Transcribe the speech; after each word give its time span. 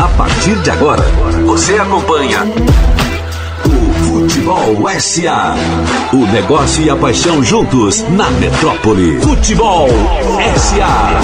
A 0.00 0.08
partir 0.16 0.54
de 0.62 0.70
agora, 0.70 1.02
você 1.44 1.74
acompanha 1.74 2.44
o 3.66 3.92
Futebol 4.04 4.88
SA. 5.00 5.56
O 6.12 6.24
negócio 6.26 6.84
e 6.84 6.88
a 6.88 6.94
paixão 6.94 7.42
juntos 7.42 8.00
na 8.10 8.30
metrópole. 8.30 9.20
Futebol 9.20 9.88
SA. 10.56 11.20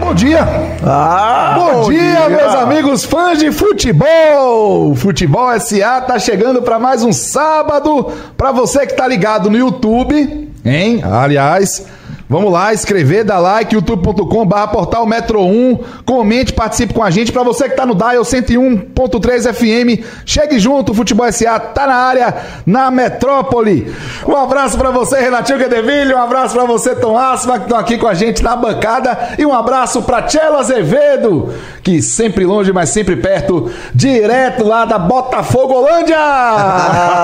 Bom 0.00 0.14
dia! 0.14 0.40
Ah, 0.82 1.56
bom, 1.58 1.82
bom 1.82 1.90
dia, 1.90 2.00
dia, 2.00 2.28
meus 2.30 2.54
amigos 2.54 3.04
fãs 3.04 3.38
de 3.38 3.52
futebol! 3.52 4.94
Futebol 4.94 5.48
SA 5.60 6.00
tá 6.00 6.18
chegando 6.18 6.62
para 6.62 6.78
mais 6.78 7.02
um 7.04 7.12
sábado. 7.12 8.10
Para 8.38 8.52
você 8.52 8.86
que 8.86 8.96
tá 8.96 9.06
ligado 9.06 9.50
no 9.50 9.58
YouTube, 9.58 10.50
hein? 10.64 11.02
Aliás, 11.04 11.84
Vamos 12.28 12.52
lá, 12.52 12.74
escrever, 12.74 13.24
dar 13.24 13.38
like, 13.38 13.74
youtube.com 13.74 14.44
barra 14.44 14.68
portal 14.68 15.06
Metro 15.06 15.40
1. 15.40 15.78
Comente, 16.04 16.52
participe 16.52 16.92
com 16.92 17.02
a 17.02 17.08
gente. 17.08 17.32
Para 17.32 17.42
você 17.42 17.70
que 17.70 17.74
tá 17.74 17.86
no 17.86 17.94
Dial 17.94 18.22
101.3 18.22 19.54
FM, 19.54 20.04
chegue 20.26 20.58
junto, 20.58 20.92
Futebol 20.92 21.30
SA 21.32 21.58
tá 21.58 21.86
na 21.86 21.94
área, 21.94 22.36
na 22.66 22.90
metrópole. 22.90 23.90
Um 24.26 24.36
abraço 24.36 24.76
para 24.76 24.90
você, 24.90 25.18
Renatinho 25.18 25.58
Guedeville. 25.58 26.12
Um 26.12 26.20
abraço 26.20 26.54
para 26.54 26.66
você, 26.66 26.94
Tom 26.94 27.16
Asma, 27.16 27.60
que 27.60 27.64
estão 27.64 27.78
aqui 27.78 27.96
com 27.96 28.06
a 28.06 28.12
gente 28.12 28.42
na 28.42 28.54
bancada. 28.54 29.36
E 29.38 29.46
um 29.46 29.54
abraço 29.54 30.02
para 30.02 30.20
Tchelo 30.20 30.58
Azevedo, 30.58 31.54
que 31.82 32.02
sempre 32.02 32.44
longe, 32.44 32.74
mas 32.74 32.90
sempre 32.90 33.16
perto, 33.16 33.70
direto 33.94 34.66
lá 34.66 34.84
da 34.84 34.98
Botafogo 34.98 35.72
Holândia. 35.72 36.18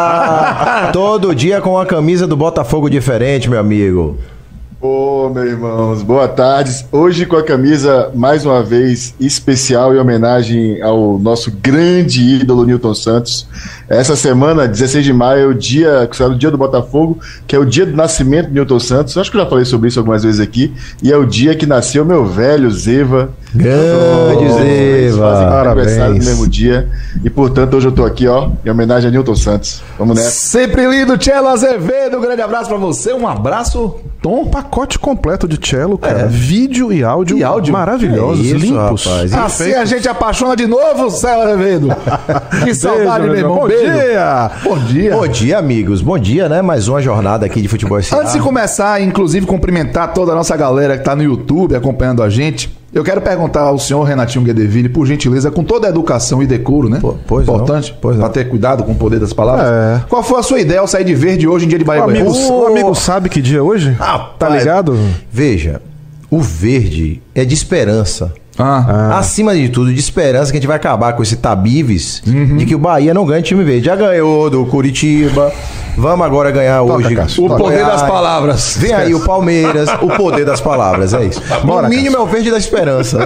Todo 0.94 1.34
dia 1.34 1.60
com 1.60 1.78
a 1.78 1.84
camisa 1.84 2.26
do 2.26 2.38
Botafogo 2.38 2.88
diferente, 2.88 3.50
meu 3.50 3.60
amigo. 3.60 4.16
Ô, 4.86 5.28
oh, 5.28 5.30
meus 5.30 5.46
irmãos, 5.48 6.02
boa 6.02 6.28
tarde. 6.28 6.84
Hoje 6.92 7.24
com 7.24 7.36
a 7.36 7.42
camisa, 7.42 8.10
mais 8.14 8.44
uma 8.44 8.62
vez, 8.62 9.14
especial 9.18 9.94
em 9.94 9.98
homenagem 9.98 10.82
ao 10.82 11.18
nosso 11.18 11.50
grande 11.50 12.20
ídolo 12.20 12.66
Newton 12.66 12.92
Santos. 12.92 13.48
Essa 13.88 14.16
semana, 14.16 14.66
16 14.66 15.04
de 15.04 15.12
maio, 15.12 15.40
é 15.42 15.46
o 15.46 15.54
dia, 15.54 16.08
é 16.18 16.24
o 16.24 16.34
dia 16.34 16.50
do 16.50 16.56
Botafogo, 16.56 17.18
que 17.46 17.54
é 17.54 17.58
o 17.58 17.64
dia 17.64 17.84
do 17.84 17.96
nascimento 17.96 18.48
do 18.48 18.54
Newton 18.54 18.80
Santos. 18.80 19.14
Eu 19.14 19.22
acho 19.22 19.30
que 19.30 19.36
eu 19.36 19.42
já 19.42 19.48
falei 19.48 19.64
sobre 19.64 19.88
isso 19.88 19.98
algumas 19.98 20.22
vezes 20.22 20.40
aqui. 20.40 20.72
E 21.02 21.12
é 21.12 21.16
o 21.16 21.26
dia 21.26 21.54
que 21.54 21.66
nasceu 21.66 22.04
meu 22.04 22.24
velho 22.24 22.70
Zeva. 22.70 23.30
Grande 23.54 24.46
oh, 24.46 24.58
Zeva! 24.58 25.48
Parabéns. 25.50 25.96
no 25.96 26.14
mesmo 26.14 26.48
dia. 26.48 26.88
E, 27.22 27.30
portanto, 27.30 27.76
hoje 27.76 27.86
eu 27.86 27.92
tô 27.92 28.04
aqui, 28.04 28.26
ó, 28.26 28.50
em 28.64 28.70
homenagem 28.70 29.08
a 29.08 29.10
Newton 29.10 29.36
Santos. 29.36 29.82
Vamos 29.98 30.16
nessa. 30.16 30.30
Sempre 30.30 30.86
lindo, 30.86 31.16
Tchelo 31.16 31.48
Azevedo. 31.48 32.18
Um 32.18 32.20
grande 32.20 32.42
abraço 32.42 32.68
para 32.68 32.78
você. 32.78 33.12
Um 33.12 33.28
abraço, 33.28 33.96
Tom. 34.20 34.46
Pacote 34.46 34.98
completo 34.98 35.46
de 35.46 35.58
cello, 35.64 35.96
cara. 35.98 36.20
É. 36.20 36.26
Vídeo 36.26 36.92
e 36.92 37.04
áudio, 37.04 37.36
e 37.36 37.44
áudio 37.44 37.72
maravilhosos, 37.72 38.44
é 38.44 38.48
isso, 38.48 38.56
limpos. 38.56 39.04
Rapaz, 39.04 39.32
assim 39.32 39.74
a 39.74 39.84
gente 39.84 40.08
apaixona 40.08 40.56
de 40.56 40.66
novo, 40.66 41.10
Céu 41.10 41.42
Azevedo. 41.42 41.88
que 42.64 42.74
saudade, 42.74 43.26
meu 43.26 43.36
irmão. 43.36 43.66
Bom 43.74 43.80
dia! 43.80 44.50
Bom 44.62 44.78
dia! 44.78 45.16
Bom 45.16 45.26
dia, 45.26 45.58
amigos. 45.58 46.00
Bom 46.00 46.18
dia, 46.18 46.48
né? 46.48 46.62
Mais 46.62 46.86
uma 46.86 47.02
jornada 47.02 47.44
aqui 47.44 47.60
de 47.60 47.66
futebol 47.66 47.98
Antes 47.98 48.32
de 48.32 48.38
começar, 48.38 49.02
inclusive, 49.02 49.46
cumprimentar 49.46 50.12
toda 50.12 50.32
a 50.32 50.34
nossa 50.34 50.56
galera 50.56 50.94
que 50.94 51.00
está 51.00 51.16
no 51.16 51.22
YouTube 51.22 51.74
acompanhando 51.74 52.22
a 52.22 52.30
gente. 52.30 52.72
Eu 52.92 53.02
quero 53.02 53.20
perguntar 53.20 53.62
ao 53.62 53.76
senhor 53.76 54.04
Renatinho 54.04 54.44
Guedeville, 54.44 54.88
por 54.88 55.04
gentileza, 55.04 55.50
com 55.50 55.64
toda 55.64 55.88
a 55.88 55.90
educação 55.90 56.40
e 56.40 56.46
decoro, 56.46 56.88
né? 56.88 56.98
Pô, 57.00 57.16
pois 57.26 57.48
Importante, 57.48 57.92
para 58.00 58.28
ter 58.28 58.48
cuidado 58.48 58.84
com 58.84 58.92
o 58.92 58.94
poder 58.94 59.18
das 59.18 59.32
palavras. 59.32 59.66
É. 59.66 60.04
Qual 60.08 60.22
foi 60.22 60.38
a 60.38 60.42
sua 60.44 60.60
ideia 60.60 60.78
ao 60.78 60.86
sair 60.86 61.04
de 61.04 61.14
verde 61.14 61.48
hoje 61.48 61.64
em 61.64 61.68
dia 61.68 61.78
de 61.78 61.84
Bahia? 61.84 62.02
O 62.02 62.10
amigo, 62.10 62.30
o 62.30 62.66
amigo 62.68 62.94
sabe 62.94 63.28
que 63.28 63.42
dia 63.42 63.58
é 63.58 63.62
hoje? 63.62 63.96
Ah, 63.98 64.30
tá 64.38 64.48
ligado? 64.48 64.96
Veja, 65.32 65.82
o 66.30 66.40
verde 66.40 67.20
é 67.34 67.44
de 67.44 67.54
esperança. 67.54 68.32
Ah. 68.58 69.18
Acima 69.18 69.54
de 69.54 69.68
tudo, 69.68 69.92
de 69.92 69.98
esperança 69.98 70.50
que 70.50 70.58
a 70.58 70.60
gente 70.60 70.68
vai 70.68 70.76
acabar 70.76 71.12
com 71.14 71.22
esse 71.22 71.36
tabives 71.36 72.22
uhum. 72.26 72.56
de 72.56 72.66
que 72.66 72.74
o 72.74 72.78
Bahia 72.78 73.12
não 73.12 73.26
ganha 73.26 73.42
time 73.42 73.64
verde. 73.64 73.86
Já 73.86 73.96
ganhou 73.96 74.48
do 74.48 74.64
Curitiba. 74.66 75.52
Vamos 75.96 76.26
agora 76.26 76.50
ganhar 76.50 76.80
Toca, 76.80 76.94
hoje. 76.94 77.14
Cássio, 77.14 77.44
o 77.44 77.48
toca. 77.48 77.62
poder 77.62 77.84
das 77.84 78.02
palavras. 78.02 78.76
Vem 78.78 78.92
aí 78.92 79.14
o 79.14 79.20
Palmeiras, 79.20 79.88
o 80.02 80.08
poder 80.08 80.44
das 80.44 80.60
palavras, 80.60 81.14
é 81.14 81.24
isso. 81.24 81.40
Bora, 81.64 81.86
o 81.86 81.90
mínimo 81.90 82.16
Cássio. 82.16 82.18
é 82.18 82.22
o 82.22 82.26
verde 82.26 82.50
da 82.50 82.58
esperança. 82.58 83.18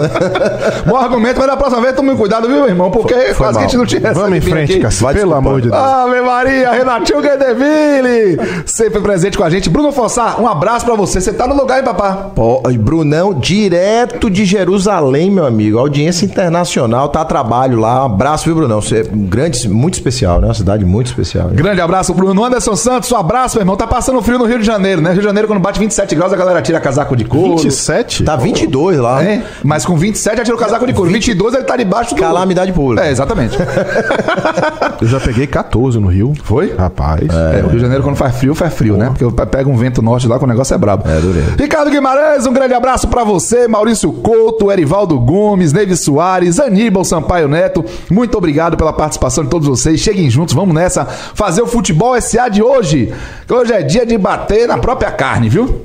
Bom 0.86 0.96
argumento, 0.96 1.38
mas 1.38 1.46
na 1.48 1.56
próxima 1.56 1.80
vez 1.82 1.94
tome 1.94 2.14
cuidado, 2.16 2.46
viu, 2.46 2.58
meu 2.58 2.68
irmão? 2.68 2.90
Porque 2.90 3.14
foi, 3.14 3.24
foi 3.26 3.34
quase 3.34 3.52
mal. 3.52 3.52
que 3.52 3.58
a 3.58 3.68
gente 3.68 3.76
não 3.76 3.86
tinha 3.86 4.12
Vamos 4.12 4.36
em 4.36 4.40
frente, 4.40 4.78
Cássio, 4.80 5.08
pelo 5.08 5.34
amor 5.34 5.60
de 5.60 5.70
Deus. 5.70 5.82
Ave 5.82 6.20
Maria, 6.20 6.70
Renatinho 6.72 7.20
Guedeville, 7.20 8.38
sempre 8.66 9.00
presente 9.00 9.36
com 9.36 9.44
a 9.44 9.50
gente. 9.50 9.68
Bruno 9.70 9.92
Fossá, 9.92 10.36
um 10.38 10.46
abraço 10.46 10.84
pra 10.84 10.94
você. 10.94 11.20
Você 11.20 11.32
tá 11.32 11.46
no 11.46 11.54
lugar, 11.54 11.78
hein, 11.78 11.84
papá? 11.84 12.30
Pô, 12.34 12.62
Brunão, 12.78 13.34
direto 13.34 14.30
de 14.30 14.44
Jerusalém, 14.44 15.30
meu 15.30 15.46
amigo. 15.46 15.78
Audiência 15.78 16.24
internacional, 16.24 17.08
tá 17.08 17.22
a 17.22 17.24
trabalho 17.24 17.78
lá. 17.78 18.02
Um 18.02 18.06
abraço, 18.06 18.44
viu, 18.44 18.54
Brunão? 18.54 18.80
Você 18.80 19.00
é 19.00 19.04
um 19.12 19.26
grande, 19.26 19.68
muito 19.68 19.94
especial, 19.94 20.40
né? 20.40 20.48
Uma 20.48 20.54
cidade 20.54 20.84
muito 20.84 21.06
especial. 21.06 21.48
Grande 21.48 21.80
abraço, 21.80 22.14
Bruno. 22.14 22.44
Anderson 22.44 22.57
Santos, 22.60 23.10
um 23.12 23.16
abraço, 23.16 23.56
meu 23.56 23.62
irmão. 23.62 23.76
Tá 23.76 23.86
passando 23.86 24.20
frio 24.22 24.38
no 24.38 24.44
Rio 24.44 24.58
de 24.58 24.64
Janeiro, 24.64 25.00
né? 25.00 25.10
Rio 25.10 25.20
de 25.20 25.24
Janeiro, 25.26 25.48
quando 25.48 25.60
bate 25.60 25.78
27 25.78 26.14
graus, 26.14 26.32
a 26.32 26.36
galera 26.36 26.60
tira 26.62 26.80
casaco 26.80 27.16
de 27.16 27.24
couro. 27.24 27.56
27? 27.56 28.24
Tá 28.24 28.36
22 28.36 28.98
lá. 28.98 29.22
É, 29.22 29.42
mas 29.62 29.84
com 29.84 29.96
27 29.96 30.38
já 30.38 30.44
tira 30.44 30.56
o 30.56 30.58
casaco 30.58 30.86
de 30.86 30.92
couro. 30.92 31.10
20... 31.10 31.26
22 31.26 31.54
ele 31.54 31.64
tá 31.64 31.76
debaixo 31.76 32.14
do... 32.14 32.20
Calamidade 32.20 32.72
pública. 32.72 33.06
É, 33.06 33.10
exatamente. 33.10 33.56
eu 35.00 35.06
já 35.06 35.20
peguei 35.20 35.46
14 35.46 35.98
no 35.98 36.08
Rio. 36.08 36.32
Foi? 36.42 36.74
Rapaz. 36.74 37.28
É, 37.28 37.60
é, 37.60 37.62
o 37.62 37.68
Rio 37.68 37.76
de 37.76 37.80
Janeiro, 37.80 38.02
quando 38.02 38.16
faz 38.16 38.36
frio, 38.36 38.54
faz 38.54 38.72
frio, 38.74 38.96
né? 38.96 39.12
Porque 39.16 39.46
pega 39.46 39.68
um 39.68 39.76
vento 39.76 40.02
norte 40.02 40.26
lá, 40.26 40.38
que 40.38 40.44
o 40.44 40.48
negócio 40.48 40.74
é 40.74 40.78
brabo. 40.78 41.08
É, 41.08 41.20
dureza. 41.20 41.54
Ricardo 41.58 41.90
Guimarães, 41.90 42.46
um 42.46 42.52
grande 42.52 42.74
abraço 42.74 43.08
pra 43.08 43.24
você. 43.24 43.68
Maurício 43.68 44.12
Couto, 44.12 44.70
Erivaldo 44.70 45.18
Gomes, 45.18 45.72
Neves 45.72 46.00
Soares, 46.00 46.58
Aníbal 46.58 47.04
Sampaio 47.04 47.48
Neto. 47.48 47.84
Muito 48.10 48.36
obrigado 48.36 48.76
pela 48.76 48.92
participação 48.92 49.44
de 49.44 49.50
todos 49.50 49.68
vocês. 49.68 50.00
Cheguem 50.00 50.28
juntos, 50.30 50.54
vamos 50.54 50.74
nessa 50.74 51.04
fazer 51.04 51.62
o 51.62 51.66
futebol 51.66 52.20
SA 52.20 52.47
de 52.48 52.62
hoje. 52.62 53.12
Hoje 53.48 53.72
é 53.72 53.82
dia 53.82 54.04
de 54.04 54.16
bater 54.18 54.66
na 54.68 54.78
própria 54.78 55.10
carne, 55.10 55.48
viu? 55.48 55.64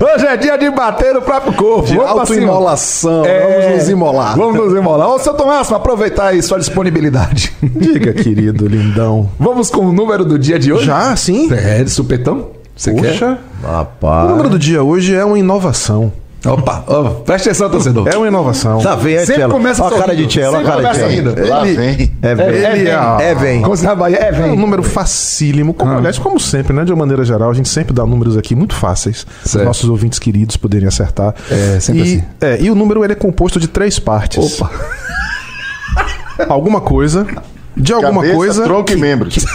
Hoje 0.00 0.26
é 0.26 0.36
dia 0.36 0.58
de 0.58 0.70
bater 0.70 1.14
no 1.14 1.22
próprio 1.22 1.52
corpo. 1.52 1.86
De 1.86 1.98
autoimolação. 1.98 3.24
É... 3.24 3.40
Vamos 3.40 3.78
nos 3.78 3.88
imolar. 3.88 4.36
Vamos 4.36 4.56
nos 4.56 4.72
imolar. 4.78 5.08
Ô, 5.08 5.18
seu 5.18 5.34
Tomás, 5.34 5.70
aproveitar 5.72 6.28
aí 6.28 6.42
sua 6.42 6.58
disponibilidade. 6.58 7.52
Diga, 7.62 8.12
querido, 8.22 8.66
lindão. 8.66 9.30
Vamos 9.38 9.70
com 9.70 9.86
o 9.86 9.92
número 9.92 10.24
do 10.24 10.38
dia 10.38 10.58
de 10.58 10.72
hoje? 10.72 10.86
Já, 10.86 11.14
sim. 11.16 11.52
É, 11.52 11.82
de 11.82 11.90
supetão? 11.90 12.50
Você 12.76 12.92
Poxa. 12.92 13.38
quer? 13.62 13.68
Rapaz. 13.68 14.26
O 14.26 14.28
número 14.30 14.48
do 14.48 14.58
dia 14.58 14.82
hoje 14.82 15.14
é 15.14 15.24
uma 15.24 15.38
inovação. 15.38 16.12
Opa, 16.44 16.82
opa, 16.88 17.10
presta 17.24 17.50
atenção, 17.50 17.70
torcedor. 17.70 18.08
É 18.08 18.16
uma 18.16 18.26
inovação. 18.26 18.80
Tá 18.80 18.96
vem, 18.96 19.14
é 19.14 19.24
Sempre 19.24 19.48
começa 19.48 19.86
a 19.86 19.90
cara 19.90 20.16
de 20.16 20.26
Tchelo, 20.26 20.56
a 20.56 20.62
cara 20.62 20.92
de 20.92 20.98
Tchelo. 20.98 21.48
Lá 21.48 21.62
vem. 21.62 21.72
É, 21.72 21.74
vem. 21.74 22.12
É, 22.20 22.34
vem. 22.34 22.46
É, 22.46 23.34
vem. 23.34 23.62
É, 24.16 24.32
vem. 24.32 24.42
É 24.42 24.46
um 24.46 24.56
número 24.56 24.82
facílimo. 24.82 25.72
Como, 25.72 25.92
ah. 25.92 25.98
Aliás, 25.98 26.18
como 26.18 26.40
sempre, 26.40 26.72
né? 26.72 26.84
De 26.84 26.92
uma 26.92 26.98
maneira 26.98 27.24
geral, 27.24 27.50
a 27.50 27.54
gente 27.54 27.68
sempre 27.68 27.94
dá 27.94 28.04
números 28.04 28.36
aqui 28.36 28.56
muito 28.56 28.74
fáceis 28.74 29.24
para 29.24 29.60
os 29.60 29.64
nossos 29.64 29.88
ouvintes 29.88 30.18
queridos 30.18 30.56
poderem 30.56 30.88
acertar. 30.88 31.34
É, 31.48 31.78
sempre 31.78 32.00
e, 32.00 32.02
assim. 32.02 32.24
É, 32.40 32.60
e 32.60 32.70
o 32.70 32.74
número 32.74 33.04
ele 33.04 33.12
é 33.12 33.16
composto 33.16 33.60
de 33.60 33.68
três 33.68 33.98
partes. 34.00 34.60
Opa. 34.60 34.70
Alguma 36.48 36.80
coisa 36.80 37.24
de 37.76 37.92
alguma 37.92 38.22
Cabeça, 38.22 38.34
coisa. 38.34 38.64
Tronco 38.64 38.84
que... 38.84 38.92
e 38.92 38.96
membros. 38.96 39.36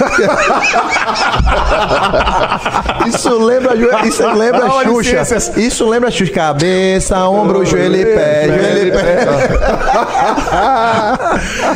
isso 3.08 3.38
lembra, 3.38 3.76
isso 4.06 4.28
lembra 4.34 4.66
a 4.66 4.84
Xuxa. 4.84 5.24
Isso 5.58 5.88
lembra 5.88 6.10
a 6.10 6.12
Xuxa. 6.12 6.34
Cabeça, 6.34 7.28
ombro, 7.28 7.66
joelho 7.66 7.96
e 7.96 8.06
pé. 8.06 8.48
Joelho 8.48 8.88
e 8.88 8.92
pé. 8.92 9.28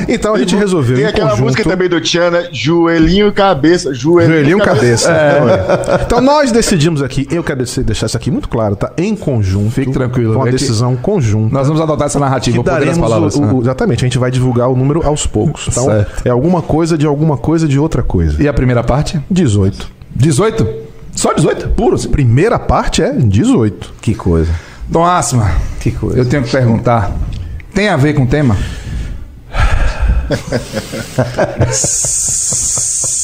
então 0.13 0.33
a 0.35 0.39
gente 0.39 0.55
resolveu. 0.55 0.97
Tem 0.97 1.05
aquela 1.05 1.31
conjunto... 1.31 1.45
música 1.45 1.63
também 1.63 1.87
do 1.87 2.01
Tiana, 2.01 2.47
joelhinho 2.51 3.27
e 3.27 3.31
cabeça. 3.31 3.93
Joelhinho, 3.93 4.33
joelhinho 4.33 4.57
e 4.57 4.61
cabeça. 4.61 5.09
cabeça. 5.13 5.91
É. 5.99 6.03
Então 6.05 6.21
nós 6.21 6.51
decidimos 6.51 7.01
aqui, 7.01 7.27
eu 7.31 7.43
quero 7.43 7.63
deixar 7.83 8.07
isso 8.07 8.17
aqui 8.17 8.31
muito 8.31 8.49
claro, 8.49 8.75
tá? 8.75 8.91
Em 8.97 9.15
conjunto. 9.15 9.71
Fique 9.71 9.91
tranquilo. 9.91 10.33
Com 10.33 10.39
uma 10.39 10.51
decisão 10.51 10.95
conjunta. 10.95 11.53
Nós 11.53 11.67
vamos 11.67 11.81
adotar 11.81 12.07
essa 12.07 12.19
narrativa, 12.19 12.59
o 12.59 12.63
poder 12.63 12.85
das 12.85 12.97
palavras. 12.97 13.35
O, 13.35 13.41
o, 13.41 13.45
né? 13.45 13.59
exatamente, 13.61 14.03
a 14.03 14.07
gente 14.07 14.17
vai 14.17 14.31
divulgar 14.31 14.69
o 14.69 14.75
número 14.75 15.05
aos 15.05 15.25
poucos. 15.25 15.67
Então, 15.67 15.85
certo. 15.85 16.27
é 16.27 16.30
alguma 16.31 16.61
coisa 16.61 16.97
de 16.97 17.05
alguma 17.05 17.37
coisa 17.37 17.67
de 17.67 17.77
outra 17.77 18.01
coisa. 18.01 18.41
E 18.41 18.47
a 18.47 18.53
primeira 18.53 18.83
parte? 18.83 19.19
18. 19.29 19.87
18? 20.15 20.67
Só 21.15 21.33
18? 21.33 21.69
Puro? 21.69 21.95
Assim. 21.95 22.09
Primeira 22.09 22.57
parte 22.57 23.01
é 23.01 23.11
18. 23.11 23.93
Que 24.01 24.15
coisa. 24.15 24.51
Dom 24.87 25.05
Asma. 25.05 25.51
Que 25.79 25.91
coisa. 25.91 26.17
Eu 26.17 26.25
tenho 26.25 26.43
que 26.43 26.51
perguntar. 26.51 27.11
Tem 27.73 27.89
a 27.89 27.97
ver 27.97 28.13
com 28.13 28.23
o 28.23 28.27
tema? 28.27 28.55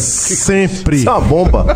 Sempre. 0.00 0.96
Isso 0.96 1.08
é 1.08 1.12
uma 1.12 1.20
bomba. 1.20 1.66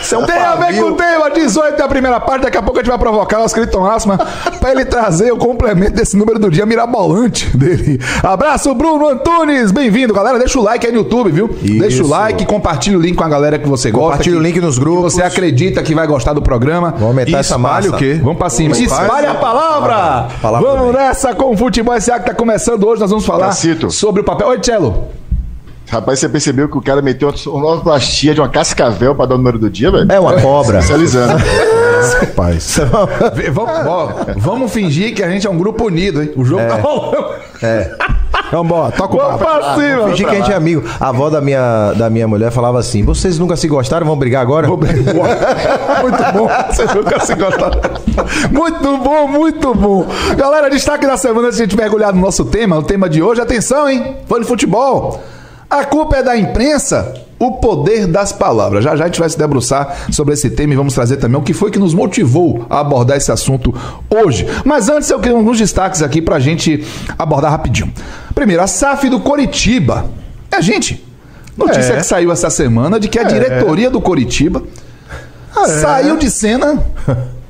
Isso 0.00 0.14
é 0.14 0.18
um 0.18 0.26
Tem 0.26 0.36
a 0.36 0.56
ver 0.56 0.76
com 0.76 0.90
o 0.90 0.96
tema 0.96 1.30
18 1.30 1.76
da 1.76 1.88
primeira 1.88 2.20
parte. 2.20 2.42
Daqui 2.42 2.56
a 2.56 2.62
pouco 2.62 2.78
a 2.78 2.82
gente 2.82 2.90
vai 2.90 2.98
provocar 2.98 3.40
o 3.40 3.44
Ascriton 3.44 3.84
Asma 3.84 4.18
pra 4.60 4.70
ele 4.72 4.84
trazer 4.84 5.32
o 5.32 5.36
complemento 5.36 5.92
desse 5.92 6.16
número 6.16 6.38
do 6.38 6.50
dia 6.50 6.66
mirabolante 6.66 7.56
dele. 7.56 8.00
Abraço, 8.22 8.74
Bruno 8.74 9.08
Antunes. 9.08 9.70
Bem-vindo, 9.70 10.12
galera. 10.12 10.38
Deixa 10.38 10.58
o 10.58 10.62
like 10.62 10.86
aí 10.86 10.92
no 10.92 10.98
YouTube, 10.98 11.30
viu? 11.30 11.50
Isso. 11.62 11.78
Deixa 11.78 12.02
o 12.02 12.08
like, 12.08 12.44
compartilha 12.46 12.98
o 12.98 13.00
link 13.00 13.16
com 13.16 13.24
a 13.24 13.28
galera 13.28 13.58
que 13.58 13.68
você 13.68 13.90
gosta. 13.90 14.10
Compartilha 14.10 14.38
o 14.38 14.42
link 14.42 14.60
nos 14.60 14.78
grupos. 14.78 15.14
Que 15.14 15.20
você 15.20 15.22
acredita 15.22 15.82
que 15.82 15.94
vai 15.94 16.06
gostar 16.06 16.32
do 16.32 16.42
programa. 16.42 16.90
Vamos 16.90 17.08
aumentar 17.08 17.38
essa 17.38 17.58
massa. 17.58 17.90
o 17.90 17.96
quê? 17.96 18.20
Vamos 18.22 18.38
pra 18.38 18.50
cima. 18.50 18.76
Espalhe 18.76 19.26
a 19.26 19.34
palavra. 19.34 20.28
palavra 20.40 20.68
vamos 20.68 20.92
também. 20.92 21.06
nessa 21.06 21.34
com 21.34 21.52
o 21.52 21.56
Futebol 21.56 21.98
SA 22.00 22.18
que 22.20 22.26
tá 22.26 22.34
começando 22.34 22.84
hoje. 22.84 23.00
Nós 23.00 23.10
vamos 23.10 23.24
falar 23.24 23.52
sobre 23.90 24.22
o 24.22 24.24
papel. 24.24 24.48
Oi, 24.48 24.58
Tchelo. 24.58 25.21
Rapaz, 25.92 26.20
você 26.20 26.26
percebeu 26.26 26.70
que 26.70 26.78
o 26.78 26.80
cara 26.80 27.02
meteu 27.02 27.28
uma 27.28 27.36
sonoplastia 27.36 28.32
de 28.32 28.40
uma 28.40 28.48
cascavel 28.48 29.14
pra 29.14 29.26
dar 29.26 29.34
o 29.34 29.36
número 29.36 29.58
do 29.58 29.68
dia, 29.68 29.90
velho? 29.90 30.10
É 30.10 30.18
uma 30.18 30.40
cobra. 30.40 30.78
Especializando. 30.78 31.34
Rapaz. 32.18 32.78
vamos, 33.52 34.14
vamos 34.42 34.72
fingir 34.72 35.14
que 35.14 35.22
a 35.22 35.28
gente 35.28 35.46
é 35.46 35.50
um 35.50 35.58
grupo 35.58 35.84
unido, 35.84 36.22
hein? 36.22 36.32
O 36.34 36.46
jogo 36.46 36.62
é. 36.62 36.66
tá 36.66 36.76
rolando. 36.76 37.34
É. 37.62 37.94
Vamos 38.50 38.66
embora, 38.66 38.92
toca 38.92 39.14
o 39.14 39.18
papo. 39.18 39.38
Pra 39.38 39.74
cima, 39.74 39.96
vamos 39.96 40.10
fingir 40.12 40.28
que 40.28 40.34
a 40.34 40.38
gente 40.38 40.50
é 40.50 40.54
amigo. 40.54 40.82
A 40.98 41.10
avó 41.10 41.28
da 41.28 41.42
minha, 41.42 41.92
da 41.92 42.08
minha 42.08 42.26
mulher 42.26 42.50
falava 42.50 42.78
assim: 42.78 43.04
vocês 43.04 43.38
nunca 43.38 43.54
se 43.54 43.68
gostaram, 43.68 44.06
vão 44.06 44.16
brigar 44.16 44.40
agora? 44.40 44.66
Vou 44.66 44.78
brigar. 44.78 45.04
muito 46.00 46.32
bom. 46.32 46.48
Vocês 46.70 46.94
nunca 46.94 47.20
se 47.20 47.34
gostaram. 47.34 47.80
Muito 48.50 48.96
bom, 48.96 49.28
muito 49.28 49.74
bom. 49.74 50.06
Galera, 50.38 50.70
destaque 50.70 51.06
da 51.06 51.18
semana, 51.18 51.52
se 51.52 51.60
a 51.60 51.64
gente 51.66 51.76
mergulhar 51.76 52.14
no 52.14 52.20
nosso 52.20 52.46
tema, 52.46 52.78
o 52.78 52.82
tema 52.82 53.10
de 53.10 53.22
hoje, 53.22 53.42
atenção, 53.42 53.90
hein? 53.90 54.16
Fã 54.26 54.40
de 54.40 54.46
futebol. 54.46 55.22
A 55.72 55.86
culpa 55.86 56.16
é 56.16 56.22
da 56.22 56.36
imprensa? 56.36 57.14
O 57.38 57.52
poder 57.52 58.06
das 58.06 58.30
palavras. 58.30 58.84
Já 58.84 58.94
já 58.94 59.04
a 59.04 59.06
gente 59.06 59.18
vai 59.18 59.28
se 59.30 59.38
debruçar 59.38 60.04
sobre 60.12 60.34
esse 60.34 60.50
tema 60.50 60.74
e 60.74 60.76
vamos 60.76 60.92
trazer 60.92 61.16
também 61.16 61.40
o 61.40 61.42
que 61.42 61.54
foi 61.54 61.70
que 61.70 61.78
nos 61.78 61.94
motivou 61.94 62.66
a 62.68 62.80
abordar 62.80 63.16
esse 63.16 63.32
assunto 63.32 63.74
hoje. 64.10 64.46
Mas 64.66 64.90
antes 64.90 65.08
eu 65.08 65.18
quero 65.18 65.34
alguns 65.34 65.58
destaques 65.58 66.02
aqui 66.02 66.20
para 66.20 66.36
a 66.36 66.38
gente 66.38 66.84
abordar 67.18 67.50
rapidinho. 67.50 67.90
Primeiro, 68.34 68.62
a 68.62 68.66
SAF 68.66 69.08
do 69.08 69.18
Coritiba. 69.20 70.10
É, 70.50 70.60
gente, 70.60 71.02
notícia 71.56 71.94
é. 71.94 71.96
que 71.96 72.02
saiu 72.02 72.30
essa 72.30 72.50
semana 72.50 73.00
de 73.00 73.08
que 73.08 73.18
a 73.18 73.22
é. 73.22 73.24
diretoria 73.24 73.88
do 73.88 74.00
Coritiba 74.00 74.62
é. 75.56 75.66
saiu 75.68 76.18
de 76.18 76.30
cena. 76.30 76.84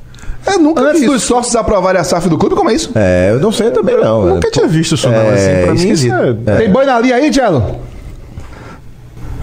É, 0.45 0.59
nunca 0.59 0.83
Antes 0.83 1.07
dos 1.07 1.23
sócios 1.23 1.55
aprovarem 1.55 2.01
a 2.01 2.05
SAF 2.05 2.29
do 2.29 2.37
clube, 2.37 2.57
como 2.57 2.69
é 2.69 2.75
isso? 2.75 2.91
É, 2.97 3.31
eu 3.31 3.39
não 3.39 3.53
sei 3.53 3.71
também 3.71 3.97
não. 3.97 4.27
Eu 4.27 4.35
nunca 4.35 4.51
tinha 4.51 4.67
visto 4.67 4.97
isso 4.97 5.09
não, 5.09 5.15
é, 5.15 5.65
assim, 5.69 6.09
pra 6.09 6.19
mim 6.19 6.45
é... 6.49 6.57
Tem 6.57 6.69
boi 6.69 6.85
na 6.85 6.99
linha 6.99 7.15
aí, 7.15 7.31
Tchelo? 7.31 7.92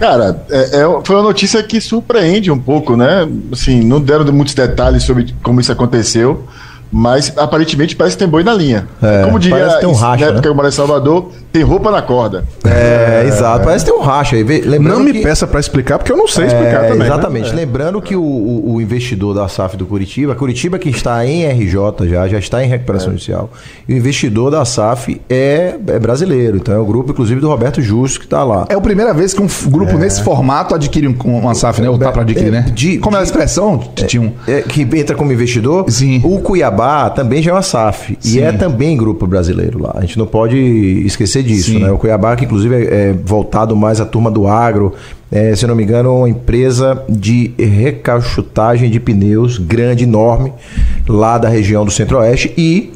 Cara, 0.00 0.42
é, 0.48 0.80
é, 0.80 1.00
foi 1.04 1.14
uma 1.16 1.22
notícia 1.22 1.62
que 1.62 1.78
surpreende 1.78 2.50
um 2.50 2.58
pouco, 2.58 2.96
né? 2.96 3.28
Assim, 3.52 3.82
não 3.82 4.00
deram 4.00 4.24
muitos 4.32 4.54
detalhes 4.54 5.02
sobre 5.02 5.34
como 5.42 5.60
isso 5.60 5.70
aconteceu, 5.70 6.48
mas 6.90 7.32
aparentemente 7.36 7.94
parece 7.94 8.16
que 8.16 8.20
tem 8.24 8.28
boi 8.28 8.42
na 8.42 8.52
linha. 8.52 8.86
É, 9.00 9.22
como 9.24 9.38
diria 9.38 9.58
parece 9.58 9.74
que 9.76 9.80
tem 9.80 9.90
um 9.90 9.94
racha, 9.94 10.20
na 10.20 10.26
época 10.26 10.34
né? 10.34 10.42
que 10.42 10.48
eu 10.48 10.54
moro 10.54 10.68
em 10.68 10.72
Salvador, 10.72 11.30
tem 11.52 11.62
roupa 11.62 11.90
na 11.90 12.02
corda. 12.02 12.44
É, 12.64 13.22
é 13.24 13.28
exato. 13.28 13.64
Parece 13.64 13.84
que 13.84 13.90
tem 13.90 14.00
um 14.00 14.02
racha 14.02 14.36
aí. 14.36 14.42
Lembrando 14.42 14.98
não 14.98 15.04
me 15.04 15.12
que... 15.12 15.22
peça 15.22 15.46
para 15.46 15.60
explicar, 15.60 15.98
porque 15.98 16.10
eu 16.10 16.16
não 16.16 16.26
sei 16.26 16.46
explicar 16.46 16.84
é, 16.84 16.88
também. 16.88 16.98
Né? 16.98 17.06
Exatamente. 17.06 17.50
Né? 17.50 17.56
Lembrando 17.56 18.02
que 18.02 18.16
o, 18.16 18.22
o, 18.22 18.74
o, 18.74 18.80
investidor 18.80 19.34
da 19.34 19.46
SAF 19.48 19.76
do 19.76 19.86
Curitiba, 19.86 20.34
Curitiba 20.34 20.78
que 20.78 20.88
está 20.88 21.24
em 21.24 21.46
RJ 21.46 22.08
já, 22.08 22.28
já 22.28 22.38
está 22.38 22.64
em 22.64 22.68
recuperação 22.68 23.08
é. 23.08 23.12
judicial. 23.12 23.50
E 23.88 23.94
o 23.94 23.96
investidor 23.96 24.50
da 24.50 24.64
SAF 24.64 25.20
é, 25.28 25.76
é, 25.86 25.98
brasileiro. 25.98 26.56
Então 26.56 26.74
é 26.74 26.78
o 26.78 26.84
grupo, 26.84 27.12
inclusive, 27.12 27.40
do 27.40 27.48
Roberto 27.48 27.80
Justo, 27.80 28.18
que 28.18 28.26
está 28.26 28.42
lá. 28.42 28.66
É 28.68 28.74
a 28.74 28.80
primeira 28.80 29.14
vez 29.14 29.32
que 29.32 29.42
um 29.42 29.48
grupo 29.66 29.92
é. 29.92 29.98
nesse 29.98 30.22
formato 30.22 30.74
adquire 30.74 31.06
uma 31.06 31.54
SAF, 31.54 31.80
né? 31.80 31.88
Ou 31.88 31.98
tá 31.98 32.10
para 32.10 32.22
adquirir, 32.22 32.48
é, 32.48 32.50
né? 32.50 32.66
De, 32.72 32.98
como 32.98 33.16
é 33.16 33.20
a 33.20 33.22
expressão? 33.22 33.78
Tinha 33.94 34.32
é, 34.46 34.62
que 34.62 34.82
entra 34.82 35.14
como 35.14 35.32
investidor. 35.32 35.84
Sim. 35.88 36.20
O 36.24 36.40
Cuiabá 36.40 36.79
também 37.10 37.42
já 37.42 37.50
é 37.50 37.54
uma 37.54 37.62
SAF. 37.62 38.16
Sim. 38.20 38.38
E 38.38 38.40
é 38.40 38.52
também 38.52 38.96
grupo 38.96 39.26
brasileiro 39.26 39.82
lá. 39.82 39.94
A 39.96 40.00
gente 40.02 40.18
não 40.18 40.26
pode 40.26 40.56
esquecer 41.04 41.42
disso, 41.42 41.72
Sim. 41.72 41.80
né? 41.80 41.90
O 41.90 41.98
Cuiabá 41.98 42.20
Cuiabá, 42.20 42.36
que 42.36 42.44
inclusive 42.44 42.74
é, 42.74 43.10
é 43.10 43.12
voltado 43.12 43.74
mais 43.74 44.00
à 44.00 44.04
turma 44.04 44.30
do 44.30 44.46
agro. 44.46 44.92
É, 45.32 45.54
se 45.54 45.66
não 45.66 45.74
me 45.74 45.84
engano, 45.84 46.16
uma 46.18 46.28
empresa 46.28 47.04
de 47.08 47.52
recauchutagem 47.58 48.90
de 48.90 48.98
pneus 48.98 49.58
grande, 49.58 50.04
enorme, 50.04 50.52
lá 51.08 51.38
da 51.38 51.48
região 51.48 51.84
do 51.84 51.90
Centro-Oeste. 51.90 52.52
E 52.58 52.92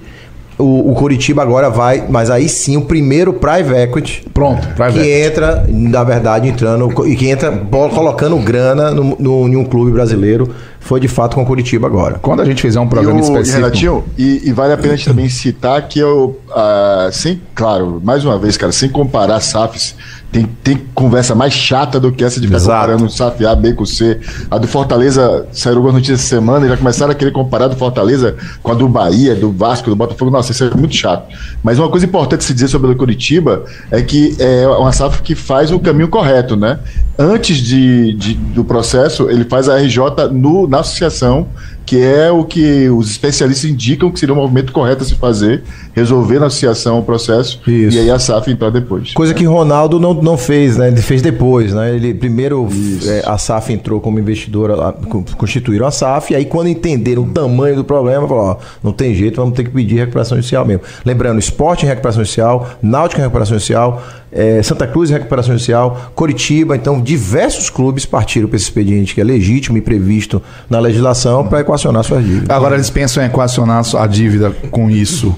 o, 0.58 0.90
o 0.90 0.94
Curitiba 0.94 1.42
agora 1.42 1.70
vai, 1.70 2.04
mas 2.08 2.30
aí 2.30 2.48
sim 2.48 2.76
o 2.76 2.82
primeiro 2.82 3.32
private 3.32 3.80
equity. 3.80 4.25
Pronto, 4.32 4.66
private. 4.69 4.98
Que 4.98 5.25
entra, 5.25 5.64
na 5.69 6.02
verdade, 6.02 6.48
entrando 6.48 7.06
e 7.06 7.16
que 7.16 7.28
entra 7.28 7.52
colocando 7.70 8.37
grana 8.38 8.90
no, 8.90 9.16
no, 9.19 9.48
em 9.48 9.56
um 9.56 9.64
clube 9.64 9.92
brasileiro 9.92 10.50
foi 10.84 11.00
de 11.00 11.08
fato 11.08 11.34
com 11.34 11.42
o 11.42 11.46
Curitiba 11.46 11.86
agora. 11.86 12.19
Quando 12.20 12.40
a 12.40 12.44
gente 12.44 12.60
fizer 12.60 12.78
um 12.78 12.86
programa 12.86 13.19
e 13.19 13.22
o, 13.22 13.25
específico. 13.25 13.56
E, 13.56 13.62
Renatinho, 13.62 14.04
e, 14.19 14.42
e, 14.44 14.52
vale 14.52 14.75
a 14.75 14.76
pena 14.76 14.92
a 14.92 14.96
gente 14.96 15.08
também 15.08 15.28
citar 15.31 15.81
que 15.88 15.98
eu, 15.98 16.38
uh, 16.50 17.10
sem, 17.10 17.40
claro, 17.54 18.02
mais 18.04 18.22
uma 18.22 18.38
vez, 18.38 18.58
cara, 18.58 18.70
sem 18.70 18.90
comparar 18.90 19.40
SAFs, 19.40 19.96
tem, 20.31 20.46
tem 20.62 20.82
conversa 20.94 21.34
mais 21.34 21.54
chata 21.54 21.98
do 21.98 22.12
que 22.12 22.22
essa 22.22 22.38
de 22.38 22.46
ficar 22.46 22.58
Exato. 22.58 22.81
comparando 22.81 23.04
o 23.06 23.08
SAF 23.08 23.46
A, 23.46 23.54
B 23.54 23.72
com 23.72 23.86
C. 23.86 24.20
A 24.50 24.58
do 24.58 24.66
Fortaleza 24.69 25.46
saiu 25.52 25.76
algumas 25.76 25.94
notícias 25.94 26.20
essa 26.20 26.28
semana 26.28 26.66
e 26.66 26.69
já 26.69 26.76
começaram 26.76 27.12
a 27.12 27.14
querer 27.14 27.30
comparar 27.30 27.69
do 27.69 27.76
Fortaleza 27.76 28.37
com 28.62 28.72
a 28.72 28.75
do 28.75 28.87
Bahia, 28.88 29.34
do 29.34 29.52
Vasco, 29.52 29.88
do 29.88 29.96
Botafogo. 29.96 30.30
Nossa, 30.30 30.52
isso 30.52 30.64
é 30.64 30.70
muito 30.70 30.94
chato. 30.94 31.32
Mas 31.62 31.78
uma 31.78 31.88
coisa 31.88 32.04
importante 32.04 32.44
se 32.44 32.52
dizer 32.52 32.69
sobre 32.69 32.90
o 32.90 32.96
Curitiba 32.96 33.64
é 33.90 34.02
que 34.02 34.37
é 34.38 34.66
uma 34.66 34.92
SAF 34.92 35.22
que 35.22 35.34
faz 35.34 35.70
o 35.70 35.78
caminho 35.78 36.08
correto, 36.08 36.56
né? 36.56 36.80
Antes 37.19 37.58
de, 37.58 38.12
de 38.14 38.34
do 38.34 38.64
processo, 38.64 39.31
ele 39.31 39.44
faz 39.44 39.69
a 39.69 39.76
RJ 39.76 39.99
no, 40.32 40.66
na 40.66 40.81
associação 40.81 41.49
que 41.86 42.00
é 42.00 42.31
o 42.31 42.44
que 42.44 42.88
os 42.88 43.10
especialistas 43.10 43.70
indicam 43.70 44.10
que 44.10 44.19
seria 44.19 44.32
o 44.32 44.36
movimento 44.36 44.72
correto 44.72 45.02
a 45.02 45.06
se 45.06 45.14
fazer, 45.14 45.62
resolver 45.92 46.38
na 46.38 46.46
associação 46.46 46.98
o 46.98 47.02
processo 47.02 47.60
Isso. 47.66 47.96
e 47.96 48.00
aí 48.00 48.10
a 48.10 48.19
SAF 48.19 48.50
entrar 48.50 48.70
depois. 48.70 49.12
Coisa 49.12 49.34
que 49.34 49.44
Ronaldo 49.44 50.00
não, 50.00 50.14
não 50.14 50.36
fez, 50.36 50.76
né? 50.76 50.88
Ele 50.88 51.02
fez 51.02 51.22
depois, 51.22 51.72
né? 51.72 51.94
Ele 51.94 52.14
primeiro 52.14 52.69
é, 53.06 53.22
a 53.26 53.36
SAF 53.38 53.72
entrou 53.72 54.00
como 54.00 54.19
investidora, 54.19 54.94
constituíram 55.36 55.86
a 55.86 55.90
SAF, 55.90 56.32
e 56.32 56.36
aí 56.36 56.44
quando 56.44 56.69
entenderam 56.69 57.22
o 57.22 57.31
tamanho 57.31 57.76
do 57.76 57.84
problema, 57.84 58.26
falaram, 58.26 58.50
ó, 58.50 58.56
não 58.82 58.92
tem 58.92 59.14
jeito, 59.14 59.37
vamos 59.37 59.54
ter 59.54 59.64
que 59.64 59.70
pedir 59.70 59.96
recuperação 59.96 60.37
judicial 60.37 60.64
mesmo. 60.64 60.82
Lembrando, 61.04 61.38
esporte 61.38 61.84
em 61.84 61.88
recuperação 61.88 62.22
judicial, 62.25 62.69
náutica 62.82 63.20
em 63.20 63.25
recuperação 63.25 63.56
judicial, 63.56 64.02
é, 64.34 64.60
Santa 64.62 64.87
Cruz 64.87 65.10
em 65.10 65.12
recuperação 65.12 65.52
judicial, 65.52 66.10
Coritiba, 66.14 66.75
então 66.75 67.00
diversos 67.00 67.70
clubes 67.70 68.04
partiram 68.04 68.48
para 68.48 68.56
esse 68.56 68.64
expediente 68.64 69.14
que 69.14 69.20
é 69.20 69.25
legítimo 69.25 69.78
e 69.78 69.80
previsto 69.80 70.42
na 70.69 70.80
legislação 70.80 71.46
para 71.46 71.60
equacionar 71.75 72.05
suas 72.05 72.25
dívidas. 72.25 72.50
Agora 72.50 72.75
eles 72.75 72.91
pensam 72.91 73.23
em 73.23 73.26
equacionar 73.26 73.85
a 73.97 74.06
dívida 74.06 74.50
com 74.71 74.91
isso 74.91 75.37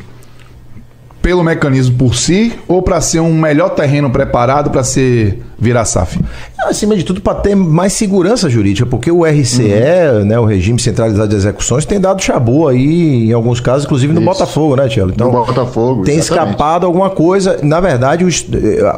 pelo 1.23 1.43
mecanismo 1.43 1.97
por 1.97 2.15
si 2.15 2.55
ou 2.69 2.81
para 2.83 3.01
ser 3.01 3.19
um 3.19 3.37
melhor 3.37 3.71
terreno 3.71 4.09
preparado 4.11 4.71
para 4.71 4.85
ser 4.85 5.43
virar 5.59 5.85
SAF? 5.85 6.19
Acima 6.59 6.97
de 6.97 7.05
tudo, 7.05 7.21
para 7.21 7.35
ter 7.35 7.55
mais 7.55 7.93
segurança 7.93 8.51
jurídica, 8.51 8.87
porque 8.87 9.11
o 9.11 9.25
RCE, 9.25 9.63
uhum. 9.63 10.25
né, 10.25 10.39
o 10.39 10.45
Regime 10.45 10.81
Centralizado 10.81 11.29
de 11.29 11.37
Execuções, 11.37 11.85
tem 11.85 12.01
dado 12.01 12.23
chabu 12.23 12.69
aí, 12.69 13.29
em 13.29 13.33
alguns 13.33 13.61
casos, 13.61 13.85
inclusive 13.85 14.13
no 14.13 14.21
Isso. 14.21 14.31
Botafogo, 14.31 14.77
né, 14.77 14.89
Tiago? 14.89 15.13
Então, 15.15 15.31
no 15.31 15.45
Botafogo, 15.45 16.03
tem 16.03 16.17
exatamente. 16.17 16.51
escapado 16.51 16.87
alguma 16.87 17.11
coisa. 17.11 17.59
Na 17.63 17.81
verdade, 17.81 18.25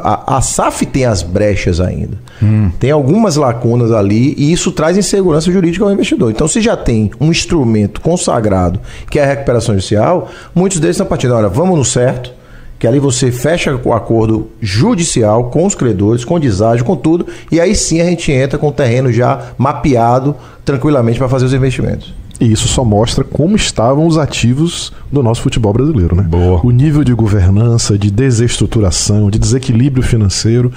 a, 0.03 0.37
a 0.37 0.41
SAF 0.41 0.85
tem 0.85 1.05
as 1.05 1.21
brechas 1.21 1.79
ainda. 1.79 2.17
Hum. 2.41 2.71
Tem 2.79 2.91
algumas 2.91 3.35
lacunas 3.35 3.91
ali 3.91 4.33
e 4.37 4.51
isso 4.51 4.71
traz 4.71 4.97
insegurança 4.97 5.51
jurídica 5.51 5.85
ao 5.85 5.91
investidor. 5.91 6.31
Então, 6.31 6.47
se 6.47 6.61
já 6.61 6.75
tem 6.75 7.11
um 7.19 7.29
instrumento 7.29 8.01
consagrado, 8.01 8.79
que 9.09 9.19
é 9.19 9.23
a 9.23 9.27
recuperação 9.27 9.75
judicial, 9.75 10.29
muitos 10.55 10.79
deles 10.79 10.95
estão 10.95 11.05
partindo, 11.05 11.35
olha, 11.35 11.49
vamos 11.49 11.77
no 11.77 11.85
certo, 11.85 12.38
que 12.79 12.87
ali 12.87 12.97
você 12.97 13.29
fecha 13.29 13.77
o 13.83 13.93
acordo 13.93 14.49
judicial 14.61 15.49
com 15.49 15.65
os 15.65 15.75
credores, 15.75 16.23
com 16.23 16.39
deságio, 16.39 16.85
com 16.85 16.95
tudo, 16.95 17.27
e 17.51 17.59
aí 17.59 17.75
sim 17.75 17.99
a 17.99 18.05
gente 18.05 18.31
entra 18.31 18.57
com 18.57 18.69
o 18.69 18.71
terreno 18.71 19.11
já 19.11 19.51
mapeado 19.57 20.33
tranquilamente 20.63 21.19
para 21.19 21.27
fazer 21.27 21.45
os 21.45 21.53
investimentos. 21.53 22.13
E 22.39 22.49
isso 22.49 22.69
só 22.69 22.85
mostra 22.85 23.25
como 23.25 23.57
estavam 23.57 24.07
os 24.07 24.17
ativos 24.17 24.93
do 25.11 25.21
nosso 25.21 25.41
futebol 25.41 25.73
brasileiro, 25.73 26.15
né? 26.15 26.23
Boa. 26.23 26.65
O 26.65 26.71
nível 26.71 27.03
de 27.03 27.13
governança, 27.13 27.97
de 27.97 28.09
desestruturação, 28.09 29.29
de 29.29 29.37
desequilíbrio 29.37 30.01
financeiro 30.01 30.71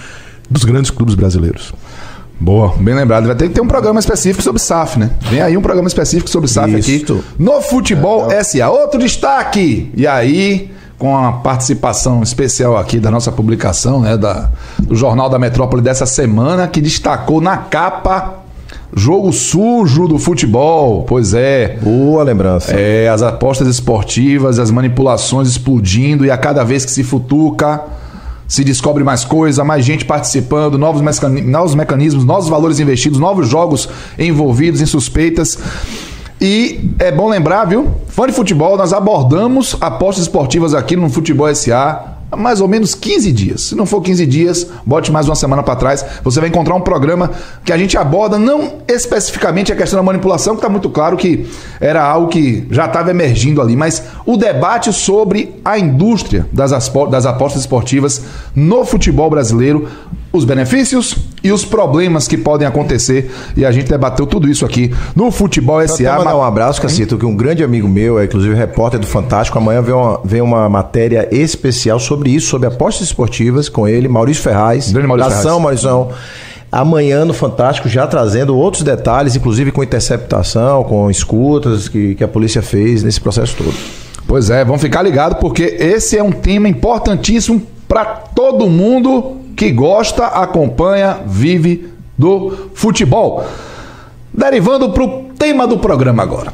dos 0.50 0.64
grandes 0.64 0.90
clubes 0.90 1.14
brasileiros. 1.14 1.72
Boa, 2.40 2.74
bem 2.80 2.96
lembrado. 2.96 3.26
Vai 3.26 3.36
ter 3.36 3.46
que 3.46 3.54
ter 3.54 3.60
um 3.60 3.68
programa 3.68 4.00
específico 4.00 4.42
sobre 4.42 4.60
SAF, 4.60 4.98
né? 4.98 5.12
Vem 5.30 5.40
aí 5.40 5.56
um 5.56 5.62
programa 5.62 5.86
específico 5.86 6.28
sobre 6.28 6.48
SAF 6.48 6.76
Isso. 6.76 7.12
aqui 7.12 7.24
no 7.38 7.62
Futebol 7.62 8.32
é, 8.32 8.42
SA. 8.42 8.68
Outro 8.68 8.98
destaque! 8.98 9.92
E 9.94 10.04
aí, 10.04 10.68
com 11.02 11.16
a 11.16 11.32
participação 11.32 12.22
especial 12.22 12.76
aqui 12.76 13.00
da 13.00 13.10
nossa 13.10 13.32
publicação, 13.32 14.00
né, 14.02 14.16
da, 14.16 14.50
do 14.78 14.94
Jornal 14.94 15.28
da 15.28 15.36
Metrópole 15.36 15.82
dessa 15.82 16.06
semana, 16.06 16.68
que 16.68 16.80
destacou 16.80 17.40
na 17.40 17.56
capa 17.56 18.36
Jogo 18.94 19.32
sujo 19.32 20.06
do 20.06 20.16
futebol, 20.16 21.02
pois 21.02 21.34
é. 21.34 21.76
Boa 21.82 22.22
lembrança. 22.22 22.72
É, 22.72 23.08
as 23.08 23.20
apostas 23.20 23.66
esportivas, 23.66 24.60
as 24.60 24.70
manipulações 24.70 25.48
explodindo 25.48 26.24
e 26.24 26.30
a 26.30 26.36
cada 26.36 26.62
vez 26.62 26.84
que 26.84 26.90
se 26.92 27.02
futuca, 27.02 27.82
se 28.46 28.62
descobre 28.62 29.02
mais 29.02 29.24
coisa, 29.24 29.64
mais 29.64 29.84
gente 29.84 30.04
participando, 30.04 30.78
novos, 30.78 31.02
novos 31.44 31.74
mecanismos, 31.74 32.24
novos 32.24 32.48
valores 32.48 32.78
investidos, 32.78 33.18
novos 33.18 33.48
jogos 33.48 33.88
envolvidos 34.16 34.80
em 34.80 34.86
suspeitas. 34.86 35.58
E 36.44 36.90
é 36.98 37.12
bom 37.12 37.28
lembrar, 37.28 37.66
viu? 37.66 37.92
Fã 38.08 38.26
de 38.26 38.32
futebol, 38.32 38.76
nós 38.76 38.92
abordamos 38.92 39.76
apostas 39.80 40.24
esportivas 40.24 40.74
aqui 40.74 40.96
no 40.96 41.08
Futebol 41.08 41.54
SA 41.54 42.16
há 42.32 42.36
mais 42.36 42.60
ou 42.60 42.66
menos 42.66 42.96
15 42.96 43.30
dias. 43.30 43.60
Se 43.60 43.76
não 43.76 43.86
for 43.86 44.00
15 44.02 44.26
dias, 44.26 44.66
bote 44.84 45.12
mais 45.12 45.28
uma 45.28 45.36
semana 45.36 45.62
para 45.62 45.76
trás. 45.76 46.04
Você 46.24 46.40
vai 46.40 46.48
encontrar 46.48 46.74
um 46.74 46.80
programa 46.80 47.30
que 47.64 47.72
a 47.72 47.78
gente 47.78 47.96
aborda 47.96 48.40
não 48.40 48.78
especificamente 48.88 49.72
a 49.72 49.76
questão 49.76 50.00
da 50.00 50.02
manipulação, 50.02 50.54
que 50.54 50.58
está 50.58 50.68
muito 50.68 50.90
claro 50.90 51.16
que 51.16 51.46
era 51.80 52.02
algo 52.02 52.26
que 52.26 52.66
já 52.72 52.86
estava 52.86 53.12
emergindo 53.12 53.62
ali, 53.62 53.76
mas 53.76 54.02
o 54.26 54.36
debate 54.36 54.92
sobre 54.92 55.60
a 55.64 55.78
indústria 55.78 56.48
das, 56.52 56.72
apostas 56.72 57.60
esportivas 57.60 58.20
no 58.52 58.84
futebol 58.84 59.30
brasileiro 59.30 59.86
os 60.32 60.44
benefícios 60.44 61.16
e 61.42 61.50
os 61.50 61.64
problemas 61.64 62.28
que 62.28 62.36
podem 62.36 62.66
acontecer. 62.66 63.30
E 63.56 63.64
a 63.64 63.72
gente 63.72 63.88
debateu 63.88 64.26
tudo 64.26 64.48
isso 64.48 64.64
aqui 64.64 64.94
no 65.14 65.30
Futebol 65.30 65.86
SA. 65.86 65.96
Quero 65.96 66.18
mandar 66.18 66.36
um 66.36 66.42
abraço, 66.42 66.80
Cacito, 66.80 67.18
que 67.18 67.26
um 67.26 67.36
grande 67.36 67.64
amigo 67.64 67.88
meu, 67.88 68.18
é 68.18 68.24
inclusive 68.24 68.54
repórter 68.54 69.00
do 69.00 69.06
Fantástico, 69.06 69.58
amanhã 69.58 69.82
vem 69.82 69.94
uma, 69.94 70.20
vem 70.24 70.40
uma 70.40 70.68
matéria 70.68 71.28
especial 71.32 71.98
sobre 71.98 72.30
isso, 72.30 72.48
sobre 72.48 72.68
apostas 72.68 73.08
esportivas 73.08 73.68
com 73.68 73.88
ele, 73.88 74.08
Maurício 74.08 74.42
Ferraz. 74.42 74.92
Grande 74.92 75.08
Maurício 75.08 75.30
Ferraz. 75.30 75.46
Ação, 75.46 75.60
Maurício. 75.60 76.08
Amanhã 76.70 77.26
no 77.26 77.34
Fantástico, 77.34 77.86
já 77.86 78.06
trazendo 78.06 78.56
outros 78.56 78.82
detalhes, 78.82 79.36
inclusive 79.36 79.70
com 79.70 79.82
interceptação, 79.82 80.82
com 80.84 81.10
escutas 81.10 81.86
que, 81.86 82.14
que 82.14 82.24
a 82.24 82.28
polícia 82.28 82.62
fez 82.62 83.02
nesse 83.02 83.20
processo 83.20 83.54
todo. 83.58 83.74
Pois 84.26 84.48
é, 84.48 84.64
vamos 84.64 84.80
ficar 84.80 85.02
ligados 85.02 85.38
porque 85.38 85.64
esse 85.64 86.16
é 86.16 86.22
um 86.22 86.32
tema 86.32 86.68
importantíssimo 86.68 87.60
para 87.86 88.06
todo 88.06 88.70
mundo 88.70 89.41
que 89.56 89.70
gosta, 89.70 90.26
acompanha, 90.26 91.18
vive 91.26 91.92
do 92.16 92.70
futebol. 92.74 93.44
Derivando 94.32 94.90
para 94.90 95.02
o 95.02 95.24
tema 95.38 95.66
do 95.66 95.78
programa 95.78 96.22
agora. 96.22 96.52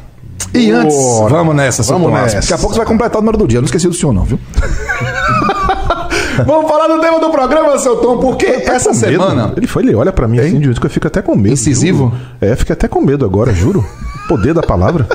E 0.53 0.71
antes, 0.71 0.95
vamos 1.29 1.55
nessa, 1.55 1.83
vamos 1.83 2.11
nessa. 2.11 2.41
Daqui 2.41 2.53
a 2.53 2.57
pouco 2.57 2.73
você 2.73 2.79
vai 2.79 2.87
completar 2.87 3.17
o 3.17 3.21
número 3.21 3.37
do 3.37 3.47
dia. 3.47 3.57
Eu 3.57 3.61
não 3.61 3.67
esqueci 3.67 3.87
do 3.87 3.93
senhor, 3.93 4.13
não, 4.13 4.23
viu? 4.23 4.39
vamos 6.45 6.69
falar 6.69 6.87
do 6.87 6.99
tema 6.99 7.19
do 7.19 7.29
programa, 7.29 7.77
seu 7.77 7.97
Tom, 7.97 8.17
porque 8.17 8.45
essa 8.45 8.93
semana. 8.93 9.53
Ele 9.55 9.67
foi, 9.67 9.83
ele 9.83 9.95
olha 9.95 10.11
para 10.11 10.27
mim 10.27 10.39
hein? 10.39 10.47
assim, 10.47 10.59
de 10.59 10.79
que 10.79 10.85
eu 10.85 10.89
fico 10.89 11.07
até 11.07 11.21
com 11.21 11.35
medo. 11.35 11.53
Incisivo? 11.53 12.05
Juro. 12.05 12.21
É, 12.41 12.55
fica 12.55 12.73
até 12.73 12.87
com 12.87 12.99
medo 12.99 13.23
agora, 13.23 13.53
juro. 13.53 13.85
Poder 14.27 14.53
da 14.53 14.63
palavra. 14.63 15.07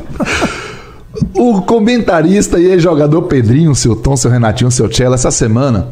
o 1.36 1.60
comentarista 1.62 2.58
e 2.58 2.78
jogador 2.78 3.22
Pedrinho, 3.22 3.74
seu 3.74 3.94
Tom, 3.94 4.16
seu 4.16 4.30
Renatinho, 4.30 4.70
seu 4.70 4.88
Tchela, 4.88 5.16
essa 5.16 5.30
semana 5.30 5.88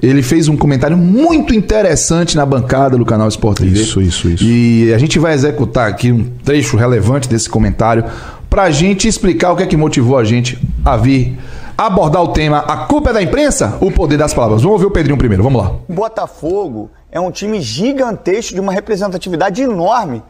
ele 0.00 0.22
fez 0.22 0.48
um 0.48 0.56
comentário 0.56 0.96
muito 0.96 1.54
interessante 1.54 2.36
na 2.36 2.46
bancada 2.46 2.96
do 2.96 3.04
canal 3.04 3.28
Sport 3.28 3.58
TV. 3.58 3.80
Isso, 3.80 4.00
isso, 4.00 4.28
isso. 4.28 4.44
E 4.44 4.92
a 4.94 4.98
gente 4.98 5.18
vai 5.18 5.34
executar 5.34 5.88
aqui 5.88 6.12
um 6.12 6.24
trecho 6.44 6.76
relevante 6.76 7.28
desse 7.28 7.48
comentário 7.48 8.04
para 8.48 8.64
a 8.64 8.70
gente 8.70 9.08
explicar 9.08 9.52
o 9.52 9.56
que 9.56 9.64
é 9.64 9.66
que 9.66 9.76
motivou 9.76 10.16
a 10.16 10.24
gente 10.24 10.58
a 10.84 10.96
vir 10.96 11.38
abordar 11.76 12.22
o 12.22 12.28
tema 12.28 12.58
A 12.58 12.86
culpa 12.86 13.10
é 13.10 13.12
da 13.12 13.22
imprensa? 13.22 13.78
O 13.80 13.90
poder 13.90 14.16
das 14.16 14.32
palavras. 14.32 14.62
Vamos 14.62 14.74
ouvir 14.74 14.86
o 14.86 14.90
Pedrinho 14.90 15.18
primeiro, 15.18 15.42
vamos 15.42 15.62
lá. 15.62 15.74
Botafogo 15.88 16.90
é 17.10 17.20
um 17.20 17.30
time 17.30 17.60
gigantesco 17.60 18.54
de 18.54 18.60
uma 18.60 18.72
representatividade 18.72 19.62
enorme. 19.62 20.22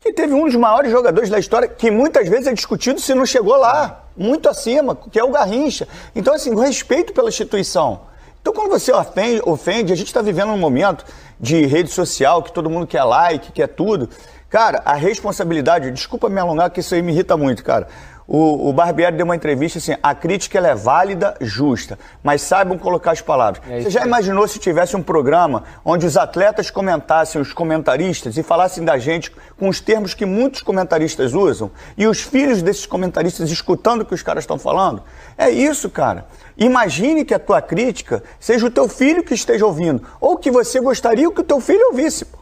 Que 0.00 0.12
teve 0.12 0.34
um 0.34 0.44
dos 0.44 0.54
maiores 0.54 0.90
jogadores 0.90 1.30
da 1.30 1.38
história, 1.38 1.66
que 1.66 1.90
muitas 1.90 2.28
vezes 2.28 2.46
é 2.46 2.52
discutido 2.52 3.00
se 3.00 3.14
não 3.14 3.24
chegou 3.24 3.56
lá, 3.56 4.04
muito 4.14 4.50
acima, 4.50 4.94
que 4.94 5.18
é 5.18 5.24
o 5.24 5.30
Garrincha. 5.30 5.88
Então, 6.14 6.34
assim, 6.34 6.50
o 6.50 6.60
respeito 6.60 7.14
pela 7.14 7.30
instituição. 7.30 8.00
Então, 8.44 8.52
quando 8.52 8.68
você 8.68 8.92
ofende, 8.92 9.40
ofende 9.46 9.90
a 9.90 9.96
gente 9.96 10.08
está 10.08 10.20
vivendo 10.20 10.50
um 10.50 10.58
momento 10.58 11.02
de 11.40 11.64
rede 11.64 11.90
social 11.90 12.42
que 12.42 12.52
todo 12.52 12.68
mundo 12.68 12.86
quer 12.86 13.02
like, 13.02 13.50
quer 13.52 13.68
tudo. 13.68 14.10
Cara, 14.50 14.82
a 14.84 14.92
responsabilidade, 14.92 15.90
desculpa 15.90 16.28
me 16.28 16.38
alongar, 16.38 16.68
que 16.68 16.80
isso 16.80 16.94
aí 16.94 17.00
me 17.00 17.10
irrita 17.10 17.38
muito, 17.38 17.64
cara. 17.64 17.88
O, 18.26 18.70
o 18.70 18.72
Barbieri 18.72 19.16
deu 19.16 19.26
uma 19.26 19.36
entrevista 19.36 19.78
assim: 19.78 19.94
a 20.02 20.14
crítica 20.14 20.58
é 20.58 20.74
válida, 20.74 21.34
justa, 21.40 21.98
mas 22.22 22.40
saibam 22.40 22.78
colocar 22.78 23.12
as 23.12 23.20
palavras. 23.20 23.62
É 23.68 23.80
Você 23.80 23.90
já 23.90 24.04
imaginou 24.04 24.48
se 24.48 24.58
tivesse 24.58 24.96
um 24.96 25.02
programa 25.02 25.64
onde 25.84 26.06
os 26.06 26.16
atletas 26.16 26.70
comentassem 26.70 27.40
os 27.40 27.52
comentaristas 27.52 28.38
e 28.38 28.42
falassem 28.42 28.84
da 28.84 28.96
gente 28.96 29.30
com 29.58 29.68
os 29.68 29.78
termos 29.80 30.14
que 30.14 30.24
muitos 30.24 30.62
comentaristas 30.62 31.34
usam 31.34 31.70
e 31.98 32.06
os 32.06 32.20
filhos 32.20 32.62
desses 32.62 32.86
comentaristas 32.86 33.50
escutando 33.50 34.00
o 34.00 34.04
que 34.06 34.14
os 34.14 34.22
caras 34.22 34.44
estão 34.44 34.58
falando? 34.58 35.02
É 35.36 35.50
isso, 35.50 35.90
cara. 35.90 36.26
Imagine 36.56 37.24
que 37.24 37.34
a 37.34 37.38
tua 37.38 37.60
crítica 37.60 38.22
seja 38.40 38.66
o 38.66 38.70
teu 38.70 38.88
filho 38.88 39.22
que 39.22 39.34
esteja 39.34 39.66
ouvindo 39.66 40.02
ou 40.20 40.38
que 40.38 40.50
você 40.50 40.80
gostaria 40.80 41.30
que 41.30 41.40
o 41.40 41.44
teu 41.44 41.60
filho 41.60 41.88
ouvisse. 41.88 42.24
Pô. 42.24 42.38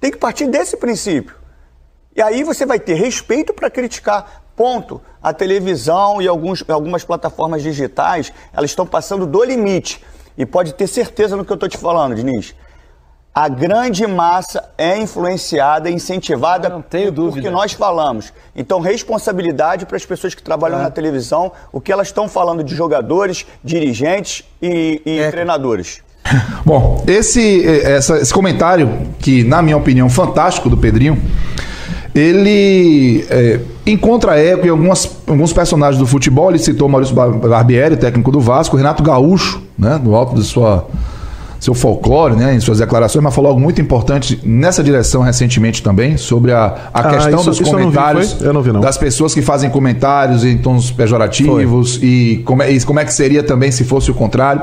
Tem 0.00 0.10
que 0.10 0.16
partir 0.16 0.46
desse 0.46 0.76
princípio. 0.76 1.36
E 2.16 2.22
aí 2.22 2.42
você 2.42 2.66
vai 2.66 2.80
ter 2.80 2.94
respeito 2.94 3.52
para 3.52 3.70
criticar. 3.70 4.42
Ponto. 4.60 5.00
A 5.22 5.32
televisão 5.32 6.20
e 6.20 6.28
alguns, 6.28 6.62
algumas 6.68 7.02
plataformas 7.02 7.62
digitais, 7.62 8.30
elas 8.52 8.70
estão 8.70 8.86
passando 8.86 9.26
do 9.26 9.42
limite. 9.42 10.04
E 10.36 10.44
pode 10.44 10.74
ter 10.74 10.86
certeza 10.86 11.34
no 11.34 11.46
que 11.46 11.50
eu 11.50 11.54
estou 11.54 11.66
te 11.66 11.78
falando, 11.78 12.14
Diniz. 12.14 12.54
A 13.34 13.48
grande 13.48 14.06
massa 14.06 14.68
é 14.76 14.98
influenciada, 14.98 15.88
incentivada 15.88 16.68
não 16.68 16.82
tenho 16.82 17.06
por, 17.06 17.22
dúvida. 17.22 17.40
que 17.40 17.48
nós 17.48 17.72
falamos. 17.72 18.34
Então, 18.54 18.80
responsabilidade 18.80 19.86
para 19.86 19.96
as 19.96 20.04
pessoas 20.04 20.34
que 20.34 20.42
trabalham 20.42 20.78
é. 20.78 20.82
na 20.82 20.90
televisão, 20.90 21.50
o 21.72 21.80
que 21.80 21.90
elas 21.90 22.08
estão 22.08 22.28
falando 22.28 22.62
de 22.62 22.74
jogadores, 22.74 23.46
dirigentes 23.64 24.44
e, 24.60 25.00
e 25.06 25.20
é. 25.20 25.30
treinadores. 25.30 26.02
Bom, 26.66 27.02
esse, 27.06 27.66
essa, 27.66 28.18
esse 28.18 28.34
comentário, 28.34 29.08
que 29.20 29.42
na 29.42 29.62
minha 29.62 29.78
opinião, 29.78 30.10
fantástico 30.10 30.68
do 30.68 30.76
Pedrinho, 30.76 31.18
ele 32.14 33.26
é, 33.30 33.60
encontra 33.90 34.38
eco 34.38 34.66
em 34.66 34.70
algumas, 34.70 35.10
alguns 35.26 35.52
personagens 35.52 35.98
do 35.98 36.06
futebol. 36.06 36.50
Ele 36.50 36.58
citou 36.58 36.88
Maurício 36.88 37.14
Barbieri, 37.14 37.96
técnico 37.96 38.30
do 38.30 38.40
Vasco, 38.40 38.76
Renato 38.76 39.02
Gaúcho, 39.02 39.62
né, 39.78 40.00
no 40.02 40.14
alto 40.14 40.34
de 40.34 40.44
sua 40.44 40.86
seu 41.60 41.74
folclore, 41.74 42.34
né, 42.34 42.54
em 42.54 42.60
suas 42.60 42.78
declarações, 42.78 43.22
mas 43.22 43.34
falou 43.34 43.50
algo 43.50 43.60
muito 43.60 43.82
importante 43.82 44.40
nessa 44.42 44.82
direção 44.82 45.20
recentemente 45.20 45.82
também, 45.82 46.16
sobre 46.16 46.52
a, 46.52 46.74
a 46.92 47.00
ah, 47.00 47.10
questão 47.10 47.40
isso, 47.40 47.50
dos 47.50 47.60
isso 47.60 47.70
comentários 47.70 48.40
eu 48.40 48.54
não 48.54 48.62
vi, 48.62 48.68
eu 48.68 48.72
não 48.72 48.80
vi, 48.80 48.86
das 48.86 48.96
pessoas 48.96 49.34
que 49.34 49.42
fazem 49.42 49.68
comentários 49.68 50.42
em 50.42 50.56
tons 50.56 50.90
pejorativos 50.90 51.98
e 52.02 52.42
como, 52.46 52.62
é, 52.62 52.70
e 52.70 52.80
como 52.82 52.98
é 52.98 53.04
que 53.04 53.12
seria 53.12 53.42
também 53.42 53.70
se 53.70 53.84
fosse 53.84 54.10
o 54.10 54.14
contrário. 54.14 54.62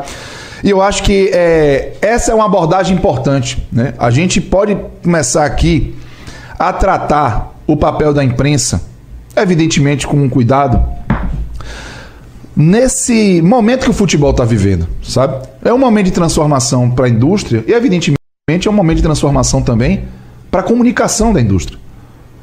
E 0.63 0.71
eu 0.71 0.81
acho 0.81 1.03
que 1.03 1.29
é, 1.31 1.93
essa 2.01 2.31
é 2.31 2.35
uma 2.35 2.45
abordagem 2.45 2.97
importante. 2.97 3.63
Né? 3.71 3.93
A 3.99 4.09
gente 4.09 4.41
pode 4.41 4.75
começar 5.03 5.45
aqui 5.45 5.93
a 6.57 6.73
tratar 6.73 7.55
o 7.67 7.77
papel 7.77 8.13
da 8.13 8.23
imprensa, 8.23 8.81
evidentemente 9.37 10.07
com 10.07 10.17
um 10.17 10.29
cuidado, 10.29 10.83
nesse 12.55 13.41
momento 13.41 13.83
que 13.83 13.89
o 13.89 13.93
futebol 13.93 14.31
está 14.31 14.43
vivendo, 14.43 14.87
sabe? 15.03 15.47
É 15.63 15.71
um 15.71 15.77
momento 15.77 16.05
de 16.05 16.11
transformação 16.11 16.89
para 16.89 17.05
a 17.05 17.09
indústria 17.09 17.63
e, 17.67 17.71
evidentemente, 17.71 18.17
é 18.65 18.69
um 18.69 18.73
momento 18.73 18.97
de 18.97 19.03
transformação 19.03 19.61
também 19.61 20.05
para 20.49 20.61
a 20.61 20.63
comunicação 20.63 21.31
da 21.31 21.39
indústria. 21.39 21.77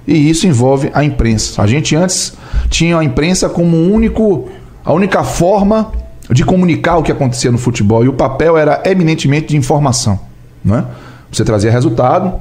E 0.07 0.31
isso 0.31 0.47
envolve 0.47 0.91
a 0.93 1.03
imprensa. 1.03 1.63
A 1.63 1.67
gente 1.67 1.97
antes 1.97 2.35
tinha 2.69 2.99
a 2.99 3.05
imprensa 3.05 3.49
como 3.49 3.77
único, 3.77 4.49
a 4.85 4.93
única 4.93 5.25
forma 5.25 5.91
de 6.31 6.45
comunicar 6.45 6.99
o 6.99 7.03
que 7.03 7.11
acontecia 7.11 7.51
no 7.51 7.59
futebol 7.59 8.05
e 8.05 8.09
o 8.09 8.13
papel 8.13 8.57
era 8.57 8.83
eminentemente 8.85 9.49
de 9.49 9.57
informação, 9.57 10.21
não 10.65 10.77
é? 10.79 10.85
Você 11.31 11.45
trazia 11.45 11.71
resultado 11.71 12.35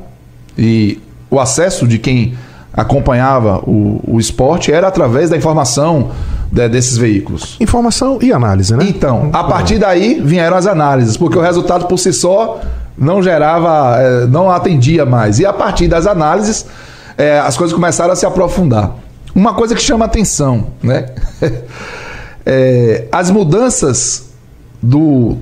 e 0.58 1.00
o 1.30 1.40
acesso 1.40 1.88
de 1.88 1.98
quem 1.98 2.38
acompanhava 2.74 3.60
o, 3.60 4.02
o 4.08 4.20
esporte 4.20 4.72
era 4.72 4.88
através 4.88 5.30
da 5.30 5.38
informação 5.38 6.10
de, 6.52 6.68
desses 6.68 6.98
veículos. 6.98 7.56
Informação 7.60 8.18
e 8.22 8.34
análise, 8.34 8.76
né? 8.76 8.86
Então, 8.88 9.30
a 9.32 9.44
partir 9.44 9.78
daí 9.78 10.20
vieram 10.20 10.58
as 10.58 10.66
análises, 10.66 11.16
porque 11.16 11.38
o 11.38 11.42
resultado 11.42 11.86
por 11.86 11.98
si 11.98 12.12
só 12.12 12.60
não 12.98 13.22
gerava, 13.22 13.98
é, 14.00 14.26
não 14.26 14.50
atendia 14.50 15.06
mais. 15.06 15.40
E 15.40 15.46
a 15.46 15.54
partir 15.54 15.88
das 15.88 16.08
análises, 16.08 16.66
é, 17.18 17.40
as 17.40 17.56
coisas 17.58 17.74
começaram 17.74 18.12
a 18.12 18.16
se 18.16 18.26
aprofundar. 18.26 18.92
Uma 19.36 19.54
coisa 19.54 19.76
que 19.76 19.82
chama 19.82 20.06
atenção, 20.06 20.68
né? 20.82 21.08
é, 22.46 23.06
as 23.12 23.30
mudanças 23.30 24.30
do 24.82 25.38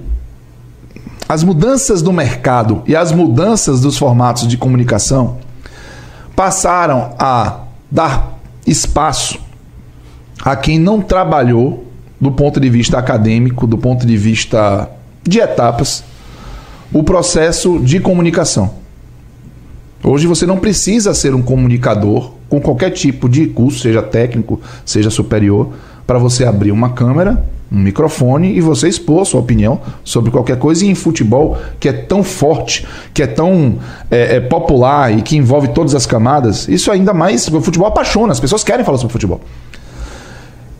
as 1.28 1.46
mudanças 1.46 2.02
do 2.02 2.12
mercado 2.12 2.84
e 2.86 2.94
as 2.94 3.14
mudanças 3.14 3.80
dos 3.80 3.98
formatos 3.98 4.46
de 4.46 4.58
comunicação 4.58 5.38
passaram 6.42 7.14
a 7.20 7.66
dar 7.92 8.40
espaço 8.66 9.40
a 10.44 10.56
quem 10.56 10.80
não 10.80 11.00
trabalhou 11.00 11.86
do 12.20 12.32
ponto 12.32 12.60
de 12.60 12.68
vista 12.68 12.98
acadêmico, 12.98 13.68
do 13.68 13.78
ponto 13.78 14.08
de 14.08 14.18
vista 14.18 14.90
de 15.22 15.40
etapas, 15.40 16.04
o 16.92 17.04
processo 17.04 17.78
de 17.78 18.00
comunicação. 18.00 18.72
Hoje 20.04 20.26
você 20.26 20.48
não 20.48 20.58
precisa 20.58 21.14
ser 21.14 21.36
um 21.36 21.44
comunicador 21.44 22.34
com 22.50 22.60
qualquer 22.60 22.90
tipo 22.90 23.30
de 23.30 23.46
curso, 23.46 23.78
seja 23.78 24.02
técnico, 24.02 24.60
seja 24.84 25.12
superior, 25.12 25.74
para 26.08 26.18
você 26.18 26.44
abrir 26.44 26.72
uma 26.72 26.90
câmera 26.90 27.46
um 27.72 27.80
microfone 27.80 28.56
e 28.56 28.60
você 28.60 28.90
expor 28.90 29.26
sua 29.26 29.40
opinião 29.40 29.80
sobre 30.04 30.30
qualquer 30.30 30.58
coisa. 30.58 30.84
E 30.84 30.90
em 30.90 30.96
futebol, 30.96 31.58
que 31.80 31.88
é 31.88 31.94
tão 31.94 32.24
forte, 32.24 32.86
que 33.14 33.24
é 33.24 33.28
tão 33.28 33.80
é, 34.10 34.36
é 34.36 34.40
popular 34.42 35.18
e 35.18 35.22
que 35.22 35.38
envolve 35.38 35.70
todas 35.70 35.96
as 35.96 36.06
camadas, 36.06 36.68
isso 36.68 36.92
ainda 36.92 37.14
mais. 37.14 37.48
O 37.48 37.62
futebol 37.62 37.88
apaixona, 37.88 38.34
as 38.34 38.40
pessoas 38.40 38.64
querem 38.64 38.84
falar 38.84 38.98
sobre 38.98 39.14
futebol. 39.14 39.40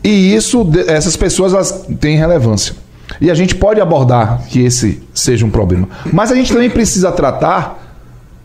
E 0.04 0.34
isso, 0.34 0.68
essas 0.86 1.16
pessoas 1.16 1.54
elas 1.54 1.86
têm 1.98 2.16
relevância. 2.16 2.74
E 3.20 3.30
a 3.30 3.34
gente 3.34 3.54
pode 3.54 3.80
abordar 3.80 4.42
que 4.48 4.60
esse 4.60 5.02
seja 5.14 5.46
um 5.46 5.50
problema. 5.50 5.88
Mas 6.12 6.30
a 6.30 6.34
gente 6.34 6.52
também 6.52 6.68
precisa 6.68 7.12
tratar 7.12 7.78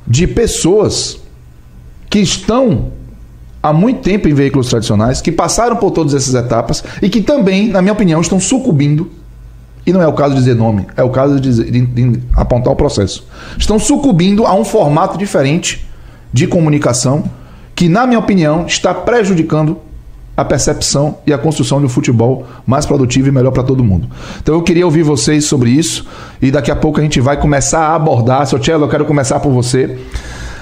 de 0.06 0.27
pessoas 0.27 1.20
que 2.10 2.20
estão 2.20 2.92
há 3.68 3.74
muito 3.74 4.02
tempo 4.02 4.28
em 4.28 4.34
veículos 4.34 4.70
tradicionais, 4.70 5.22
que 5.22 5.32
passaram 5.32 5.76
por 5.76 5.92
todas 5.92 6.14
essas 6.14 6.34
etapas 6.34 6.84
e 7.02 7.10
que 7.10 7.22
também, 7.22 7.68
na 7.68 7.82
minha 7.82 7.94
opinião, 7.94 8.22
estão 8.22 8.40
sucumbindo. 8.40 9.10
E 9.86 9.94
não 9.94 10.02
é 10.02 10.08
o 10.08 10.14
caso 10.14 10.34
de 10.34 10.40
dizer 10.40 10.56
nome, 10.56 10.86
é 10.98 11.04
o 11.04 11.10
caso 11.10 11.40
de, 11.40 11.72
de, 11.72 11.82
de 11.86 12.20
apontar 12.36 12.74
o 12.74 12.76
processo. 12.76 13.26
Estão 13.58 13.80
sucumbindo 13.80 14.46
a 14.46 14.54
um 14.54 14.66
formato 14.66 15.18
diferente 15.18 15.88
de 16.34 16.46
comunicação 16.46 17.24
que, 17.74 17.88
na 17.88 18.06
minha 18.06 18.20
opinião, 18.20 18.66
está 18.66 18.94
prejudicando 18.94 19.78
a 20.36 20.46
percepção 20.46 21.18
e 21.26 21.34
a 21.34 21.38
construção 21.38 21.80
de 21.80 21.88
um 21.88 21.90
futebol 21.90 22.46
mais 22.66 22.86
produtivo 22.86 23.28
e 23.28 23.32
melhor 23.32 23.52
para 23.52 23.64
todo 23.64 23.84
mundo. 23.84 24.08
Então 24.40 24.54
eu 24.54 24.62
queria 24.62 24.86
ouvir 24.86 25.02
vocês 25.02 25.46
sobre 25.46 25.72
isso 25.72 26.06
e 26.40 26.52
daqui 26.52 26.70
a 26.70 26.76
pouco 26.76 27.00
a 27.00 27.04
gente 27.04 27.20
vai 27.20 27.38
começar 27.38 27.80
a 27.80 27.96
abordar. 27.96 28.46
Seu 28.46 28.64
Cello, 28.64 28.86
eu 28.86 28.90
quero 28.90 29.06
começar 29.06 29.40
por 29.40 29.52
você 29.52 29.98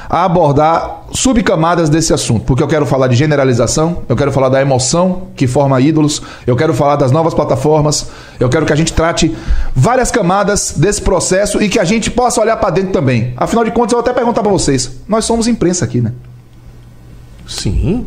a 0.10 0.24
abordar 0.24 0.95
subcamadas 1.12 1.90
desse 1.90 2.14
assunto, 2.14 2.44
porque 2.46 2.62
eu 2.62 2.68
quero 2.68 2.86
falar 2.86 3.08
de 3.08 3.16
generalização, 3.16 4.04
eu 4.08 4.16
quero 4.16 4.32
falar 4.32 4.50
da 4.50 4.62
emoção 4.62 5.28
que 5.36 5.48
forma 5.48 5.80
ídolos, 5.80 6.22
eu 6.46 6.56
quero 6.56 6.74
falar 6.74 6.96
das 6.96 7.12
novas 7.12 7.34
plataformas, 7.34 8.08
eu 8.40 8.50
quero 8.50 8.66
que 8.66 8.74
a 8.74 8.76
gente 8.76 8.94
trate 8.94 9.36
várias 9.76 10.12
camadas 10.12 10.74
desse 10.76 11.02
processo 11.02 11.62
e 11.62 11.70
que 11.70 11.80
a 11.80 11.84
gente 11.84 12.12
possa 12.12 12.42
olhar 12.42 12.58
para 12.58 12.70
dentro 12.72 12.92
também. 12.92 13.34
Afinal 13.38 13.64
de 13.64 13.72
contas, 13.72 13.94
eu 13.94 13.98
vou 13.98 14.04
até 14.04 14.14
perguntar 14.14 14.42
para 14.42 14.52
vocês, 14.52 15.00
nós 15.08 15.26
somos 15.26 15.48
imprensa 15.48 15.86
aqui, 15.86 16.02
né? 16.02 16.12
Sim. 17.48 18.06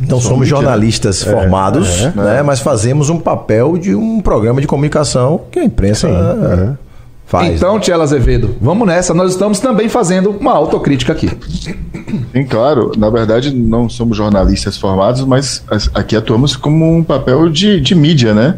Então 0.00 0.20
somos 0.20 0.46
jornalistas 0.46 1.26
é, 1.26 1.30
formados, 1.30 2.00
é, 2.00 2.12
né? 2.14 2.42
Mas 2.42 2.60
fazemos 2.60 3.10
um 3.10 3.18
papel 3.18 3.76
de 3.76 3.94
um 3.94 4.20
programa 4.20 4.60
de 4.60 4.66
comunicação 4.66 5.42
que 5.50 5.58
a 5.58 5.64
imprensa 5.64 6.08
Sim, 6.08 6.14
é. 6.14 6.87
Faz. 7.28 7.56
Então, 7.56 7.78
Tiela 7.78 8.04
Azevedo, 8.04 8.56
vamos 8.58 8.88
nessa. 8.88 9.12
Nós 9.12 9.32
estamos 9.32 9.60
também 9.60 9.86
fazendo 9.86 10.30
uma 10.30 10.52
autocrítica 10.52 11.12
aqui. 11.12 11.28
Sim, 12.32 12.46
claro. 12.46 12.92
Na 12.96 13.10
verdade, 13.10 13.54
não 13.54 13.86
somos 13.86 14.16
jornalistas 14.16 14.78
formados, 14.78 15.22
mas 15.24 15.62
aqui 15.92 16.16
atuamos 16.16 16.56
como 16.56 16.96
um 16.96 17.04
papel 17.04 17.50
de, 17.50 17.82
de 17.82 17.94
mídia, 17.94 18.32
né? 18.32 18.54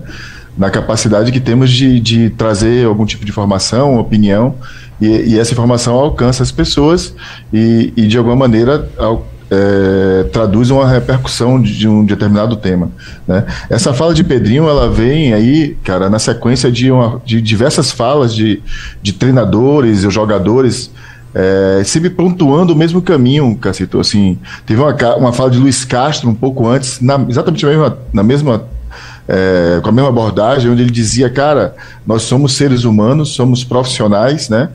Na 0.56 0.70
capacidade 0.70 1.32
que 1.32 1.40
temos 1.40 1.68
de, 1.68 1.98
de 1.98 2.30
trazer 2.30 2.86
algum 2.86 3.04
tipo 3.04 3.24
de 3.24 3.32
informação, 3.32 3.98
opinião, 3.98 4.54
e, 5.00 5.32
e 5.32 5.38
essa 5.38 5.52
informação 5.52 5.94
alcança 5.96 6.44
as 6.44 6.52
pessoas 6.52 7.12
e, 7.52 7.92
e 7.96 8.06
de 8.06 8.16
alguma 8.16 8.36
maneira, 8.36 8.88
é, 9.50 10.24
traduz 10.32 10.70
uma 10.70 10.88
repercussão 10.88 11.60
de, 11.60 11.76
de, 11.76 11.88
um 11.88 12.04
determinado 12.04 12.56
tema. 12.56 12.90
Né? 13.26 13.44
Essa 13.68 13.92
fala 13.92 14.14
de 14.14 14.22
Pedrinho, 14.22 14.68
ela 14.68 14.88
vem 14.88 15.34
aí, 15.34 15.76
cara, 15.82 16.08
na 16.08 16.18
sequência 16.18 16.70
de, 16.70 16.90
uma, 16.90 17.20
de 17.24 17.42
diversas 17.42 17.90
falas 17.90 18.34
de, 18.34 18.62
de 19.02 19.12
treinadores 19.12 20.04
e 20.04 20.10
jogadores 20.10 20.90
é, 21.34 21.82
sempre 21.84 22.10
pontuando 22.10 22.72
o 22.72 22.76
mesmo 22.76 23.00
caminho, 23.02 23.56
Cacito. 23.56 24.00
Assim, 24.00 24.38
teve 24.66 24.80
uma, 24.80 24.94
uma 25.16 25.32
fala 25.32 25.50
de 25.50 25.58
Luiz 25.58 25.84
Castro 25.84 26.28
um 26.28 26.34
pouco 26.34 26.66
antes, 26.66 27.00
na, 27.00 27.24
exatamente 27.28 27.64
na 27.64 27.70
mesma, 27.70 27.98
na 28.12 28.22
mesma 28.22 28.64
é, 29.32 29.80
com 29.80 29.88
a 29.88 29.92
mesma 29.92 30.08
abordagem, 30.08 30.68
onde 30.68 30.82
ele 30.82 30.90
dizia, 30.90 31.30
cara, 31.30 31.76
nós 32.04 32.22
somos 32.22 32.56
seres 32.56 32.82
humanos, 32.82 33.28
somos 33.28 33.62
profissionais, 33.62 34.48
né? 34.48 34.70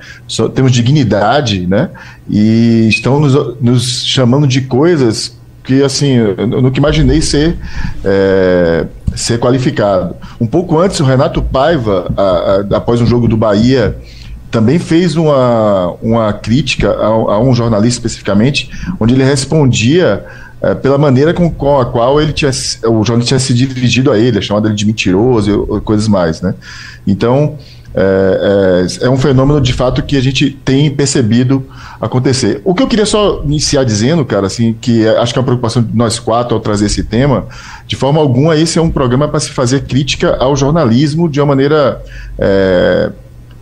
Temos 0.53 0.71
dignidade, 0.71 1.67
né? 1.67 1.89
E 2.29 2.87
estão 2.87 3.19
nos, 3.19 3.59
nos, 3.61 4.05
chamando 4.05 4.47
de 4.47 4.61
coisas 4.61 5.37
que, 5.61 5.83
assim, 5.83 6.13
eu 6.13 6.47
nunca 6.47 6.77
imaginei 6.77 7.21
ser, 7.21 7.57
é, 8.05 8.85
ser 9.13 9.39
qualificado. 9.39 10.15
Um 10.39 10.47
pouco 10.47 10.79
antes, 10.79 11.01
o 11.01 11.03
Renato 11.03 11.41
Paiva, 11.41 12.09
a, 12.15 12.21
a, 12.21 12.77
após 12.77 13.01
um 13.01 13.05
jogo 13.05 13.27
do 13.27 13.35
Bahia, 13.35 13.97
também 14.49 14.79
fez 14.79 15.17
uma, 15.17 15.95
uma 16.01 16.31
crítica 16.31 16.91
a, 16.91 17.07
a 17.07 17.39
um 17.41 17.53
jornalista 17.53 17.97
especificamente, 17.97 18.69
onde 19.01 19.13
ele 19.13 19.23
respondia 19.23 20.25
pela 20.81 20.97
maneira 20.97 21.33
com, 21.33 21.49
com, 21.49 21.79
a 21.79 21.85
qual 21.85 22.19
ele 22.19 22.33
tinha, 22.33 22.51
o 22.85 23.03
jornalista 23.03 23.37
tinha 23.37 23.39
se 23.39 23.53
dirigido 23.53 24.11
a 24.11 24.17
ele, 24.17 24.41
chamado 24.41 24.67
ele 24.67 24.75
de 24.75 24.85
mentiroso 24.85 25.67
e 25.77 25.81
coisas 25.81 26.07
mais, 26.07 26.41
né? 26.41 26.55
Então, 27.05 27.57
é, 27.97 28.85
é, 29.01 29.05
é, 29.05 29.09
um 29.09 29.17
fenômeno 29.17 29.61
de 29.61 29.71
fato 29.71 30.03
que 30.03 30.17
a 30.17 30.21
gente 30.21 30.49
tem 30.49 30.91
percebido 30.91 31.65
acontecer. 32.01 32.59
O 32.65 32.75
que 32.75 32.83
eu 32.83 32.87
queria 32.87 33.05
só 33.05 33.41
iniciar 33.45 33.85
dizendo, 33.85 34.25
cara, 34.25 34.47
assim, 34.47 34.75
que 34.81 35.05
é, 35.05 35.17
acho 35.17 35.31
que 35.31 35.39
é 35.39 35.41
uma 35.41 35.45
preocupação 35.45 35.81
de 35.81 35.95
nós 35.95 36.19
quatro 36.19 36.55
ao 36.55 36.59
trazer 36.59 36.87
esse 36.87 37.05
tema, 37.05 37.47
de 37.87 37.95
forma 37.95 38.19
alguma 38.19 38.57
esse 38.57 38.77
é 38.77 38.81
um 38.81 38.91
programa 38.91 39.29
para 39.29 39.39
se 39.39 39.49
fazer 39.49 39.83
crítica 39.83 40.35
ao 40.35 40.57
jornalismo 40.57 41.29
de 41.29 41.39
uma 41.39 41.45
maneira 41.45 42.03
é, 42.37 43.11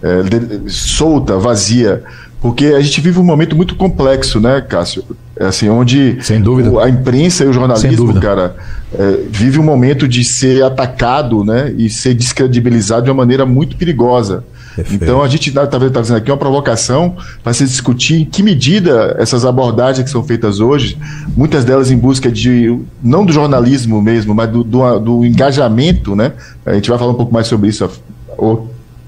é 0.01 0.23
de, 0.23 0.71
solta, 0.71 1.37
vazia, 1.37 2.03
porque 2.41 2.65
a 2.65 2.81
gente 2.81 3.01
vive 3.01 3.19
um 3.19 3.23
momento 3.23 3.55
muito 3.55 3.75
complexo, 3.75 4.39
né, 4.39 4.61
Cássio? 4.61 5.03
É 5.35 5.45
assim, 5.45 5.67
onde 5.67 6.17
Sem 6.21 6.39
dúvida. 6.39 6.83
a 6.83 6.87
imprensa 6.87 7.43
e 7.43 7.47
o 7.47 7.53
jornalismo, 7.53 8.19
cara, 8.19 8.55
é, 8.93 9.19
vive 9.29 9.57
um 9.57 9.63
momento 9.63 10.07
de 10.07 10.23
ser 10.23 10.63
atacado, 10.63 11.43
né, 11.43 11.73
e 11.75 11.89
ser 11.89 12.13
descredibilizado 12.13 13.05
de 13.05 13.09
uma 13.09 13.17
maneira 13.17 13.43
muito 13.45 13.75
perigosa. 13.75 14.43
Perfeito. 14.75 15.03
Então 15.03 15.23
a 15.23 15.27
gente 15.27 15.49
está 15.49 15.65
tá 15.67 15.79
fazendo 15.79 16.17
aqui 16.17 16.31
uma 16.31 16.37
provocação 16.37 17.15
para 17.43 17.53
se 17.53 17.63
discutir 17.63 18.21
em 18.21 18.25
que 18.25 18.41
medida 18.41 19.15
essas 19.19 19.45
abordagens 19.45 20.03
que 20.03 20.09
são 20.09 20.23
feitas 20.23 20.59
hoje, 20.59 20.97
muitas 21.35 21.63
delas 21.63 21.91
em 21.91 21.97
busca 21.97 22.31
de 22.31 22.79
não 23.03 23.25
do 23.25 23.31
jornalismo 23.31 24.01
mesmo, 24.01 24.33
mas 24.33 24.49
do, 24.49 24.63
do, 24.63 24.99
do 24.99 25.25
engajamento, 25.25 26.15
né? 26.15 26.31
A 26.65 26.73
gente 26.73 26.89
vai 26.89 26.97
falar 26.97 27.11
um 27.11 27.15
pouco 27.15 27.31
mais 27.31 27.47
sobre 27.47 27.69
isso 27.69 27.87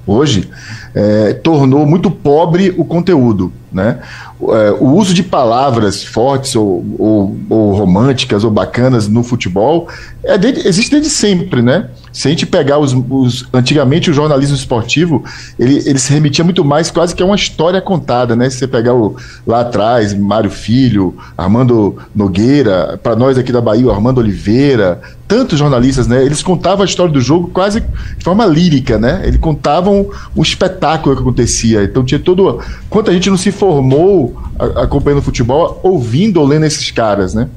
hoje, 0.05 0.47
é, 0.93 1.33
tornou 1.33 1.85
muito 1.85 2.11
pobre 2.11 2.73
o 2.77 2.85
conteúdo. 2.85 3.51
Né? 3.75 3.99
É, 4.41 4.71
o 4.79 4.91
uso 4.93 5.13
de 5.13 5.21
palavras 5.21 6.01
fortes 6.01 6.55
ou, 6.55 6.85
ou, 6.97 7.37
ou, 7.49 7.73
românticas 7.73 8.45
ou 8.45 8.49
bacanas 8.49 9.09
no 9.09 9.21
futebol 9.21 9.89
é 10.23 10.35
existe 10.65 10.91
desde 10.91 11.09
sempre, 11.09 11.61
né? 11.61 11.89
Se 12.13 12.29
a 12.29 12.31
gente 12.31 12.45
pegar 12.45 12.79
os, 12.79 12.93
os, 13.09 13.45
antigamente 13.53 14.09
o 14.09 14.13
jornalismo 14.13 14.55
esportivo, 14.55 15.25
ele, 15.59 15.83
ele 15.85 15.99
se 15.99 16.13
remetia 16.13 16.45
muito 16.45 16.63
mais 16.63 16.89
quase 16.89 17.13
que 17.13 17.21
a 17.21 17.25
uma 17.25 17.35
história 17.35 17.81
contada, 17.81 18.33
né? 18.33 18.49
Se 18.49 18.59
você 18.59 18.67
pegar 18.67 18.93
o, 18.93 19.17
lá 19.45 19.59
atrás, 19.59 20.13
Mário 20.13 20.49
Filho, 20.49 21.13
Armando 21.37 21.97
Nogueira, 22.15 22.97
para 23.03 23.13
nós 23.13 23.37
aqui 23.37 23.51
da 23.51 23.59
Bahia, 23.59 23.91
Armando 23.91 24.19
Oliveira, 24.19 25.01
tantos 25.27 25.59
jornalistas, 25.59 26.07
né? 26.07 26.23
Eles 26.23 26.43
contavam 26.43 26.83
a 26.83 26.85
história 26.85 27.11
do 27.11 27.19
jogo 27.19 27.49
quase 27.49 27.81
de 27.81 28.23
forma 28.23 28.45
lírica, 28.45 28.97
né? 28.97 29.21
Eles 29.25 29.39
contavam 29.39 30.09
o 30.35 30.41
espetáculo 30.41 31.15
que 31.15 31.21
acontecia. 31.21 31.83
Então 31.83 32.03
tinha 32.03 32.19
todo. 32.19 32.59
Quanta 32.89 33.11
gente 33.11 33.29
não 33.29 33.37
se 33.37 33.51
formou 33.65 34.35
acompanhando 34.75 35.21
futebol 35.23 35.79
ouvindo 35.81 36.39
ou 36.39 36.45
lendo 36.45 36.65
esses 36.65 36.91
caras, 36.91 37.33
né? 37.33 37.49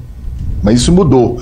Mas 0.63 0.81
isso 0.81 0.91
mudou. 0.91 1.39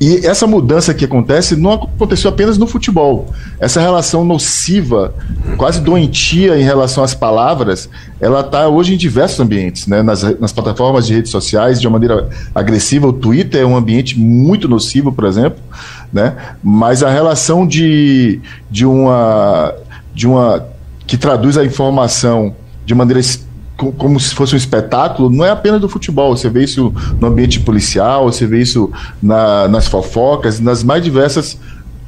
E 0.00 0.26
essa 0.26 0.46
mudança 0.46 0.94
que 0.94 1.04
acontece 1.04 1.54
não 1.54 1.72
aconteceu 1.72 2.30
apenas 2.30 2.56
no 2.56 2.66
futebol. 2.66 3.28
Essa 3.60 3.80
relação 3.80 4.24
nociva, 4.24 5.14
quase 5.58 5.80
doentia 5.80 6.58
em 6.58 6.62
relação 6.62 7.04
às 7.04 7.14
palavras, 7.14 7.88
ela 8.18 8.40
está 8.40 8.66
hoje 8.66 8.94
em 8.94 8.96
diversos 8.96 9.38
ambientes, 9.38 9.86
né? 9.86 10.02
nas, 10.02 10.22
nas 10.40 10.52
plataformas 10.52 11.06
de 11.06 11.14
redes 11.14 11.30
sociais, 11.30 11.78
de 11.80 11.86
uma 11.86 11.92
maneira 11.92 12.30
agressiva. 12.54 13.06
O 13.06 13.12
Twitter 13.12 13.60
é 13.60 13.66
um 13.66 13.76
ambiente 13.76 14.18
muito 14.18 14.66
nocivo, 14.66 15.12
por 15.12 15.26
exemplo, 15.26 15.60
né? 16.10 16.34
mas 16.62 17.02
a 17.02 17.10
relação 17.10 17.66
de, 17.66 18.40
de, 18.70 18.86
uma, 18.86 19.74
de 20.14 20.26
uma. 20.26 20.66
que 21.06 21.18
traduz 21.18 21.58
a 21.58 21.64
informação 21.64 22.54
de 22.86 22.94
maneira 22.94 23.20
como 23.92 24.20
se 24.20 24.34
fosse 24.34 24.54
um 24.54 24.58
espetáculo, 24.58 25.30
não 25.30 25.44
é 25.44 25.50
apenas 25.50 25.80
do 25.80 25.88
futebol. 25.88 26.36
Você 26.36 26.48
vê 26.48 26.64
isso 26.64 26.92
no 27.18 27.28
ambiente 27.28 27.60
policial, 27.60 28.30
você 28.30 28.46
vê 28.46 28.60
isso 28.60 28.90
na, 29.22 29.68
nas 29.68 29.86
fofocas, 29.86 30.60
nas 30.60 30.82
mais 30.82 31.02
diversas 31.02 31.58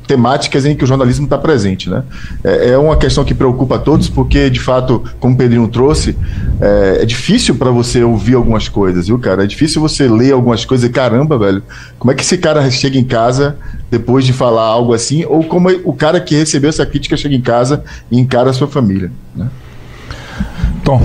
temáticas 0.06 0.66
em 0.66 0.74
que 0.76 0.84
o 0.84 0.86
jornalismo 0.86 1.24
está 1.24 1.38
presente. 1.38 1.88
Né? 1.88 2.02
É, 2.44 2.70
é, 2.70 2.78
uma 2.78 2.96
questão 2.96 3.24
que 3.24 3.34
preocupa 3.34 3.76
a 3.76 3.78
todos, 3.78 4.08
porque, 4.08 4.50
de 4.50 4.60
fato, 4.60 5.02
como 5.18 5.34
o 5.34 5.38
Pedrinho 5.38 5.66
trouxe, 5.68 6.16
é, 6.60 6.98
é 7.02 7.04
difícil 7.06 7.54
para 7.54 7.70
você 7.70 8.02
ouvir 8.02 8.34
algumas 8.34 8.68
coisas, 8.68 9.06
viu, 9.06 9.18
cara? 9.18 9.44
É 9.44 9.46
difícil 9.46 9.80
você 9.80 10.08
ler 10.08 10.32
algumas 10.32 10.64
coisas 10.64 10.88
e, 10.88 10.92
caramba, 10.92 11.38
velho, 11.38 11.62
como 11.98 12.10
é 12.10 12.14
que 12.14 12.22
esse 12.22 12.36
cara 12.36 12.68
chega 12.70 12.98
em 12.98 13.04
casa 13.04 13.56
depois 13.90 14.24
de 14.24 14.32
falar 14.32 14.64
algo 14.64 14.92
assim, 14.92 15.24
ou 15.24 15.44
como 15.44 15.70
o 15.84 15.92
cara 15.92 16.20
que 16.20 16.34
recebeu 16.34 16.68
essa 16.68 16.84
crítica 16.84 17.16
chega 17.16 17.34
em 17.34 17.40
casa 17.40 17.82
e 18.10 18.18
encara 18.18 18.50
a 18.50 18.52
sua 18.52 18.68
família, 18.68 19.10
né? 19.34 19.48
Tom, 20.84 21.00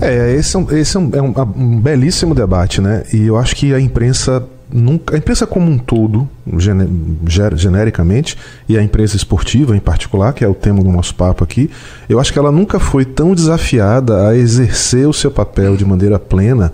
é, 0.00 0.34
esse, 0.34 0.56
é 0.56 0.58
um, 0.58 0.70
esse 0.76 0.96
é 0.96 1.00
um, 1.00 1.10
é 1.14 1.22
um, 1.22 1.34
um, 1.56 1.80
belíssimo 1.80 2.34
debate, 2.34 2.80
né? 2.80 3.04
E 3.12 3.26
eu 3.26 3.36
acho 3.36 3.54
que 3.56 3.74
a 3.74 3.80
imprensa 3.80 4.42
nunca. 4.72 5.14
A 5.14 5.18
imprensa 5.18 5.46
como 5.46 5.70
um 5.70 5.78
todo, 5.78 6.28
genericamente, 7.56 8.36
e 8.68 8.76
a 8.76 8.82
imprensa 8.82 9.16
esportiva 9.16 9.76
em 9.76 9.80
particular, 9.80 10.32
que 10.32 10.44
é 10.44 10.48
o 10.48 10.54
tema 10.54 10.82
do 10.82 10.90
nosso 10.90 11.14
papo 11.14 11.42
aqui, 11.42 11.70
eu 12.08 12.20
acho 12.20 12.32
que 12.32 12.38
ela 12.38 12.52
nunca 12.52 12.78
foi 12.78 13.04
tão 13.04 13.34
desafiada 13.34 14.28
a 14.28 14.36
exercer 14.36 15.08
o 15.08 15.12
seu 15.12 15.30
papel 15.30 15.76
de 15.76 15.84
maneira 15.84 16.18
plena 16.18 16.72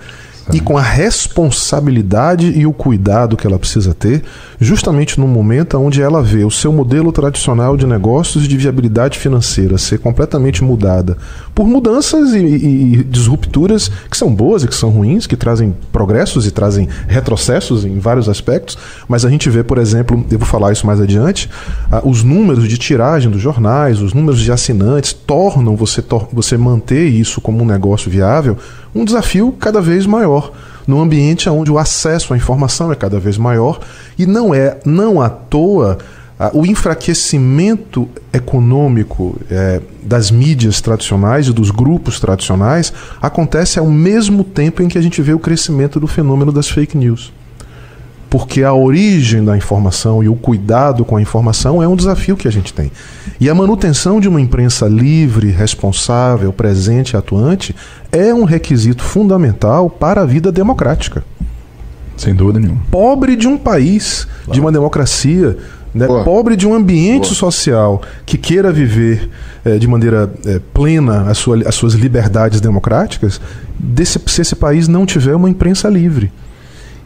e 0.52 0.61
com 0.61 0.76
a 0.76 0.83
responsabilidade 0.83 2.46
e 2.46 2.66
o 2.66 2.72
cuidado 2.72 3.37
que 3.37 3.46
ela 3.46 3.59
precisa 3.59 3.94
ter, 3.94 4.22
justamente 4.61 5.18
no 5.18 5.26
momento 5.26 5.78
onde 5.78 6.02
ela 6.02 6.22
vê 6.22 6.44
o 6.44 6.50
seu 6.50 6.72
modelo 6.72 7.11
tradicional 7.12 7.76
de 7.76 7.87
negócios 7.87 8.46
de 8.46 8.57
viabilidade 8.57 9.18
financeira 9.18 9.78
ser 9.78 9.98
completamente 9.98 10.62
mudada 10.62 11.16
por 11.54 11.66
mudanças 11.66 12.35
e, 12.35 12.38
e, 12.38 12.94
e 12.94 13.04
disrupturas 13.04 13.90
que 14.11 14.16
são 14.16 14.35
boas 14.35 14.64
e 14.64 14.68
que 14.68 14.74
são 14.74 14.90
ruins, 14.90 15.26
que 15.26 15.37
trazem 15.37 15.74
progressos 15.92 16.46
e 16.46 16.50
trazem 16.50 16.88
retrocessos 17.07 17.85
em 17.85 17.98
vários 17.98 18.28
aspectos, 18.28 18.76
mas 19.09 19.24
a 19.24 19.30
gente 19.30 19.48
vê, 19.48 19.62
por 19.62 19.78
exemplo, 19.78 20.24
eu 20.30 20.38
vou 20.38 20.46
falar 20.46 20.72
isso 20.72 20.87
mais 20.87 21.00
adiante, 21.00 21.48
os 22.02 22.22
números 22.22 22.68
de 22.68 22.76
tiragem 22.76 23.30
dos 23.30 23.40
jornais, 23.40 24.00
os 24.00 24.12
números 24.12 24.40
de 24.40 24.52
assinantes 24.52 25.12
tornam 25.12 25.76
você, 25.76 26.02
tor 26.02 26.28
você 26.33 26.57
manter 26.57 27.07
isso 27.09 27.40
como 27.40 27.62
um 27.62 27.66
negócio 27.66 28.11
viável 28.11 28.59
um 28.94 29.04
desafio 29.04 29.52
cada 29.59 29.80
vez 29.80 30.07
maior 30.07 30.34
num 30.87 31.01
ambiente 31.01 31.49
onde 31.49 31.70
o 31.70 31.79
acesso 31.79 32.35
à 32.35 32.37
informação 32.37 32.92
é 32.92 32.94
cada 32.94 33.18
vez 33.18 33.38
maior 33.38 33.81
e 34.18 34.27
não 34.27 34.55
é 34.55 34.79
não 34.85 35.20
à 35.20 35.29
toa 35.29 35.99
o 36.53 36.66
enfraquecimento 36.66 38.09
econômico 38.33 39.40
é, 39.51 39.81
das 40.03 40.31
mídias 40.31 40.81
tradicionais 40.81 41.47
e 41.47 41.53
dos 41.53 41.70
grupos 41.70 42.18
tradicionais 42.18 42.92
acontece 43.23 43.79
ao 43.79 43.87
mesmo 43.87 44.42
tempo 44.42 44.83
em 44.83 44.88
que 44.88 44.99
a 44.99 45.01
gente 45.01 45.23
vê 45.23 45.33
o 45.33 45.38
crescimento 45.38 46.01
do 46.01 46.07
fenômeno 46.07 46.51
das 46.51 46.68
fake 46.68 46.99
news 46.99 47.33
porque 48.35 48.64
a 48.64 48.75
origem 48.75 49.44
da 49.44 49.57
informação 49.57 50.20
e 50.20 50.29
o 50.29 50.35
cuidado 50.35 51.05
com 51.05 51.16
a 51.16 51.23
informação 51.23 51.81
é 51.81 51.87
um 51.87 51.94
desafio 51.94 52.37
que 52.37 52.49
a 52.49 52.51
gente 52.51 52.75
tem. 52.75 52.90
E 53.38 53.49
a 53.49 53.55
manutenção 53.55 54.18
de 54.18 54.29
uma 54.29 54.40
imprensa 54.40 54.88
livre, 54.88 55.53
responsável, 55.53 56.53
presente 56.53 57.12
e 57.12 57.16
atuante 57.16 57.77
é 58.11 58.35
um 58.35 58.42
requisito 58.42 59.05
fundamental 59.05 59.88
para 59.88 60.23
a 60.23 60.25
vida 60.25 60.51
democrática. 60.51 61.23
Sem 62.16 62.35
dúvida 62.35 62.59
nenhuma. 62.59 62.81
Pobre 62.90 63.37
de 63.37 63.47
um 63.47 63.57
país, 63.57 64.25
claro. 64.25 64.53
de 64.53 64.61
uma 64.61 64.73
democracia, 64.73 65.57
né? 65.94 66.09
pobre 66.25 66.57
de 66.57 66.66
um 66.66 66.75
ambiente 66.75 67.27
Boa. 67.27 67.35
social 67.37 68.03
que 68.27 68.37
queira 68.37 68.73
viver 68.73 69.31
é, 69.64 69.79
de 69.79 69.87
maneira 69.87 70.29
é, 70.44 70.61
plena 70.73 71.31
a 71.31 71.35
sua, 71.35 71.62
as 71.68 71.77
suas 71.77 71.94
liberdades 71.94 72.61
democráticas, 72.61 73.40
desse, 73.79 74.20
se 74.27 74.42
esse 74.42 74.57
país 74.57 74.88
não 74.88 75.07
tiver 75.07 75.37
uma 75.37 75.49
imprensa 75.49 75.88
livre. 75.88 76.33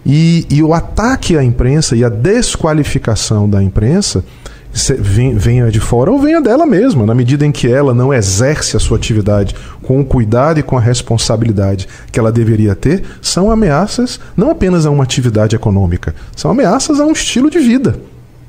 E, 0.04 0.46
e 0.50 0.62
o 0.62 0.72
ataque 0.72 1.36
à 1.36 1.44
imprensa 1.44 1.96
e 1.96 2.04
a 2.04 2.08
desqualificação 2.08 3.48
da 3.48 3.62
imprensa 3.62 4.24
venha 4.72 5.70
de 5.70 5.80
fora 5.80 6.10
ou 6.10 6.20
venha 6.20 6.40
dela 6.40 6.66
mesma, 6.66 7.04
na 7.06 7.14
medida 7.14 7.44
em 7.44 7.50
que 7.50 7.66
ela 7.66 7.94
não 7.94 8.12
exerce 8.12 8.76
a 8.76 8.80
sua 8.80 8.96
atividade 8.96 9.54
com 9.82 10.00
o 10.00 10.04
cuidado 10.04 10.60
e 10.60 10.62
com 10.62 10.76
a 10.76 10.80
responsabilidade 10.80 11.88
que 12.12 12.18
ela 12.18 12.30
deveria 12.30 12.74
ter, 12.74 13.02
são 13.20 13.50
ameaças 13.50 14.20
não 14.36 14.50
apenas 14.50 14.86
a 14.86 14.90
uma 14.90 15.02
atividade 15.02 15.56
econômica, 15.56 16.14
são 16.36 16.50
ameaças 16.50 17.00
a 17.00 17.06
um 17.06 17.12
estilo 17.12 17.50
de 17.50 17.58
vida, 17.58 17.96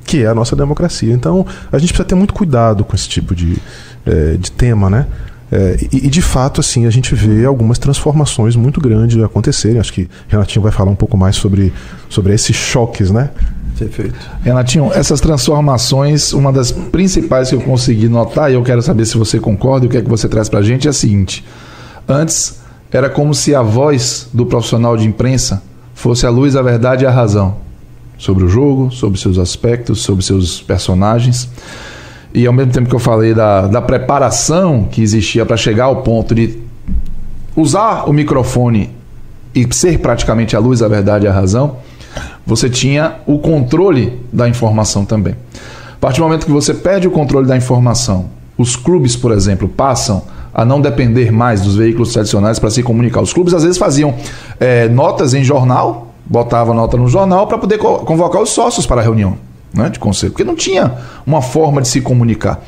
que 0.06 0.24
é 0.24 0.28
a 0.28 0.36
nossa 0.36 0.56
democracia. 0.56 1.14
Então 1.14 1.46
a 1.72 1.78
gente 1.80 1.90
precisa 1.90 2.08
ter 2.08 2.16
muito 2.16 2.34
cuidado 2.34 2.84
com 2.84 2.96
esse 2.96 3.08
tipo 3.08 3.34
de, 3.34 3.58
é, 4.06 4.36
de 4.38 4.52
tema, 4.52 4.90
né? 4.90 5.08
É, 5.52 5.78
e, 5.92 6.08
e, 6.08 6.10
de 6.10 6.22
fato, 6.22 6.62
assim, 6.62 6.86
a 6.86 6.90
gente 6.90 7.16
vê 7.16 7.46
algumas 7.46 7.80
transformações 7.80 8.56
muito 8.56 8.80
grandes 8.80 9.22
acontecerem. 9.22 9.80
Acho 9.80 9.94
que 9.94 10.10
Renatinho 10.28 10.62
vai 10.62 10.72
falar 10.72 10.92
um 10.92 10.96
pouco 10.96 11.18
mais 11.18 11.36
sobre, 11.36 11.74
sobre 12.08 12.34
esses 12.34 12.56
choques, 12.56 13.10
né? 13.10 13.32
Perfeito. 13.78 14.16
Renatinho, 14.44 14.92
essas 14.94 15.20
transformações, 15.20 16.34
uma 16.34 16.52
das 16.52 16.72
principais 16.72 17.50
que 17.50 17.56
eu 17.56 17.62
consegui 17.62 18.08
notar, 18.08 18.52
e 18.52 18.54
eu 18.54 18.64
quero 18.64 18.82
saber 18.82 19.06
se 19.06 19.18
você 19.18 19.40
concorda 19.40 19.86
e 19.86 19.88
o 19.88 19.92
que 19.92 19.98
é 19.98 20.02
que 20.02 20.10
você 20.10 20.28
traz 20.28 20.50
para 20.50 20.60
a 20.60 20.64
gente, 20.64 20.86
é 20.86 20.90
a 20.92 20.94
seguinte. 20.94 21.44
Antes, 22.08 22.60
era 22.92 23.10
como 23.10 23.34
se 23.34 23.56
a 23.56 23.62
voz 23.62 24.28
do 24.34 24.46
profissional 24.46 24.98
de 24.98 25.06
imprensa 25.06 25.64
fosse 25.96 26.26
a 26.26 26.30
luz, 26.30 26.56
a 26.56 26.62
verdade 26.62 27.04
e 27.04 27.08
a 27.08 27.12
razão 27.12 27.58
sobre 28.18 28.44
o 28.44 28.50
jogo, 28.50 28.92
sobre 28.92 29.20
seus 29.20 29.38
aspectos, 29.38 30.02
sobre 30.02 30.24
seus 30.24 30.62
personagens 30.62 31.50
e 32.34 32.46
ao 32.46 32.54
mesmo 32.54 32.72
tempo 32.72 32.89
que 32.89 32.96
eu 32.96 33.00
falei 33.00 33.34
da, 33.34 33.68
da 33.68 33.82
preparação 33.82 34.88
que 34.89 35.02
existia 35.02 35.46
para 35.46 35.58
chegar 35.58 35.86
ao 35.86 35.98
ponto 36.04 36.36
de 36.36 36.60
usar 37.56 38.08
o 38.08 38.13
microfone 38.13 38.92
e 39.54 39.68
ser 39.74 40.00
praticamente 40.00 40.56
a 40.56 40.60
luz, 40.60 40.82
a 40.82 40.88
verdade 40.88 41.26
e 41.26 41.28
a 41.28 41.34
razão, 41.34 41.78
você 42.46 42.70
tinha 42.70 43.15
o 43.26 43.39
controle 43.39 44.20
da 44.32 44.48
informação 44.48 45.06
também. 45.06 45.36
A 45.94 46.00
partir 46.00 46.20
do 46.20 46.24
momento 46.24 46.46
que 46.46 46.52
você 46.52 46.74
perde 46.74 47.08
o 47.08 47.12
controle 47.12 47.48
da 47.48 47.58
informação, 47.58 48.28
os 48.58 48.76
clubes, 48.76 49.15
por 49.15 49.32
exemplo, 49.32 49.68
passam 49.68 50.24
a 50.54 50.63
não 50.63 50.80
depender 50.80 51.32
mais 51.32 51.62
dos 51.62 51.76
veículos 51.76 52.13
tradicionais 52.13 52.60
para 52.60 52.70
se 52.70 52.84
comunicar. 52.84 53.22
Os 53.22 53.34
clubes 53.34 53.54
às 53.54 53.63
vezes 53.63 53.78
faziam 53.78 54.13
é, 54.60 54.88
notas 54.88 55.34
em 55.34 55.44
jornal, 55.44 56.13
botavam 56.26 56.76
nota 56.76 56.96
no 56.96 57.08
jornal 57.08 57.48
para 57.48 57.58
poder 57.58 57.80
convocar 57.80 58.42
os 58.42 58.50
sócios 58.52 58.86
para 58.86 59.02
a 59.02 59.04
reunião 59.04 59.49
né, 59.73 59.89
de 59.89 59.99
conselho, 59.99 60.32
porque 60.32 60.43
não 60.43 60.55
tinha 60.55 60.93
uma 61.25 61.41
forma 61.41 61.82
de 61.82 61.88
se 61.88 62.01
comunicar. 62.01 62.63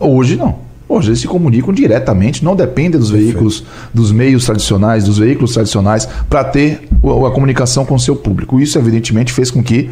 Hoje 0.00 0.36
não. 0.36 0.56
Hoje 0.88 1.08
eles 1.08 1.20
se 1.20 1.26
comunicam 1.26 1.72
diretamente, 1.72 2.44
não 2.44 2.54
dependem 2.54 3.00
dos 3.00 3.08
veículos, 3.08 3.64
dos 3.94 4.12
meios 4.12 4.44
tradicionais, 4.44 5.04
dos 5.04 5.18
veículos 5.18 5.54
tradicionais, 5.54 6.06
para 6.28 6.44
ter 6.44 6.86
a, 7.02 7.28
a, 7.28 7.30
comunicação 7.30 7.84
com 7.84 7.94
o 7.94 8.00
seu 8.00 8.14
público. 8.14 8.60
Isso, 8.60 8.78
evidentemente, 8.78 9.32
fez 9.32 9.50
com 9.50 9.62
que 9.62 9.90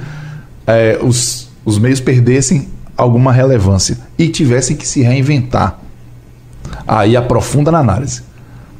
é, 0.66 0.98
os, 1.02 1.48
os 1.64 1.78
meios 1.78 2.00
perdessem 2.00 2.68
alguma 2.96 3.32
relevância 3.32 3.96
e 4.18 4.28
tivessem 4.28 4.76
que 4.76 4.86
se 4.86 5.00
reinventar. 5.00 5.78
Aí 6.86 7.16
aprofunda 7.16 7.70
na 7.70 7.78
análise, 7.78 8.22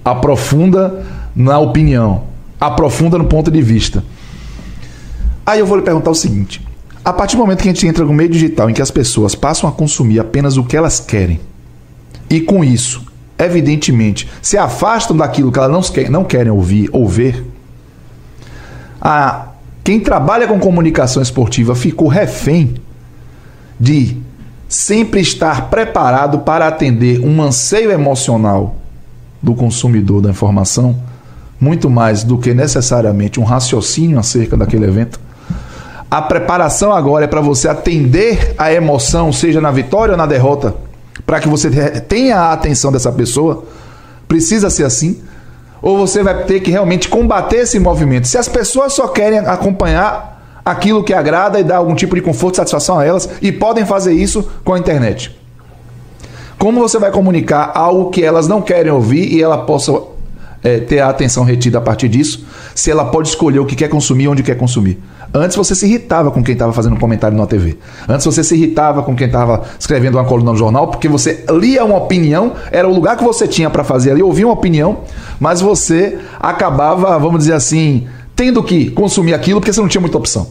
aprofunda 0.05 1.03
na 1.35 1.59
opinião, 1.59 2.25
aprofunda 2.61 3.17
no 3.17 3.25
ponto 3.25 3.51
de 3.51 3.63
vista. 3.63 4.05
Aí 5.47 5.61
eu 5.61 5.67
vou 5.67 5.79
lhe 5.79 5.83
perguntar 5.83 6.11
o 6.11 6.15
seguinte: 6.15 6.61
a 7.11 7.13
partir 7.13 7.37
do 7.37 7.41
momento 7.41 7.63
que 7.63 7.69
a 7.69 7.73
gente 7.73 7.87
entra 7.87 8.05
no 8.05 8.13
meio 8.13 8.31
digital 8.31 8.71
em 8.71 8.73
que 8.73 8.81
as 8.81 8.91
pessoas 8.91 9.35
passam 9.35 9.69
a 9.69 9.73
consumir 9.73 10.21
apenas 10.21 10.57
o 10.57 10.65
que 10.65 10.77
elas 10.77 11.01
querem, 11.01 11.41
e 12.29 12.41
com 12.41 12.65
isso, 12.65 13.05
evidentemente, 13.37 14.29
se 14.41 14.57
afastam 14.57 15.17
daquilo 15.17 15.51
que 15.51 15.59
elas 15.59 15.93
não, 16.09 16.25
querem 16.25 16.53
ouvir 16.53 16.89
ou 16.93 17.09
ver, 17.09 17.45
a, 19.01 19.49
quem 19.83 19.99
trabalha 19.99 20.47
com 20.47 20.61
comunicação 20.61 21.21
esportiva 21.21 21.75
ficou 21.75 22.07
refém 22.07 22.75
de 23.79 24.17
sempre 24.69 25.21
estar 25.21 25.69
preparado 25.69 26.41
para 26.41 26.69
atender 26.69 27.19
um 27.25 27.43
anseio 27.43 27.91
emocional 27.91 28.77
do 29.43 29.55
consumidor 29.55 30.23
da 30.23 30.31
informação, 30.31 30.97
muito 31.61 31.91
mais 31.91 32.23
do 32.23 32.39
que 32.39 32.55
necessariamente 32.55 33.41
um 33.41 33.45
raciocínio 33.45 34.19
acerca 34.19 34.57
daquele 34.57 34.85
evento 34.85 35.19
a 36.11 36.21
preparação 36.21 36.93
agora 36.93 37.27
é 37.27 37.29
para 37.29 37.41
você 37.41 37.69
atender 37.69 38.55
a 38.59 38.73
emoção, 38.73 39.33
seja 39.33 39.61
na 39.61 39.71
vitória 39.71 40.13
ou 40.13 40.19
na 40.19 40.27
derrota, 40.27 40.75
para 41.25 41.39
que 41.39 41.49
você 41.49 41.71
tenha 42.01 42.37
a 42.37 42.53
atenção 42.53 42.91
dessa 42.91 43.13
pessoa. 43.13 43.65
Precisa 44.27 44.69
ser 44.71 44.85
assim? 44.85 45.23
Ou 45.81 45.97
você 45.97 46.23
vai 46.23 46.45
ter 46.45 46.61
que 46.61 46.71
realmente 46.71 47.09
combater 47.09 47.59
esse 47.59 47.79
movimento? 47.79 48.27
Se 48.27 48.37
as 48.37 48.49
pessoas 48.49 48.93
só 48.93 49.09
querem 49.09 49.39
acompanhar 49.39 50.31
aquilo 50.65 51.05
que 51.05 51.15
agrada 51.15 51.59
e 51.59 51.65
dá 51.65 51.77
algum 51.77 51.95
tipo 51.95 52.15
de 52.15 52.23
conforto 52.23 52.55
e 52.55 52.57
satisfação 52.57 52.99
a 52.99 53.05
elas, 53.05 53.29
e 53.41 53.53
podem 53.53 53.87
fazer 53.87 54.13
isso 54.13 54.49
com 54.65 54.75
a 54.75 54.79
internet. 54.79 55.37
Como 56.59 56.81
você 56.81 56.99
vai 56.99 57.11
comunicar 57.11 57.73
algo 57.75 58.11
que 58.11 58.23
elas 58.23 58.47
não 58.47 58.61
querem 58.61 58.93
ouvir 58.93 59.33
e 59.33 59.43
ela 59.43 59.59
possa 59.59 59.93
é, 60.63 60.79
ter 60.79 61.01
a 61.01 61.09
atenção 61.09 61.45
retida 61.45 61.79
a 61.79 61.81
partir 61.81 62.09
disso, 62.09 62.45
se 62.75 62.91
ela 62.91 63.07
pode 63.07 63.29
escolher 63.29 63.61
o 63.61 63.67
que 63.67 63.75
quer 63.75 63.89
consumir 63.89 64.29
onde 64.29 64.43
quer 64.43 64.57
consumir? 64.57 65.01
Antes 65.33 65.57
você 65.57 65.75
se 65.75 65.87
irritava 65.87 66.31
com 66.31 66.43
quem 66.43 66.55
estava 66.55 66.73
fazendo 66.73 66.95
um 66.95 66.99
comentário 66.99 67.37
na 67.37 67.47
TV. 67.47 67.79
Antes 68.09 68.27
você 68.27 68.43
se 68.43 68.55
irritava 68.55 69.03
com 69.03 69.15
quem 69.15 69.29
estava 69.29 69.63
escrevendo 69.79 70.17
uma 70.17 70.25
coluna 70.25 70.51
no 70.51 70.57
jornal, 70.57 70.89
porque 70.89 71.09
você 71.09 71.45
lia 71.51 71.85
uma 71.85 71.97
opinião, 71.97 72.55
era 72.73 72.89
o 72.89 72.93
lugar 72.93 73.17
que 73.17 73.23
você 73.23 73.47
tinha 73.47 73.71
para 73.71 73.85
fazer 73.85 74.11
ali, 74.11 74.23
ouvir 74.23 74.45
uma 74.45 74.55
opinião, 74.55 75.01
mas 75.39 75.61
você 75.61 76.19
acabava, 76.39 77.17
vamos 77.19 77.41
dizer 77.41 77.53
assim, 77.53 78.09
tendo 78.35 78.63
que 78.63 78.91
consumir 78.91 79.35
aquilo 79.35 79.61
porque 79.61 79.73
você 79.73 79.81
não 79.81 79.89
tinha 79.89 80.01
muita 80.01 80.19
opção. 80.19 80.49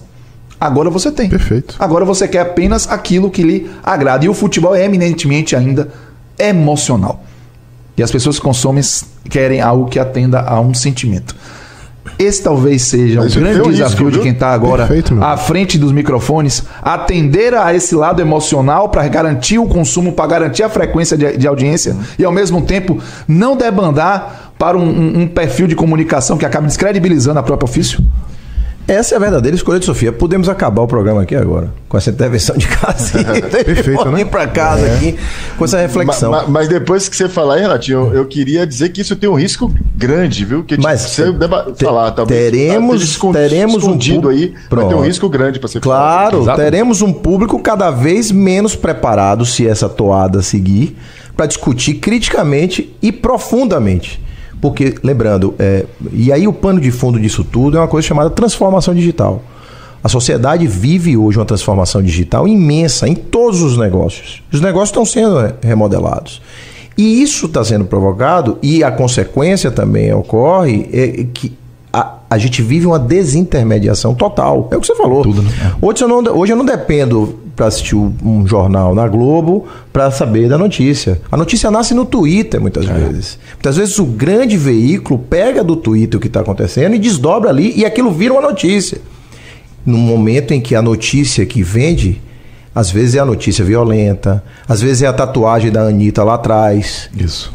Agora 0.60 0.90
você 0.90 1.12
tem. 1.12 1.30
Perfeito. 1.30 1.76
Agora 1.80 2.04
você 2.04 2.28
quer 2.28 2.42
apenas 2.42 2.90
aquilo 2.90 3.30
que 3.30 3.44
lhe 3.44 3.72
agrada. 3.84 4.26
E 4.26 4.30
o 4.30 4.34
futebol 4.34 4.76
é 4.76 4.84
eminentemente 4.84 5.56
ainda 5.56 5.90
emocional. 6.38 7.24
E 7.98 8.04
as 8.04 8.12
pessoas 8.12 8.38
que 8.38 8.42
consomem 8.42 8.84
querem 9.30 9.62
algo 9.62 9.90
que 9.90 10.00
atenda 10.00 10.42
a 10.42 10.60
um 10.60 10.74
sentimento. 10.74 11.36
Esse 12.18 12.42
talvez 12.44 12.84
seja 12.84 13.22
Mas 13.22 13.36
um 13.36 13.40
grande 13.40 13.70
desafio 13.70 14.08
risco, 14.08 14.12
de 14.12 14.20
quem 14.20 14.32
está 14.32 14.52
agora 14.52 14.86
Perfeito, 14.86 15.18
à 15.22 15.38
frente 15.38 15.78
dos 15.78 15.92
microfones, 15.92 16.64
atender 16.82 17.54
a 17.54 17.74
esse 17.74 17.96
lado 17.96 18.22
emocional 18.22 18.90
para 18.90 19.08
garantir 19.08 19.60
o 19.60 19.66
consumo, 19.66 20.14
para 20.14 20.28
garantir 20.28 20.64
a 20.64 20.70
frequência 20.70 21.18
de, 21.18 21.38
de, 21.38 21.48
audiência 21.48 21.96
e, 22.18 22.26
ao 22.26 22.32
mesmo 22.32 22.62
tempo, 22.62 23.02
não 23.28 23.56
debandar 23.56 24.54
para 24.58 24.78
um, 24.78 24.82
um, 24.82 25.22
um 25.22 25.28
perfil 25.28 25.68
de 25.68 25.76
comunicação 25.76 26.38
que 26.38 26.46
acaba 26.46 26.68
descredibilizando 26.68 27.40
a 27.40 27.44
próprio 27.44 27.70
ofício. 27.70 28.04
Essa 28.90 29.14
é 29.14 29.18
a 29.18 29.20
verdadeira 29.20 29.56
escolha 29.56 29.80
de 29.80 29.86
Sofia. 29.86 30.12
Podemos 30.12 30.50
acabar 30.50 30.82
o 30.82 30.88
programa 30.88 31.22
aqui 31.22 31.36
agora, 31.36 31.72
com 31.88 31.96
essa 31.96 32.10
intervenção 32.10 32.58
de 32.58 32.68
casa. 32.68 33.24
Perfeito, 33.64 34.10
né? 34.10 34.26
para 34.26 34.48
casa 34.48 34.88
é. 34.88 34.96
aqui, 34.96 35.16
com 35.56 35.64
essa 35.64 35.80
reflexão. 35.80 36.32
Mas, 36.32 36.50
mas, 36.50 36.68
depois 36.68 37.08
que 37.08 37.16
você 37.16 37.30
falar, 37.30 37.58
Renatinho, 37.58 38.08
eu, 38.08 38.16
eu, 38.16 38.26
queria 38.26 38.66
dizer 38.66 38.90
que 38.90 39.02
isso 39.02 39.16
tem 39.16 39.30
um 39.30 39.36
risco 39.36 39.72
grande, 39.96 40.44
viu? 40.44 40.64
Que 40.64 40.76
mas 40.82 41.02
você 41.02 41.32
deva 41.32 41.72
falar, 41.80 42.10
talvez. 42.14 42.52
Teremos, 42.52 43.18
tá 43.18 43.32
teremos 43.32 43.76
escondido 43.84 44.28
um 44.28 44.32
aí, 44.32 44.56
Pronto. 44.68 44.82
vai 44.82 44.90
ter 44.90 45.00
um 45.00 45.06
risco 45.06 45.30
grande 45.30 45.60
para 45.60 45.70
ser 45.70 45.82
Claro, 45.82 46.40
falado. 46.40 46.58
teremos 46.58 47.04
um 47.04 47.14
público 47.14 47.60
cada 47.60 47.92
vez 47.92 48.32
menos 48.32 48.76
preparado 48.76 49.46
se 49.46 49.68
essa 49.68 49.88
toada 49.88 50.42
seguir 50.42 50.98
para 51.38 51.46
discutir 51.46 51.94
criticamente 51.94 52.92
e 53.04 53.12
profundamente 53.12 54.20
porque, 54.62 54.96
lembrando, 55.04 55.54
é, 55.58 55.86
e 56.12 56.32
aí 56.32 56.48
o 56.48 56.54
pano 56.54 56.80
de 56.80 56.92
fundo 56.92 57.20
disso 57.20 57.44
tudo 57.44 57.78
é 57.78 57.80
uma 57.80 57.88
coisa 57.88 58.08
chamada 58.08 58.30
transformação 58.30 58.94
digital. 58.94 59.42
A 60.04 60.08
sociedade 60.08 60.66
vive 60.66 61.18
hoje 61.18 61.38
uma 61.38 61.46
transformação 61.46 62.02
digital 62.02 62.48
imensa 62.48 63.08
em 63.08 63.16
todos 63.16 63.62
os 63.62 63.78
negócios. 63.78 64.42
Os 64.52 64.62
negócios 64.62 64.90
estão 64.90 65.06
sendo 65.06 65.36
remodelados. 65.62 66.42
E 66.98 67.22
isso 67.22 67.46
está 67.46 67.64
sendo 67.64 67.86
provocado, 67.86 68.58
e 68.62 68.84
a 68.84 68.92
consequência 68.92 69.72
também 69.72 70.14
ocorre, 70.14 70.90
é 70.92 71.26
que 71.34 71.58
a, 71.92 72.16
a 72.30 72.38
gente 72.38 72.62
vive 72.62 72.86
uma 72.86 73.00
desintermediação 73.00 74.14
total. 74.14 74.68
É 74.72 74.78
o 74.78 74.82
que 74.82 74.88
você 74.88 74.96
falou. 74.96 75.24
Tudo, 75.24 75.42
né? 75.42 75.50
hoje, 75.82 76.04
eu 76.04 76.08
não, 76.08 76.38
hoje 76.38 76.54
eu 76.54 76.58
não 76.58 76.66
dependo 76.66 77.40
para 77.60 77.68
assistir 77.68 77.94
um 77.94 78.48
jornal 78.48 78.96
na 78.96 79.06
Globo 79.06 79.68
para 79.92 80.10
saber 80.12 80.48
da 80.48 80.58
notícia. 80.58 81.20
A 81.30 81.36
notícia 81.36 81.70
nasce 81.70 81.94
no 81.94 82.06
Twitter, 82.06 82.62
muitas 82.62 82.90
é. 82.90 82.94
vezes. 82.94 83.38
Muitas 83.52 83.76
vezes 83.76 84.00
o 84.00 84.06
grande 84.06 84.56
veículo 84.56 85.20
pega 85.20 85.62
do 85.62 85.76
Twitter 85.76 86.18
o 86.18 86.22
que 86.22 86.28
está 86.28 86.40
acontecendo 86.40 86.96
e 86.96 87.00
desdobra 87.00 87.50
ali 87.50 87.78
e 87.78 87.86
aquilo 87.86 88.12
vira 88.12 88.34
uma 88.34 88.42
notícia. 88.42 89.02
No 89.86 89.98
momento 89.98 90.54
em 90.54 90.62
que 90.62 90.74
a 90.74 90.82
notícia 90.82 91.46
que 91.46 91.62
vende, 91.62 92.22
às 92.74 92.90
vezes 92.90 93.16
é 93.16 93.20
a 93.20 93.26
notícia 93.26 93.66
violenta, 93.66 94.42
às 94.66 94.80
vezes 94.80 95.02
é 95.02 95.08
a 95.08 95.12
tatuagem 95.12 95.70
da 95.70 95.82
Anitta 95.82 96.24
lá 96.24 96.36
atrás. 96.36 97.10
Isso. 97.14 97.52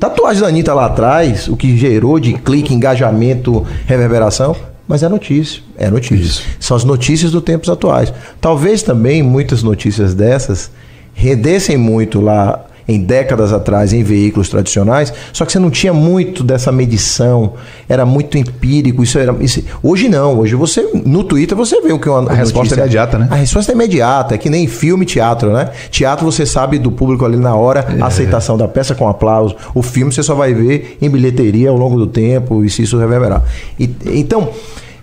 Tatuagem 0.00 0.40
da 0.40 0.48
Anitta 0.48 0.72
lá 0.72 0.86
atrás, 0.86 1.48
o 1.48 1.56
que 1.56 1.76
gerou 1.76 2.18
de 2.18 2.32
clique, 2.32 2.72
engajamento, 2.72 3.62
reverberação, 3.86 4.56
mas 4.86 5.02
é 5.02 5.08
notícia, 5.08 5.62
é 5.76 5.90
notícia. 5.90 6.16
Isso. 6.16 6.42
São 6.60 6.76
as 6.76 6.84
notícias 6.84 7.30
dos 7.30 7.42
tempos 7.42 7.68
atuais. 7.68 8.12
Talvez 8.40 8.82
também 8.82 9.22
muitas 9.22 9.62
notícias 9.62 10.14
dessas 10.14 10.70
rendessem 11.14 11.76
muito 11.76 12.20
lá 12.20 12.66
em 12.86 13.00
décadas 13.00 13.52
atrás 13.52 13.92
em 13.92 14.02
veículos 14.02 14.48
tradicionais, 14.48 15.12
só 15.32 15.44
que 15.44 15.52
você 15.52 15.58
não 15.58 15.70
tinha 15.70 15.92
muito 15.92 16.42
dessa 16.44 16.70
medição, 16.70 17.54
era 17.88 18.04
muito 18.04 18.36
empírico, 18.36 19.02
isso 19.02 19.18
era 19.18 19.34
isso, 19.40 19.62
hoje 19.82 20.08
não, 20.08 20.38
hoje 20.38 20.54
você 20.54 20.90
no 21.04 21.24
Twitter 21.24 21.56
você 21.56 21.80
vê 21.80 21.92
o 21.92 21.98
que 21.98 22.08
uma 22.08 22.30
a 22.30 22.34
resposta 22.34 22.74
é 22.74 22.78
imediata, 22.78 23.18
né? 23.18 23.28
A 23.30 23.36
resposta 23.36 23.72
é 23.72 23.74
imediata, 23.74 24.34
é 24.34 24.38
que 24.38 24.50
nem 24.50 24.66
filme, 24.66 25.04
teatro, 25.04 25.52
né? 25.52 25.70
Teatro 25.90 26.24
você 26.24 26.44
sabe 26.44 26.78
do 26.78 26.90
público 26.90 27.24
ali 27.24 27.36
na 27.36 27.54
hora, 27.54 27.86
é. 27.98 28.02
a 28.02 28.06
aceitação 28.06 28.56
da 28.56 28.68
peça 28.68 28.94
com 28.94 29.08
aplauso. 29.08 29.56
O 29.74 29.82
filme 29.82 30.12
você 30.12 30.22
só 30.22 30.34
vai 30.34 30.54
ver 30.54 30.98
em 31.00 31.08
bilheteria 31.08 31.70
ao 31.70 31.76
longo 31.76 31.98
do 31.98 32.06
tempo 32.06 32.64
e 32.64 32.70
se 32.70 32.82
isso 32.82 32.98
reverberar. 32.98 33.42
E, 33.78 33.90
então, 34.06 34.50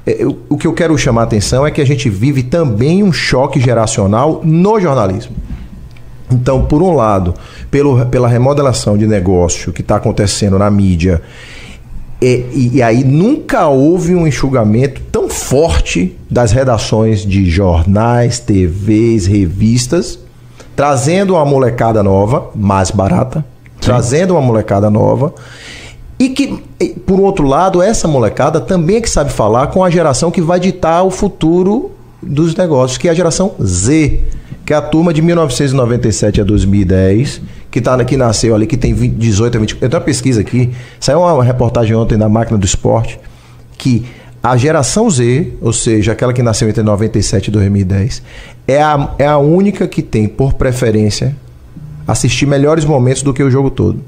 é, 0.06 0.26
o 0.50 0.58
que 0.58 0.68
eu 0.68 0.74
quero 0.74 0.98
chamar 0.98 1.22
a 1.22 1.24
atenção 1.26 1.66
é 1.66 1.72
que 1.72 1.82
a 1.82 1.86
gente 1.86 2.10
vive 2.10 2.44
também 2.44 3.04
um 3.04 3.12
choque 3.12 3.60
geracional 3.60 4.42
no 4.44 4.80
jornalismo. 4.80 5.36
Então, 6.32 6.66
por 6.66 6.82
um 6.82 6.94
lado, 6.94 7.34
pelo, 7.70 8.06
pela 8.06 8.28
remodelação 8.28 8.98
de 8.98 9.06
negócio 9.06 9.74
que 9.74 9.82
está 9.82 9.98
acontecendo 9.98 10.58
na 10.58 10.70
mídia, 10.70 11.22
e, 12.22 12.46
e, 12.54 12.72
e, 12.76 12.84
aí 12.84 13.04
nunca 13.04 13.68
houve 13.68 14.14
um 14.14 14.28
enxugamento 14.28 15.02
tão 15.12 15.28
forte 15.28 16.16
das 16.30 16.52
redações 16.52 17.26
de 17.26 17.50
jornais, 17.50 18.38
TVs, 18.40 19.26
revistas, 19.26 20.20
trazendo 20.76 21.34
uma 21.34 21.44
molecada 21.44 22.04
nova, 22.04 22.52
mais 22.54 22.92
barata, 22.92 23.40
Sim. 23.40 23.64
trazendo 23.80 24.36
uma 24.36 24.42
molecada 24.42 24.90
nova 24.90 25.34
e 26.22 26.30
que, 26.30 26.64
por 27.08 27.20
outro 27.20 27.48
lado, 27.48 27.82
essa 27.82 28.08
molecada 28.08 28.62
também 28.62 28.98
é 28.98 29.02
que 29.02 29.10
sabe 29.10 29.32
falar 29.32 29.68
com 29.68 29.84
a 29.84 29.90
geração 29.90 30.30
que 30.30 30.40
vai 30.40 30.60
ditar 30.60 31.02
o 31.02 31.10
futuro 31.10 31.90
dos 32.22 32.56
negócios, 32.56 33.00
que 33.00 33.08
é 33.08 33.12
a 33.12 33.14
geração 33.16 33.54
Z, 33.60 34.20
que 34.72 34.74
é 34.74 34.78
a 34.78 34.82
turma 34.82 35.14
de 35.14 35.22
1997 35.22 36.40
a 36.40 36.44
2010, 36.46 37.42
que, 37.70 37.82
tá, 37.82 38.02
que 38.06 38.16
nasceu 38.16 38.56
ali, 38.56 38.66
que 38.66 38.78
tem 38.78 38.94
20, 38.94 39.16
18 39.16 39.58
a 39.58 39.60
20. 39.60 39.74
Eu 39.74 39.90
tenho 39.90 39.94
uma 40.00 40.00
pesquisa 40.00 40.40
aqui, 40.40 40.70
saiu 40.98 41.20
uma 41.20 41.44
reportagem 41.44 41.94
ontem 41.94 42.18
na 42.18 42.30
Máquina 42.30 42.58
do 42.58 42.66
Esporte, 42.66 43.20
que 43.78 44.06
a 44.42 44.56
geração 44.56 45.10
Z, 45.10 45.56
ou 45.60 45.74
seja, 45.74 46.14
aquela 46.14 46.32
que 46.32 46.42
nasceu 46.42 46.70
entre 46.70 46.82
97 46.84 47.50
e 47.50 47.52
2010, 47.52 48.24
é 48.66 48.82
a, 48.82 49.14
é 49.20 49.28
a 49.28 49.38
única 49.38 49.90
que 49.90 50.02
tem, 50.02 50.26
por 50.26 50.54
preferência, 50.54 51.36
assistir 52.08 52.46
melhores 52.46 52.86
momentos 52.86 53.24
do 53.24 53.34
que 53.34 53.44
o 53.44 53.52
jogo 53.52 53.70
todo. 53.70 54.02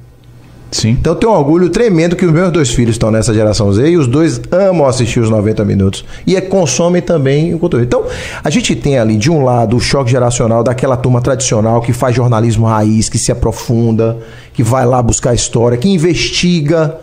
Sim. 0.74 0.98
Então 1.00 1.14
eu 1.14 1.16
tenho 1.18 1.32
um 1.32 1.36
orgulho 1.36 1.70
tremendo 1.70 2.16
que 2.16 2.26
os 2.26 2.32
meus 2.32 2.52
dois 2.52 2.72
filhos 2.72 2.96
estão 2.96 3.12
nessa 3.12 3.34
geração 3.34 3.72
Z 3.72 3.90
e 3.90 3.96
os 3.96 4.08
dois 4.08 4.42
amam 4.52 4.88
assistir 4.88 5.20
os 5.20 5.30
90 5.30 5.64
minutos 5.64 6.04
e 6.26 6.36
é, 6.36 6.42
consomem 6.42 7.02
também 7.02 7.54
o 7.54 7.60
conteúdo. 7.60 7.84
Então, 7.84 8.04
a 8.44 8.50
gente 8.50 8.76
tem 8.76 8.98
ali, 8.98 9.16
de 9.16 9.30
um 9.30 9.44
lado, 9.44 9.78
o 9.78 9.80
choque 9.80 10.12
geracional 10.12 10.64
daquela 10.64 10.98
turma 10.98 11.22
tradicional 11.22 11.82
que 11.82 11.94
faz 11.94 12.16
jornalismo 12.16 12.66
raiz, 12.66 13.08
que 13.08 13.18
se 13.18 13.32
aprofunda, 13.32 14.18
que 14.54 14.64
vai 14.64 14.86
lá 14.86 15.02
buscar 15.02 15.34
história, 15.34 15.78
que 15.78 15.88
investiga. 15.88 16.98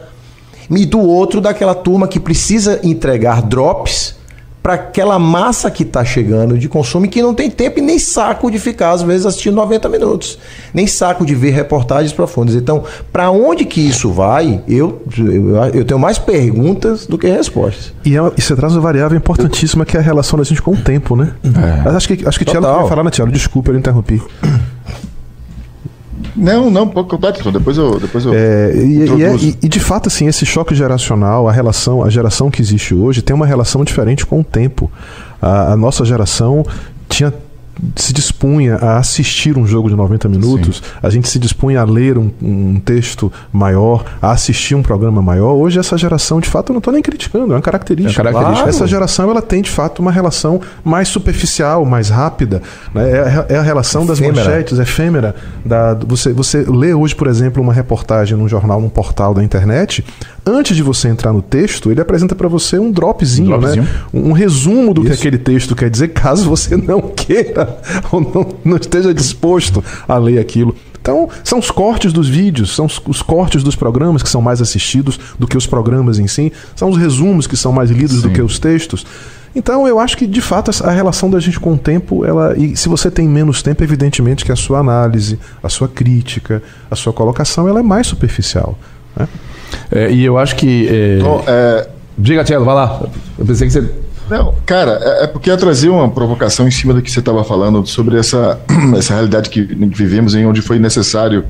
E 0.68 0.86
do 0.86 1.00
outro, 1.00 1.40
daquela 1.40 1.74
turma 1.74 2.06
que 2.06 2.20
precisa 2.20 2.80
entregar 2.84 3.42
drops 3.42 4.19
para 4.62 4.74
aquela 4.74 5.18
massa 5.18 5.70
que 5.70 5.82
está 5.82 6.04
chegando 6.04 6.58
de 6.58 6.68
consumo 6.68 7.06
e 7.06 7.08
que 7.08 7.22
não 7.22 7.34
tem 7.34 7.50
tempo 7.50 7.78
e 7.78 7.82
nem 7.82 7.98
saco 7.98 8.50
de 8.50 8.58
ficar, 8.58 8.90
às 8.90 9.02
vezes, 9.02 9.26
assistindo 9.26 9.54
90 9.54 9.88
minutos. 9.88 10.38
Nem 10.74 10.86
saco 10.86 11.24
de 11.24 11.34
ver 11.34 11.50
reportagens 11.50 12.12
profundas. 12.12 12.54
Então, 12.54 12.84
para 13.12 13.30
onde 13.30 13.64
que 13.64 13.80
isso 13.80 14.10
vai, 14.10 14.62
eu, 14.68 15.02
eu, 15.16 15.56
eu, 15.74 15.84
tenho 15.84 15.98
mais 15.98 16.18
perguntas 16.18 17.06
do 17.06 17.16
que 17.16 17.26
respostas. 17.26 17.92
E, 18.04 18.16
é, 18.16 18.32
e 18.36 18.40
você 18.40 18.54
traz 18.54 18.74
uma 18.74 18.82
variável 18.82 19.16
importantíssima 19.16 19.84
que 19.84 19.96
é 19.96 20.00
a 20.00 20.02
relação 20.02 20.38
da 20.38 20.44
gente 20.44 20.60
com 20.60 20.72
o 20.72 20.76
tempo, 20.76 21.16
né? 21.16 21.32
É. 21.44 21.88
Acho 21.88 22.08
que, 22.08 22.26
acho 22.26 22.38
que 22.38 22.44
Tiago 22.44 22.66
queria 22.66 22.88
falar, 22.88 23.04
né, 23.04 23.10
Tiago? 23.10 23.32
Desculpa, 23.32 23.70
eu 23.70 23.78
interrompi. 23.78 24.22
Não, 26.40 26.70
não, 26.70 26.88
completo, 26.88 27.40
então 27.40 27.52
depois 27.52 27.76
eu. 27.76 28.00
Depois 28.00 28.24
eu 28.24 28.32
é, 28.32 28.72
e, 28.74 29.04
e, 29.04 29.22
é, 29.22 29.36
e, 29.36 29.58
e, 29.62 29.68
de 29.68 29.78
fato, 29.78 30.08
assim, 30.08 30.26
esse 30.26 30.46
choque 30.46 30.74
geracional, 30.74 31.46
a 31.46 31.52
relação, 31.52 32.02
a 32.02 32.08
geração 32.08 32.50
que 32.50 32.62
existe 32.62 32.94
hoje, 32.94 33.20
tem 33.20 33.36
uma 33.36 33.46
relação 33.46 33.84
diferente 33.84 34.24
com 34.24 34.40
o 34.40 34.44
tempo. 34.44 34.90
A, 35.40 35.72
a 35.72 35.76
nossa 35.76 36.04
geração 36.04 36.64
tinha 37.08 37.32
se 37.96 38.12
dispunha 38.12 38.76
a 38.76 38.98
assistir 38.98 39.56
um 39.56 39.66
jogo 39.66 39.88
de 39.88 39.96
90 39.96 40.28
minutos, 40.28 40.76
Sim. 40.76 40.82
a 41.02 41.10
gente 41.10 41.28
se 41.28 41.38
dispunha 41.38 41.80
a 41.80 41.84
ler 41.84 42.18
um, 42.18 42.30
um, 42.42 42.80
texto 42.80 43.32
maior, 43.52 44.04
a 44.20 44.32
assistir 44.32 44.74
um 44.74 44.82
programa 44.82 45.22
maior. 45.22 45.54
Hoje 45.54 45.78
essa 45.78 45.96
geração, 45.96 46.40
de 46.40 46.48
fato, 46.48 46.70
eu 46.70 46.74
não 46.74 46.78
estou 46.78 46.92
nem 46.92 47.02
criticando, 47.02 47.52
é 47.52 47.56
uma 47.56 47.62
característica. 47.62 48.20
É 48.20 48.24
característica. 48.24 48.68
Essa 48.68 48.86
geração 48.86 49.30
ela 49.30 49.42
tem, 49.42 49.62
de 49.62 49.70
fato, 49.70 50.00
uma 50.00 50.12
relação 50.12 50.60
mais 50.84 51.08
superficial, 51.08 51.84
mais 51.84 52.08
rápida. 52.08 52.62
Né? 52.94 53.10
É, 53.10 53.54
é, 53.54 53.56
a 53.58 53.62
relação 53.62 54.02
efêmera. 54.04 54.34
das 54.34 54.46
manchetes, 54.46 54.78
efêmera. 54.78 55.34
Da, 55.64 55.94
você, 55.94 56.32
você 56.32 56.64
lê 56.68 56.94
hoje, 56.94 57.14
por 57.14 57.26
exemplo, 57.26 57.62
uma 57.62 57.72
reportagem 57.72 58.36
num 58.36 58.48
jornal, 58.48 58.80
num 58.80 58.88
portal 58.88 59.34
da 59.34 59.42
internet, 59.42 60.04
antes 60.44 60.76
de 60.76 60.82
você 60.82 61.08
entrar 61.08 61.32
no 61.32 61.42
texto, 61.42 61.90
ele 61.90 62.00
apresenta 62.00 62.34
para 62.34 62.48
você 62.48 62.78
um 62.78 62.90
dropzinho, 62.90 63.54
um, 63.54 63.58
dropzinho. 63.58 63.82
Né? 63.82 63.90
um 64.12 64.32
resumo 64.32 64.94
do 64.94 65.02
Isso. 65.02 65.10
que 65.10 65.18
aquele 65.18 65.38
texto 65.38 65.74
quer 65.74 65.90
dizer, 65.90 66.08
caso 66.08 66.48
você 66.48 66.76
não 66.76 67.00
queira 67.00 67.78
ou 68.10 68.20
não, 68.20 68.54
não 68.64 68.76
esteja 68.76 69.12
disposto 69.14 69.82
a 70.06 70.16
ler 70.18 70.38
aquilo. 70.38 70.74
Então, 71.00 71.30
são 71.42 71.58
os 71.58 71.70
cortes 71.70 72.12
dos 72.12 72.28
vídeos, 72.28 72.74
são 72.74 72.84
os, 72.84 73.00
os, 73.06 73.22
cortes 73.22 73.62
dos 73.62 73.74
programas 73.74 74.22
que 74.22 74.28
são 74.28 74.42
mais 74.42 74.60
assistidos 74.60 75.18
do 75.38 75.46
que 75.46 75.56
os 75.56 75.66
programas 75.66 76.18
em 76.18 76.26
si, 76.26 76.52
são 76.76 76.90
os 76.90 76.98
resumos 76.98 77.46
que 77.46 77.56
são 77.56 77.72
mais 77.72 77.90
lidos 77.90 78.16
Sim. 78.16 78.22
do 78.28 78.30
que 78.30 78.42
os 78.42 78.58
textos. 78.58 79.06
Então, 79.54 79.88
eu 79.88 79.98
acho 79.98 80.16
que, 80.16 80.26
de 80.26 80.40
fato, 80.40 80.70
a 80.84 80.90
relação 80.90 81.28
da 81.30 81.40
gente 81.40 81.58
com 81.58 81.72
o 81.72 81.78
tempo, 81.78 82.24
ela, 82.24 82.56
e 82.56 82.76
se 82.76 82.88
você 82.88 83.10
tem 83.10 83.26
menos 83.26 83.62
tempo, 83.62 83.82
evidentemente 83.82 84.44
que 84.44 84.52
a 84.52 84.56
sua 84.56 84.78
análise, 84.78 85.40
a 85.62 85.68
sua 85.68 85.88
crítica, 85.88 86.62
a 86.90 86.94
sua 86.94 87.12
colocação, 87.12 87.66
ela 87.66 87.80
é 87.80 87.82
mais 87.82 88.06
superficial. 88.06 88.78
Né? 89.16 89.26
É, 89.90 90.10
e 90.10 90.24
eu 90.24 90.38
acho 90.38 90.56
que. 90.56 90.88
É... 90.88 91.18
Então, 91.18 91.42
é... 91.46 91.88
Diga, 92.18 92.44
Tiago, 92.44 92.64
vai 92.64 92.74
lá. 92.74 93.02
Eu 93.38 93.46
pensei 93.46 93.66
que 93.66 93.72
você 93.72 93.88
não, 94.30 94.54
cara, 94.64 95.00
é, 95.02 95.24
é 95.24 95.26
porque 95.26 95.50
eu 95.50 95.56
trazia 95.56 95.92
uma 95.92 96.08
provocação 96.08 96.68
em 96.68 96.70
cima 96.70 96.94
do 96.94 97.02
que 97.02 97.10
você 97.10 97.18
estava 97.18 97.42
falando 97.42 97.84
sobre 97.84 98.16
essa, 98.16 98.60
essa 98.96 99.14
realidade 99.14 99.50
que 99.50 99.60
vivemos 99.60 100.36
em 100.36 100.46
onde 100.46 100.62
foi 100.62 100.78
necessário 100.78 101.44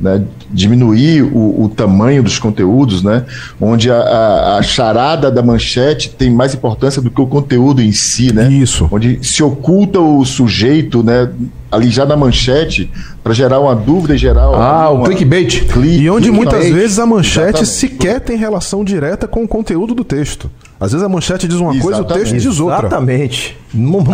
né, 0.00 0.22
diminuir 0.50 1.22
o, 1.22 1.64
o, 1.64 1.68
tamanho 1.70 2.22
dos 2.22 2.38
conteúdos, 2.38 3.02
né? 3.02 3.24
Onde 3.58 3.90
a, 3.90 3.96
a, 3.96 4.58
a, 4.58 4.62
charada 4.62 5.30
da 5.30 5.42
manchete 5.42 6.10
tem 6.10 6.30
mais 6.30 6.52
importância 6.52 7.00
do 7.00 7.10
que 7.10 7.20
o 7.20 7.26
conteúdo 7.26 7.80
em 7.80 7.92
si, 7.92 8.32
né? 8.32 8.52
Isso. 8.52 8.86
Onde 8.90 9.18
se 9.22 9.42
oculta 9.42 9.98
o 9.98 10.24
sujeito, 10.24 11.02
né? 11.02 11.30
ali 11.70 11.90
já 11.90 12.06
na 12.06 12.16
manchete 12.16 12.90
para 13.22 13.34
gerar 13.34 13.60
uma 13.60 13.74
dúvida 13.74 14.16
geral. 14.16 14.54
Ah, 14.54 14.90
o 14.90 15.02
clickbait. 15.04 15.64
Click, 15.66 16.02
e 16.02 16.10
onde 16.10 16.30
muitas 16.30 16.68
vezes 16.68 16.98
a 16.98 17.06
manchete 17.06 17.62
Exatamente. 17.62 17.68
sequer 17.68 18.20
tem 18.20 18.36
relação 18.36 18.84
direta 18.84 19.26
com 19.26 19.42
o 19.42 19.48
conteúdo 19.48 19.94
do 19.94 20.04
texto. 20.04 20.50
Às 20.78 20.92
vezes 20.92 21.04
a 21.04 21.08
manchete 21.08 21.48
diz 21.48 21.58
uma 21.58 21.74
Exatamente. 21.74 21.82
coisa, 21.82 22.02
o 22.02 22.04
texto 22.04 22.36
diz 22.36 22.60
outra. 22.60 22.86
Exatamente. 22.86 23.56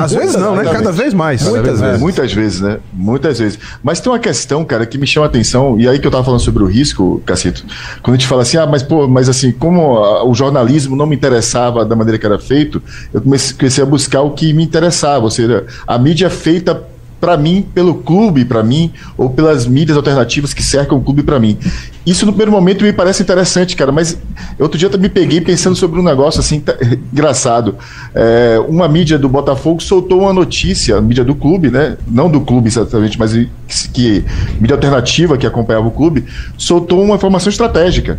Às 0.01 0.13
vezes 0.13 0.37
não, 0.37 0.55
né? 0.55 0.65
Cada 0.65 0.93
vez 0.93 1.13
mais. 1.13 1.43
Muitas 1.43 1.81
vezes. 1.81 2.01
Muitas 2.01 2.33
vezes, 2.33 2.61
né? 2.61 2.79
Muitas 2.93 3.39
vezes. 3.39 3.59
Mas 3.83 4.01
tem 4.01 4.13
uma 4.13 4.19
questão, 4.19 4.65
cara, 4.65 4.87
que 4.87 4.97
me 4.97 5.07
chama 5.07 5.27
a 5.27 5.29
atenção, 5.29 5.79
e 5.79 5.89
aí 5.89 5.99
que 5.99 6.07
eu 6.07 6.11
tava 6.11 6.25
falando 6.25 6.41
sobre 6.41 6.63
o 6.63 6.67
risco, 6.67 7.23
Cacito, 7.27 7.65
quando 8.03 8.15
a 8.15 8.19
gente 8.19 8.29
fala 8.29 8.43
assim, 8.43 8.57
ah, 8.57 8.67
mas 8.67 8.83
pô, 8.83 9.09
mas 9.09 9.29
assim, 9.29 9.53
como 9.53 9.99
o 10.25 10.35
jornalismo 10.35 10.97
não 10.97 11.07
me 11.07 11.17
interessava 11.17 11.85
da 11.85 11.97
maneira 11.97 12.19
que 12.19 12.27
era 12.27 12.39
feito, 12.39 12.83
eu 13.13 13.21
comecei 13.21 13.83
a 13.83 13.87
buscar 13.87 14.23
o 14.23 14.31
que 14.31 14.53
me 14.53 14.63
interessava, 14.63 15.25
ou 15.25 15.31
seja, 15.31 15.67
a 15.87 15.99
mídia 15.99 16.31
feita 16.31 16.92
para 17.23 17.37
mim, 17.37 17.65
pelo 17.73 17.95
clube 17.95 18.45
para 18.45 18.65
mim, 18.65 18.93
ou 19.17 19.31
pelas 19.31 19.65
mídias 19.65 19.97
alternativas 19.97 20.53
que 20.53 20.61
cercam 20.61 20.99
o 20.99 21.01
clube 21.01 21.23
para 21.23 21.39
mim. 21.39 21.57
Isso 22.05 22.27
no 22.27 22.33
primeiro 22.33 22.51
momento 22.51 22.83
me 22.83 22.93
parece 22.93 23.23
interessante, 23.23 23.77
cara, 23.77 23.93
mas 23.93 24.19
outro 24.59 24.77
dia 24.77 24.91
eu 24.93 24.99
me 24.99 25.09
peguei 25.09 25.41
pensando 25.41 25.77
sobre 25.77 26.01
um 26.01 26.03
negócio 26.03 26.41
assim, 26.41 26.59
tá, 26.59 26.75
engraçado. 27.13 27.77
É, 28.13 28.61
uma 28.69 28.89
mídia 28.89 29.21
do 29.21 29.29
Botafogo 29.29 29.81
soltou 29.81 30.23
uma 30.23 30.33
notícia, 30.33 30.97
a 30.97 31.01
mídia 31.01 31.23
do 31.23 31.37
clube, 31.37 31.71
né? 31.71 31.97
Não 32.09 32.29
do 32.29 32.41
clube 32.41 32.67
exatamente, 32.67 33.17
mas 33.17 33.33
que, 33.33 33.49
que 33.93 34.25
mídia 34.59 34.75
alternativa 34.75 35.39
que 35.39 35.47
acompanhava 35.47 35.87
o 35.87 35.93
clube, 35.93 36.25
soltou 36.59 37.05
uma 37.05 37.15
informação 37.15 37.51
estratégica. 37.51 38.19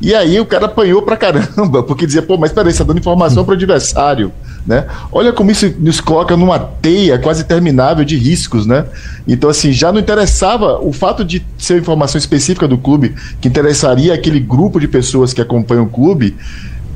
E 0.00 0.14
aí 0.14 0.38
o 0.38 0.46
cara 0.46 0.66
apanhou 0.66 1.02
pra 1.02 1.16
caramba, 1.16 1.82
porque 1.82 2.06
dizia, 2.06 2.22
pô, 2.22 2.36
mas 2.36 2.52
peraí, 2.52 2.72
você 2.72 2.78
tá 2.78 2.84
dando 2.84 2.98
informação 2.98 3.44
para 3.44 3.52
o 3.52 3.54
adversário. 3.54 4.32
Né? 4.66 4.84
Olha 5.12 5.32
como 5.32 5.50
isso 5.50 5.72
nos 5.78 6.00
coloca 6.00 6.36
numa 6.36 6.58
teia 6.58 7.18
quase 7.18 7.44
terminável 7.44 8.04
de 8.04 8.16
riscos, 8.16 8.66
né? 8.66 8.84
Então, 9.26 9.48
assim, 9.48 9.72
já 9.72 9.92
não 9.92 10.00
interessava 10.00 10.80
o 10.80 10.92
fato 10.92 11.24
de 11.24 11.44
ser 11.56 11.78
informação 11.78 12.18
específica 12.18 12.66
do 12.66 12.76
clube, 12.76 13.14
que 13.40 13.46
interessaria 13.46 14.12
aquele 14.12 14.40
grupo 14.40 14.80
de 14.80 14.88
pessoas 14.88 15.32
que 15.32 15.40
acompanham 15.40 15.84
o 15.84 15.88
clube. 15.88 16.36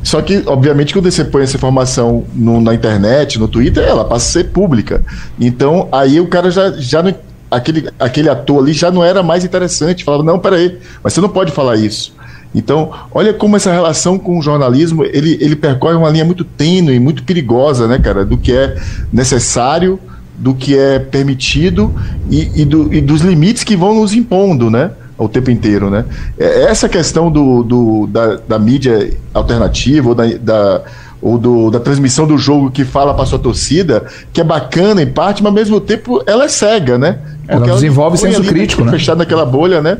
Só 0.02 0.20
que, 0.20 0.42
obviamente, 0.46 0.92
quando 0.92 1.10
você 1.10 1.24
põe 1.24 1.42
essa 1.42 1.56
informação 1.56 2.24
no, 2.34 2.60
na 2.60 2.74
internet, 2.74 3.38
no 3.38 3.46
Twitter, 3.46 3.84
ela 3.84 4.04
passa 4.04 4.26
a 4.26 4.42
ser 4.42 4.44
pública. 4.48 5.04
Então, 5.38 5.88
aí 5.92 6.20
o 6.20 6.26
cara 6.26 6.50
já, 6.50 6.72
já 6.72 7.02
não, 7.02 7.14
aquele, 7.50 7.88
aquele 7.98 8.28
ator 8.28 8.62
ali 8.62 8.72
já 8.72 8.90
não 8.90 9.04
era 9.04 9.22
mais 9.22 9.44
interessante. 9.44 10.02
Falava, 10.02 10.22
não, 10.22 10.38
peraí, 10.38 10.78
mas 11.04 11.12
você 11.12 11.20
não 11.20 11.28
pode 11.28 11.52
falar 11.52 11.76
isso. 11.76 12.14
Então, 12.54 12.90
olha 13.12 13.32
como 13.32 13.56
essa 13.56 13.72
relação 13.72 14.18
com 14.18 14.38
o 14.38 14.42
jornalismo, 14.42 15.04
ele, 15.04 15.38
ele 15.40 15.54
percorre 15.54 15.94
uma 15.94 16.10
linha 16.10 16.24
muito 16.24 16.44
tênue, 16.44 16.98
muito 16.98 17.22
perigosa, 17.22 17.86
né, 17.86 17.98
cara, 17.98 18.24
do 18.24 18.36
que 18.36 18.52
é 18.52 18.76
necessário, 19.12 20.00
do 20.36 20.54
que 20.54 20.76
é 20.76 20.98
permitido 20.98 21.94
e, 22.30 22.62
e, 22.62 22.64
do, 22.64 22.92
e 22.92 23.00
dos 23.00 23.20
limites 23.20 23.62
que 23.62 23.76
vão 23.76 23.94
nos 23.94 24.12
impondo, 24.14 24.68
né, 24.68 24.90
o 25.16 25.28
tempo 25.28 25.50
inteiro, 25.50 25.90
né. 25.90 26.04
É, 26.38 26.64
essa 26.64 26.88
questão 26.88 27.30
do, 27.30 27.62
do 27.62 28.06
da, 28.08 28.36
da, 28.36 28.58
mídia 28.58 29.12
alternativa 29.32 30.08
ou 30.08 30.14
da, 30.14 30.26
da 30.26 30.82
ou 31.22 31.36
do, 31.36 31.70
da 31.70 31.78
transmissão 31.78 32.26
do 32.26 32.38
jogo 32.38 32.70
que 32.70 32.82
fala 32.82 33.12
para 33.12 33.26
sua 33.26 33.38
torcida, 33.38 34.06
que 34.32 34.40
é 34.40 34.44
bacana 34.44 35.02
em 35.02 35.06
parte, 35.06 35.42
mas 35.42 35.50
ao 35.50 35.54
mesmo 35.54 35.78
tempo 35.78 36.22
ela 36.26 36.46
é 36.46 36.48
cega, 36.48 36.96
né? 36.96 37.18
Porque 37.46 37.68
ela 37.68 37.74
desenvolve 37.74 38.16
ela 38.16 38.32
senso 38.32 38.48
crítico, 38.48 38.82
né? 38.84 38.92
Fechado 38.92 39.18
naquela 39.18 39.44
bolha, 39.44 39.82
né? 39.82 39.98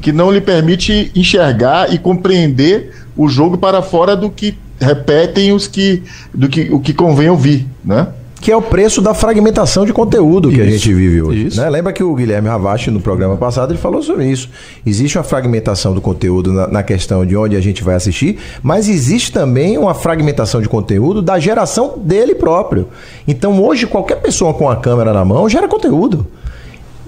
Que 0.00 0.12
não 0.12 0.30
lhe 0.30 0.40
permite 0.40 1.10
enxergar 1.14 1.92
e 1.92 1.98
compreender 1.98 2.92
o 3.16 3.28
jogo 3.28 3.58
para 3.58 3.82
fora 3.82 4.16
do 4.16 4.30
que 4.30 4.56
repetem 4.80 5.52
os 5.52 5.66
que 5.66 6.02
do 6.32 6.48
que 6.48 6.72
o 6.72 6.80
que 6.80 6.94
convém 6.94 7.28
ouvir, 7.28 7.66
né? 7.84 8.08
Que 8.40 8.50
é 8.50 8.56
o 8.56 8.62
preço 8.62 9.02
da 9.02 9.12
fragmentação 9.12 9.84
de 9.84 9.92
conteúdo 9.92 10.48
que 10.48 10.54
isso, 10.54 10.64
a 10.64 10.70
gente 10.70 10.94
vive 10.94 11.20
hoje. 11.20 11.60
Né? 11.60 11.68
Lembra 11.68 11.92
que 11.92 12.02
o 12.02 12.14
Guilherme 12.14 12.48
Ravache, 12.48 12.90
no 12.90 12.98
programa 12.98 13.36
passado, 13.36 13.70
ele 13.70 13.78
falou 13.78 14.02
sobre 14.02 14.24
isso. 14.30 14.48
Existe 14.84 15.18
uma 15.18 15.24
fragmentação 15.24 15.92
do 15.92 16.00
conteúdo 16.00 16.50
na, 16.50 16.66
na, 16.66 16.82
questão 16.82 17.26
de 17.26 17.36
onde 17.36 17.54
a 17.54 17.60
gente 17.60 17.84
vai 17.84 17.96
assistir, 17.96 18.38
mas 18.62 18.88
existe 18.88 19.30
também 19.30 19.76
uma 19.76 19.92
fragmentação 19.92 20.62
de 20.62 20.70
conteúdo 20.70 21.20
da 21.20 21.38
geração 21.38 21.98
dele 21.98 22.34
próprio. 22.34 22.88
Então, 23.28 23.62
hoje, 23.62 23.86
qualquer 23.86 24.16
pessoa 24.22 24.54
com 24.54 24.70
a 24.70 24.76
câmera 24.76 25.12
na 25.12 25.22
mão 25.22 25.46
gera 25.46 25.68
conteúdo. 25.68 26.26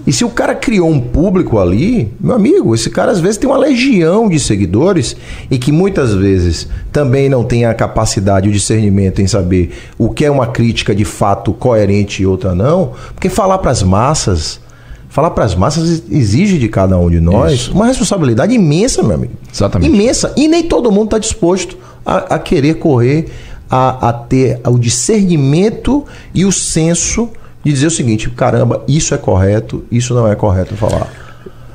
E 0.05 0.11
se 0.11 0.25
o 0.25 0.29
cara 0.29 0.53
criou 0.53 0.89
um 0.89 0.99
público 0.99 1.57
ali, 1.57 2.11
meu 2.19 2.35
amigo, 2.35 2.75
esse 2.75 2.89
cara 2.89 3.11
às 3.11 3.19
vezes 3.21 3.37
tem 3.37 3.49
uma 3.49 3.57
legião 3.57 4.27
de 4.27 4.37
seguidores 4.37 5.15
e 5.49 5.57
que 5.57 5.71
muitas 5.71 6.13
vezes 6.13 6.67
também 6.91 7.29
não 7.29 7.43
tem 7.43 7.65
a 7.65 7.73
capacidade, 7.73 8.49
o 8.49 8.51
discernimento 8.51 9.21
em 9.21 9.27
saber 9.27 9.71
o 9.97 10.09
que 10.09 10.25
é 10.25 10.31
uma 10.31 10.47
crítica 10.47 10.93
de 10.93 11.05
fato 11.05 11.53
coerente 11.53 12.21
e 12.21 12.25
outra 12.25 12.53
não, 12.53 12.91
porque 13.13 13.29
falar 13.29 13.59
para 13.59 13.71
as 13.71 13.81
massas, 13.81 14.59
falar 15.07 15.31
para 15.31 15.45
as 15.45 15.55
massas 15.55 16.03
exige 16.11 16.57
de 16.57 16.67
cada 16.67 16.97
um 16.97 17.09
de 17.09 17.21
nós 17.21 17.53
Isso. 17.53 17.71
uma 17.71 17.85
responsabilidade 17.85 18.53
imensa, 18.53 19.01
meu 19.01 19.15
amigo. 19.15 19.33
Exatamente. 19.53 19.93
Imensa. 19.93 20.33
E 20.35 20.49
nem 20.49 20.63
todo 20.63 20.91
mundo 20.91 21.05
está 21.05 21.17
disposto 21.17 21.77
a, 22.05 22.35
a, 22.35 22.39
querer 22.39 22.73
correr, 22.75 23.27
a, 23.69 24.09
a 24.09 24.13
ter 24.13 24.59
o 24.67 24.77
discernimento 24.77 26.05
e 26.33 26.43
o 26.43 26.51
senso 26.51 27.29
de 27.63 27.71
dizer 27.71 27.87
o 27.87 27.91
seguinte: 27.91 28.29
caramba, 28.29 28.83
isso 28.87 29.13
é 29.13 29.17
correto, 29.17 29.85
isso 29.91 30.13
não 30.13 30.27
é 30.27 30.35
correto 30.35 30.75
falar. 30.75 31.07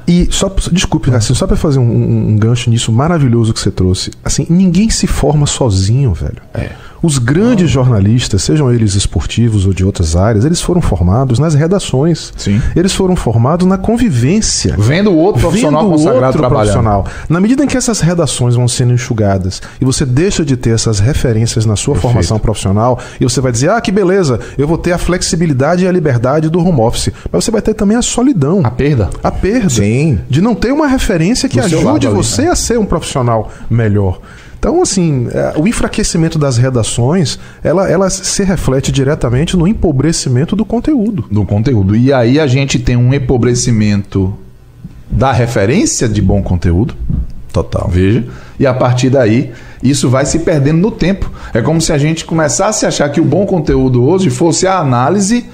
E 0.06 0.26
só, 0.30 0.50
desculpe, 0.72 1.10
assim, 1.14 1.34
só 1.34 1.46
para 1.46 1.56
fazer 1.56 1.78
um, 1.78 2.30
um, 2.30 2.36
gancho 2.38 2.70
nisso 2.70 2.90
maravilhoso 2.90 3.52
que 3.52 3.60
você 3.60 3.70
trouxe. 3.70 4.10
Assim, 4.24 4.46
ninguém 4.48 4.88
se 4.88 5.06
forma 5.06 5.46
sozinho, 5.46 6.14
velho. 6.14 6.40
É. 6.54 6.70
Os 7.02 7.18
grandes 7.18 7.70
jornalistas, 7.70 8.42
sejam 8.42 8.72
eles 8.72 8.94
esportivos 8.94 9.66
ou 9.66 9.72
de 9.72 9.84
outras 9.84 10.16
áreas, 10.16 10.44
eles 10.44 10.60
foram 10.60 10.80
formados 10.80 11.38
nas 11.38 11.54
redações. 11.54 12.32
Sim. 12.36 12.60
Eles 12.74 12.94
foram 12.94 13.14
formados 13.14 13.66
na 13.66 13.78
convivência. 13.78 14.74
Vendo 14.78 15.10
o 15.10 15.16
outro 15.16 15.40
profissional 15.40 15.82
vendo 15.82 15.92
consagrado 15.92 16.38
outro 16.38 16.48
profissional. 16.48 17.06
Na 17.28 17.40
medida 17.40 17.64
em 17.64 17.66
que 17.66 17.76
essas 17.76 18.00
redações 18.00 18.54
vão 18.54 18.66
sendo 18.66 18.92
enxugadas 18.92 19.62
e 19.80 19.84
você 19.84 20.04
deixa 20.04 20.44
de 20.44 20.56
ter 20.56 20.70
essas 20.70 20.98
referências 20.98 21.64
na 21.64 21.76
sua 21.76 21.94
Perfeito. 21.94 22.12
formação 22.12 22.38
profissional 22.38 22.98
e 23.20 23.24
você 23.24 23.40
vai 23.40 23.52
dizer, 23.52 23.70
ah, 23.70 23.80
que 23.80 23.92
beleza, 23.92 24.40
eu 24.56 24.66
vou 24.66 24.78
ter 24.78 24.92
a 24.92 24.98
flexibilidade 24.98 25.84
e 25.84 25.88
a 25.88 25.92
liberdade 25.92 26.48
do 26.48 26.58
home 26.58 26.80
office. 26.80 27.10
Mas 27.30 27.44
você 27.44 27.50
vai 27.50 27.62
ter 27.62 27.74
também 27.74 27.96
a 27.96 28.02
solidão. 28.02 28.60
A 28.64 28.70
perda. 28.70 29.10
A 29.22 29.30
perda. 29.30 29.70
Sim. 29.70 30.18
De 30.28 30.40
não 30.40 30.54
ter 30.54 30.72
uma 30.72 30.86
referência 30.86 31.48
que 31.48 31.60
ajude 31.60 32.06
você 32.08 32.42
ali, 32.42 32.46
né? 32.46 32.52
a 32.52 32.56
ser 32.56 32.78
um 32.78 32.84
profissional 32.84 33.50
melhor. 33.70 34.20
Então, 34.58 34.82
assim, 34.82 35.28
é, 35.30 35.54
o 35.56 35.68
enfraquecimento 35.68 36.38
das 36.38 36.56
redações, 36.56 37.38
ela, 37.62 37.88
ela 37.88 38.10
se 38.10 38.42
reflete 38.42 38.90
diretamente 38.90 39.56
no 39.56 39.68
empobrecimento 39.68 40.56
do 40.56 40.64
conteúdo. 40.64 41.24
Do 41.30 41.44
conteúdo. 41.44 41.94
E 41.94 42.12
aí 42.12 42.40
a 42.40 42.46
gente 42.46 42.78
tem 42.78 42.96
um 42.96 43.14
empobrecimento 43.14 44.36
da 45.08 45.30
referência 45.32 46.08
de 46.08 46.20
bom 46.20 46.42
conteúdo. 46.42 46.94
Total. 47.52 47.88
Veja. 47.88 48.26
E 48.58 48.66
a 48.66 48.74
partir 48.74 49.10
daí, 49.10 49.52
isso 49.82 50.10
vai 50.10 50.26
se 50.26 50.40
perdendo 50.40 50.78
no 50.78 50.90
tempo. 50.90 51.30
É 51.54 51.62
como 51.62 51.80
se 51.80 51.92
a 51.92 51.98
gente 51.98 52.24
começasse 52.24 52.84
a 52.84 52.88
achar 52.88 53.08
que 53.10 53.20
o 53.20 53.24
bom 53.24 53.46
conteúdo 53.46 54.02
hoje 54.02 54.28
fosse 54.28 54.66
a 54.66 54.78
análise 54.78 55.46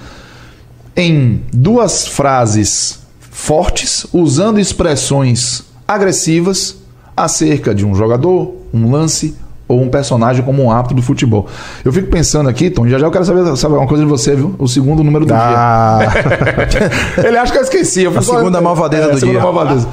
em 0.96 1.42
duas 1.52 2.06
frases 2.06 3.00
fortes, 3.20 4.06
usando 4.12 4.58
expressões 4.58 5.64
agressivas 5.86 6.76
acerca 7.16 7.74
de 7.74 7.84
um 7.86 7.94
jogador, 7.94 8.54
um 8.72 8.90
lance 8.90 9.36
ou 9.66 9.80
um 9.80 9.88
personagem 9.88 10.44
como 10.44 10.62
um 10.62 10.70
hábito 10.70 10.94
do 10.94 11.00
futebol. 11.00 11.46
Eu 11.84 11.92
fico 11.92 12.08
pensando 12.08 12.48
aqui, 12.48 12.68
Tom, 12.68 12.86
já 12.86 12.98
já 12.98 13.06
eu 13.06 13.10
quero 13.10 13.24
saber, 13.24 13.56
saber 13.56 13.76
uma 13.76 13.86
coisa 13.86 14.04
de 14.04 14.10
você, 14.10 14.36
viu? 14.36 14.54
O 14.58 14.68
segundo 14.68 15.02
número 15.02 15.24
do 15.24 15.32
ah. 15.34 16.00
dia. 16.00 17.24
Ele 17.26 17.38
acha 17.38 17.50
que 17.50 17.58
eu 17.58 17.62
esqueci. 17.62 18.02
Eu 18.02 18.16
a 18.16 18.22
segunda 18.22 18.60
malvadeza 18.60 19.08
é, 19.08 19.12
do 19.12 19.18
segunda 19.18 19.38
dia. 19.38 19.42
Malvadeza. 19.42 19.88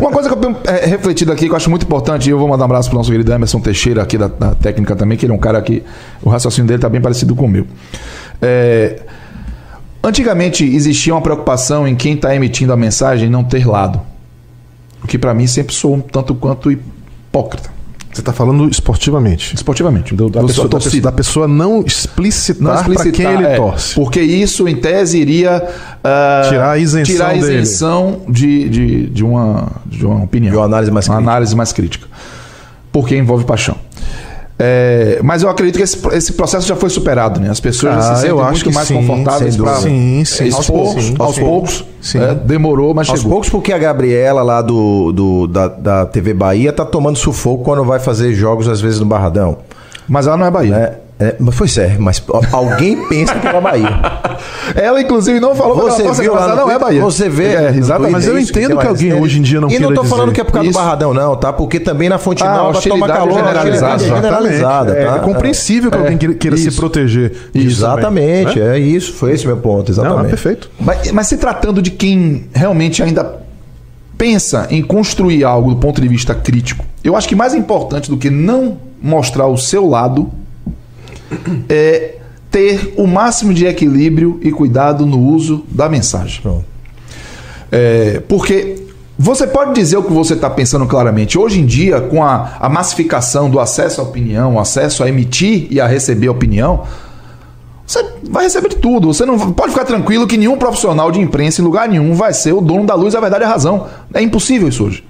uma 0.00 0.10
coisa 0.10 0.28
que 0.28 0.34
eu 0.34 0.40
tenho 0.40 0.56
é, 0.64 0.86
refletido 0.86 1.30
aqui, 1.30 1.46
que 1.46 1.52
eu 1.52 1.56
acho 1.56 1.68
muito 1.68 1.84
importante, 1.84 2.28
e 2.28 2.30
eu 2.30 2.38
vou 2.38 2.48
mandar 2.48 2.64
um 2.64 2.66
abraço 2.66 2.88
pro 2.88 2.96
nosso 2.96 3.10
querido 3.10 3.30
Emerson 3.30 3.60
Teixeira 3.60 4.02
aqui 4.02 4.16
da, 4.16 4.28
da 4.28 4.54
técnica 4.54 4.96
também, 4.96 5.18
que 5.18 5.26
ele 5.26 5.32
é 5.32 5.36
um 5.36 5.40
cara 5.40 5.60
que 5.60 5.82
o 6.22 6.30
raciocínio 6.30 6.66
dele 6.66 6.80
tá 6.80 6.88
bem 6.88 7.00
parecido 7.00 7.34
com 7.34 7.44
o 7.44 7.48
meu. 7.48 7.66
É, 8.40 9.00
antigamente 10.02 10.64
existia 10.64 11.14
uma 11.14 11.20
preocupação 11.20 11.86
em 11.86 11.94
quem 11.94 12.14
está 12.14 12.34
emitindo 12.34 12.72
a 12.72 12.76
mensagem 12.76 13.28
não 13.28 13.44
ter 13.44 13.66
lado. 13.68 14.11
O 15.02 15.06
que 15.06 15.18
para 15.18 15.34
mim 15.34 15.46
sempre 15.46 15.74
sou 15.74 15.94
um 15.94 16.00
tanto 16.00 16.34
quanto 16.34 16.70
hipócrita. 16.70 17.70
Você 18.12 18.20
está 18.20 18.32
falando 18.32 18.68
esportivamente. 18.68 19.54
Esportivamente. 19.54 20.14
Do, 20.14 20.28
da, 20.28 20.42
pessoa, 20.42 20.68
da, 20.68 20.78
pessoa, 20.78 21.02
da, 21.02 21.12
pessoa, 21.12 21.48
não 21.48 21.80
explicitar, 21.80 22.86
não 22.86 22.94
para 22.94 23.10
quem 23.10 23.24
ele 23.24 23.44
é, 23.44 23.56
torce. 23.56 23.94
Porque 23.94 24.20
isso, 24.20 24.68
em 24.68 24.76
tese, 24.76 25.18
iria 25.18 25.62
uh, 25.64 26.48
tirar 26.48 26.72
a 26.72 26.78
isenção, 26.78 27.14
tirar 27.14 27.28
a 27.28 27.36
isenção 27.36 28.20
de, 28.28 28.68
de, 28.68 29.06
de, 29.06 29.24
uma, 29.24 29.72
de 29.86 30.04
uma 30.04 30.22
opinião. 30.22 30.52
De 30.52 30.58
uma 30.58 30.66
análise 30.66 30.90
mais 30.90 31.08
uma 31.08 31.16
crítica. 31.16 31.30
análise 31.30 31.56
mais 31.56 31.72
crítica. 31.72 32.06
Porque 32.92 33.16
envolve 33.16 33.46
paixão. 33.46 33.76
É, 34.64 35.18
mas 35.24 35.42
eu 35.42 35.48
acredito 35.48 35.76
que 35.76 35.82
esse, 35.82 35.98
esse, 36.12 36.34
processo 36.34 36.68
já 36.68 36.76
foi 36.76 36.88
superado, 36.88 37.40
né? 37.40 37.50
As 37.50 37.58
pessoas 37.58 37.94
ah, 37.94 38.00
já 38.00 38.14
se 38.14 38.20
sentem 38.22 38.44
muito 38.44 38.72
mais 38.72 38.86
sim, 38.86 38.94
confortáveis 38.94 39.56
para 39.56 39.74
sim, 39.74 40.24
sim, 40.24 40.52
aos 40.52 40.66
poucos, 40.68 41.04
sim, 41.04 41.14
aos 41.18 41.38
poucos. 41.38 41.84
É, 42.14 42.32
demorou, 42.32 42.94
mas 42.94 43.08
aos 43.08 43.18
chegou. 43.18 43.32
poucos, 43.32 43.50
porque 43.50 43.72
a 43.72 43.78
Gabriela 43.78 44.40
lá 44.44 44.62
do, 44.62 45.10
do 45.10 45.46
da, 45.48 45.66
da, 45.66 46.06
TV 46.06 46.32
Bahia 46.32 46.72
tá 46.72 46.84
tomando 46.84 47.18
sufoco 47.18 47.64
quando 47.64 47.82
vai 47.84 47.98
fazer 47.98 48.34
jogos 48.34 48.68
às 48.68 48.80
vezes 48.80 49.00
no 49.00 49.06
Barradão. 49.06 49.58
Mas 50.08 50.28
ela 50.28 50.36
não 50.36 50.46
é 50.46 50.50
Bahia. 50.52 50.78
Né? 50.78 50.92
É, 51.22 51.36
mas 51.38 51.54
foi 51.54 51.68
certo, 51.68 52.00
mas 52.02 52.22
alguém 52.52 52.96
pensa 53.08 53.34
que 53.34 53.46
era 53.46 53.60
Bahia. 53.60 53.88
Ela, 54.74 55.00
inclusive, 55.00 55.38
não 55.38 55.54
falou 55.54 55.76
você 55.76 56.02
que 56.02 56.12
viu 56.22 56.34
lá 56.34 56.56
não 56.56 56.70
é 56.70 56.78
Bahia. 56.78 57.00
Você 57.00 57.28
vê. 57.28 57.54
É, 57.54 57.68
exatamente. 57.76 58.12
Mas 58.12 58.26
eu 58.26 58.38
entendo 58.38 58.76
que 58.76 58.86
alguém 58.86 59.12
hoje 59.14 59.38
em 59.38 59.42
dia 59.42 59.60
não 59.60 59.70
E 59.70 59.78
não 59.78 59.92
tô 59.94 60.02
dizer. 60.02 60.14
falando 60.14 60.32
que 60.32 60.40
é 60.40 60.44
por 60.44 60.52
causa 60.52 60.68
do 60.68 60.74
Barradão, 60.74 61.14
não, 61.14 61.36
tá? 61.36 61.52
Porque 61.52 61.78
também 61.78 62.08
na 62.08 62.18
Fonte 62.18 62.42
Ah, 62.42 62.56
Nova 62.56 62.80
toma 62.80 63.06
calor 63.06 63.34
generalizada. 63.34 63.94
é 63.94 63.98
generalizada, 64.06 64.92
É, 64.92 65.04
tá? 65.06 65.16
é 65.16 65.18
compreensível 65.20 65.90
que 65.90 65.96
alguém 65.98 66.18
queira, 66.18 66.56
se 66.56 66.70
proteger. 66.72 67.32
É, 67.54 67.58
Exatamente, 67.58 68.58
né? 68.58 68.76
é 68.76 68.78
isso. 68.78 69.12
Foi 69.12 69.32
esse 69.32 69.46
meu 69.46 69.56
ponto, 69.56 69.92
exatamente. 69.92 70.26
é 70.26 70.28
perfeito. 70.30 70.70
Mas, 70.80 71.12
mas 71.12 71.26
se 71.28 71.36
tratando 71.36 71.80
de 71.80 71.90
quem 71.90 72.46
realmente 72.52 73.02
ainda 73.02 73.36
pensa 74.18 74.66
em 74.70 74.82
construir 74.82 75.44
algo 75.44 75.70
do 75.70 75.76
ponto 75.76 76.00
de 76.00 76.08
vista 76.08 76.34
crítico, 76.34 76.84
eu 77.02 77.16
acho 77.16 77.28
que 77.28 77.34
mais 77.34 77.54
importante 77.54 78.08
do 78.10 78.16
que 78.16 78.30
não 78.30 78.78
mostrar 79.00 79.46
o 79.46 79.56
seu 79.56 79.88
lado 79.88 80.30
é 81.68 82.16
ter 82.50 82.94
o 82.96 83.06
máximo 83.06 83.54
de 83.54 83.66
equilíbrio 83.66 84.38
e 84.42 84.50
cuidado 84.50 85.06
no 85.06 85.18
uso 85.18 85.64
da 85.68 85.88
mensagem. 85.88 86.42
É, 87.70 88.22
porque 88.28 88.82
você 89.18 89.46
pode 89.46 89.72
dizer 89.74 89.96
o 89.96 90.02
que 90.02 90.12
você 90.12 90.34
está 90.34 90.50
pensando 90.50 90.86
claramente. 90.86 91.38
Hoje 91.38 91.60
em 91.60 91.66
dia, 91.66 92.00
com 92.00 92.22
a, 92.22 92.56
a 92.60 92.68
massificação 92.68 93.48
do 93.48 93.60
acesso 93.60 94.00
à 94.00 94.04
opinião, 94.04 94.56
o 94.56 94.60
acesso 94.60 95.02
a 95.02 95.08
emitir 95.08 95.68
e 95.70 95.80
a 95.80 95.86
receber 95.86 96.28
opinião, 96.28 96.84
você 97.86 98.04
vai 98.28 98.44
receber 98.44 98.68
de 98.68 98.76
tudo. 98.76 99.12
Você 99.12 99.24
não 99.24 99.38
pode 99.52 99.72
ficar 99.72 99.84
tranquilo 99.84 100.26
que 100.26 100.36
nenhum 100.36 100.56
profissional 100.56 101.10
de 101.10 101.20
imprensa 101.20 101.60
em 101.60 101.64
lugar 101.64 101.88
nenhum 101.88 102.14
vai 102.14 102.32
ser 102.32 102.52
o 102.52 102.60
dono 102.60 102.84
da 102.84 102.94
luz, 102.94 103.14
a 103.14 103.20
verdade 103.20 103.44
e 103.44 103.46
a 103.46 103.50
razão. 103.50 103.86
É 104.12 104.20
impossível 104.20 104.68
isso 104.68 104.84
hoje. 104.84 105.04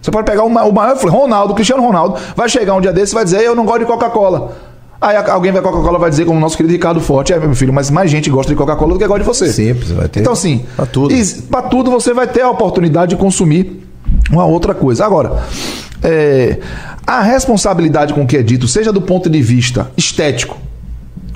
Você 0.00 0.10
pode 0.10 0.26
pegar 0.26 0.44
o 0.44 0.50
maior 0.50 0.96
Ronaldo, 0.96 1.54
Cristiano 1.54 1.82
Ronaldo, 1.82 2.18
vai 2.34 2.48
chegar 2.48 2.74
um 2.74 2.80
dia 2.80 2.92
desse 2.92 3.12
e 3.12 3.14
vai 3.14 3.24
dizer: 3.24 3.42
Eu 3.42 3.54
não 3.54 3.64
gosto 3.64 3.80
de 3.80 3.86
Coca-Cola. 3.86 4.71
Aí 5.02 5.16
alguém 5.16 5.50
vai 5.50 5.60
Coca-Cola 5.60 5.98
vai 5.98 6.10
dizer, 6.10 6.24
como 6.24 6.38
o 6.38 6.40
nosso 6.40 6.56
querido 6.56 6.72
Ricardo 6.72 7.00
Forte, 7.00 7.32
é 7.32 7.40
meu 7.40 7.56
filho, 7.56 7.72
mas 7.72 7.90
mais 7.90 8.08
gente 8.08 8.30
gosta 8.30 8.52
de 8.52 8.56
Coca-Cola 8.56 8.92
do 8.92 9.00
que 9.00 9.06
gosta 9.08 9.20
de 9.20 9.26
você. 9.26 9.52
Simples, 9.52 9.90
vai 9.90 10.06
ter. 10.08 10.20
Então, 10.20 10.32
assim, 10.32 10.64
Pra 10.76 10.86
tudo. 10.86 11.12
para 11.50 11.62
tudo 11.62 11.90
você 11.90 12.14
vai 12.14 12.28
ter 12.28 12.42
a 12.42 12.48
oportunidade 12.48 13.10
de 13.10 13.16
consumir 13.16 13.82
uma 14.30 14.44
outra 14.44 14.74
coisa. 14.74 15.04
Agora, 15.04 15.42
é, 16.04 16.60
a 17.04 17.20
responsabilidade 17.20 18.14
com 18.14 18.22
o 18.22 18.26
que 18.28 18.36
é 18.36 18.44
dito, 18.44 18.68
seja 18.68 18.92
do 18.92 19.02
ponto 19.02 19.28
de 19.28 19.42
vista 19.42 19.90
estético, 19.96 20.56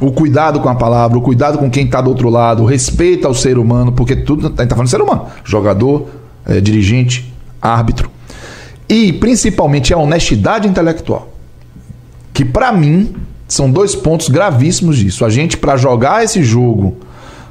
o 0.01 0.13
cuidado 0.13 0.61
com 0.61 0.69
a 0.69 0.75
palavra, 0.77 1.19
o 1.19 1.21
cuidado 1.21 1.59
com 1.59 1.69
quem 1.69 1.87
está 1.87 2.01
do 2.01 2.09
outro 2.09 2.31
lado, 2.31 2.63
o 2.63 2.67
respeito 2.67 3.27
ao 3.27 3.35
ser 3.35 3.59
humano, 3.59 3.91
porque 3.91 4.15
tudo 4.15 4.47
a 4.47 4.51
gente 4.51 4.63
está 4.63 4.77
falando 4.77 4.85
de 4.87 4.91
ser 4.91 5.03
humano, 5.03 5.27
jogador, 5.45 6.07
é, 6.47 6.61
dirigente, 6.61 7.35
árbitro, 7.61 8.11
e 8.89 9.13
principalmente 9.13 9.93
a 9.93 9.99
honestidade 9.99 10.69
intelectual, 10.69 11.33
que 12.33 12.45
para 12.45 12.71
mim 12.71 13.13
são 13.49 13.71
dois 13.71 13.95
pontos 13.95 14.29
gravíssimos 14.29 14.97
disso. 14.99 15.25
A 15.25 15.31
gente 15.31 15.57
para 15.57 15.77
jogar 15.77 16.25
esse 16.25 16.43
jogo 16.43 16.97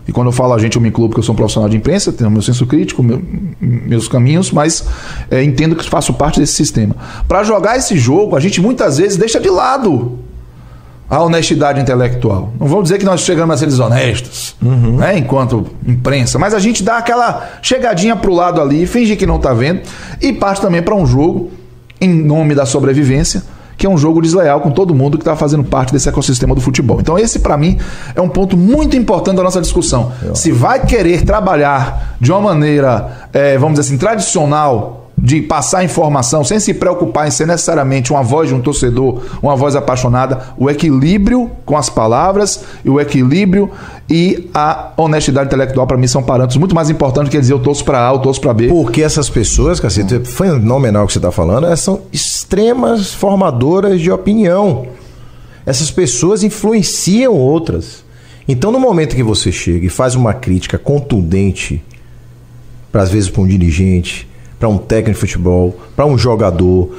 e 0.07 0.11
quando 0.11 0.27
eu 0.27 0.31
falo 0.31 0.53
a 0.53 0.59
gente, 0.59 0.75
eu 0.75 0.81
me 0.81 0.89
incluo 0.89 1.07
porque 1.09 1.19
eu 1.19 1.23
sou 1.23 1.33
um 1.33 1.35
profissional 1.35 1.67
de 1.67 1.77
imprensa, 1.77 2.11
tenho 2.13 2.29
meu 2.29 2.41
senso 2.41 2.65
crítico, 2.67 3.01
meu- 3.01 3.21
meus 3.59 4.07
caminhos, 4.07 4.51
mas 4.51 4.85
é, 5.31 5.43
entendo 5.43 5.75
que 5.75 5.89
faço 5.89 6.13
parte 6.13 6.39
desse 6.39 6.53
sistema. 6.53 6.95
Para 7.27 7.43
jogar 7.43 7.75
esse 7.77 7.97
jogo, 7.97 8.35
a 8.35 8.39
gente 8.39 8.61
muitas 8.61 8.97
vezes 8.99 9.17
deixa 9.17 9.39
de 9.39 9.49
lado 9.49 10.19
a 11.09 11.21
honestidade 11.23 11.79
intelectual. 11.79 12.51
Não 12.59 12.67
vou 12.67 12.83
dizer 12.83 12.97
que 12.99 13.05
nós 13.05 13.21
chegamos 13.21 13.55
a 13.55 13.57
ser 13.57 13.65
desonestos, 13.67 14.55
né, 14.61 15.17
enquanto 15.17 15.65
imprensa, 15.87 16.37
mas 16.37 16.53
a 16.53 16.59
gente 16.59 16.83
dá 16.83 16.97
aquela 16.97 17.57
chegadinha 17.63 18.15
pro 18.15 18.33
lado 18.33 18.59
ali, 18.61 18.85
finge 18.85 19.15
que 19.15 19.25
não 19.25 19.39
tá 19.39 19.53
vendo 19.53 19.81
e 20.21 20.33
parte 20.33 20.61
também 20.61 20.81
para 20.83 20.93
um 20.95 21.05
jogo 21.05 21.49
em 22.01 22.09
nome 22.13 22.53
da 22.53 22.65
sobrevivência, 22.65 23.43
que 23.85 23.87
é 23.87 23.89
um 23.93 23.97
jogo 23.99 24.19
desleal 24.19 24.61
com 24.61 24.71
todo 24.71 24.95
mundo 24.95 25.15
que 25.15 25.21
está 25.21 25.35
fazendo 25.35 25.63
parte 25.63 25.93
desse 25.93 26.09
ecossistema 26.09 26.55
do 26.55 26.61
futebol. 26.61 26.99
Então 26.99 27.19
esse 27.19 27.37
para 27.37 27.55
mim 27.55 27.77
é 28.15 28.21
um 28.21 28.27
ponto 28.27 28.57
muito 28.57 28.97
importante 28.97 29.37
da 29.37 29.43
nossa 29.43 29.61
discussão. 29.61 30.11
Se 30.33 30.51
vai 30.51 30.83
querer 30.83 31.23
trabalhar 31.23 32.15
de 32.19 32.31
uma 32.31 32.41
maneira, 32.41 33.27
eh, 33.31 33.59
vamos 33.59 33.77
dizer 33.77 33.87
assim, 33.87 33.97
tradicional 33.99 35.04
de 35.25 35.41
passar 35.41 35.83
informação 35.83 36.43
sem 36.43 36.59
se 36.59 36.71
preocupar 36.71 37.27
em 37.27 37.31
ser 37.31 37.47
necessariamente 37.47 38.13
uma 38.13 38.21
voz 38.21 38.47
de 38.47 38.53
um 38.53 38.61
torcedor, 38.61 39.23
uma 39.41 39.55
voz 39.55 39.75
apaixonada, 39.75 40.53
o 40.55 40.69
equilíbrio 40.69 41.49
com 41.65 41.75
as 41.75 41.89
palavras 41.89 42.63
e 42.85 42.89
o 42.91 43.01
equilíbrio 43.01 43.71
e 44.07 44.47
a 44.53 44.91
honestidade 44.95 45.47
intelectual 45.47 45.87
para 45.87 45.97
mim 45.97 46.05
são 46.05 46.21
parâmetros 46.21 46.57
muito 46.57 46.75
mais 46.75 46.91
importantes 46.91 47.31
que 47.31 47.39
dizer 47.39 47.53
eu 47.53 47.59
torço 47.59 47.83
para 47.83 48.07
A, 48.07 48.13
eu 48.13 48.19
torço 48.19 48.39
para 48.39 48.53
B. 48.53 48.67
Porque 48.67 49.01
essas 49.01 49.27
pessoas, 49.27 49.79
cacete, 49.79 50.19
fenomenal 50.19 51.07
que 51.07 51.13
você 51.13 51.17
está 51.17 51.31
falando, 51.31 51.65
elas 51.65 51.79
são 51.79 52.01
extremas 52.13 53.11
formadoras 53.11 53.99
de 53.99 54.11
opinião. 54.11 54.85
Essas 55.65 55.89
pessoas 55.89 56.43
influenciam 56.43 57.33
outras. 57.33 58.05
Então, 58.47 58.71
no 58.71 58.79
momento 58.79 59.15
que 59.15 59.23
você 59.23 59.51
chega 59.51 59.87
e 59.87 59.89
faz 59.89 60.13
uma 60.13 60.35
crítica 60.35 60.77
contundente, 60.77 61.83
para 62.91 63.01
às 63.01 63.09
vezes 63.09 63.27
para 63.27 63.41
um 63.41 63.47
dirigente, 63.47 64.27
para 64.59 64.69
um 64.69 64.77
técnico 64.77 65.13
de 65.13 65.19
futebol, 65.19 65.75
para 65.95 66.05
um 66.05 66.17
jogador, 66.17 66.89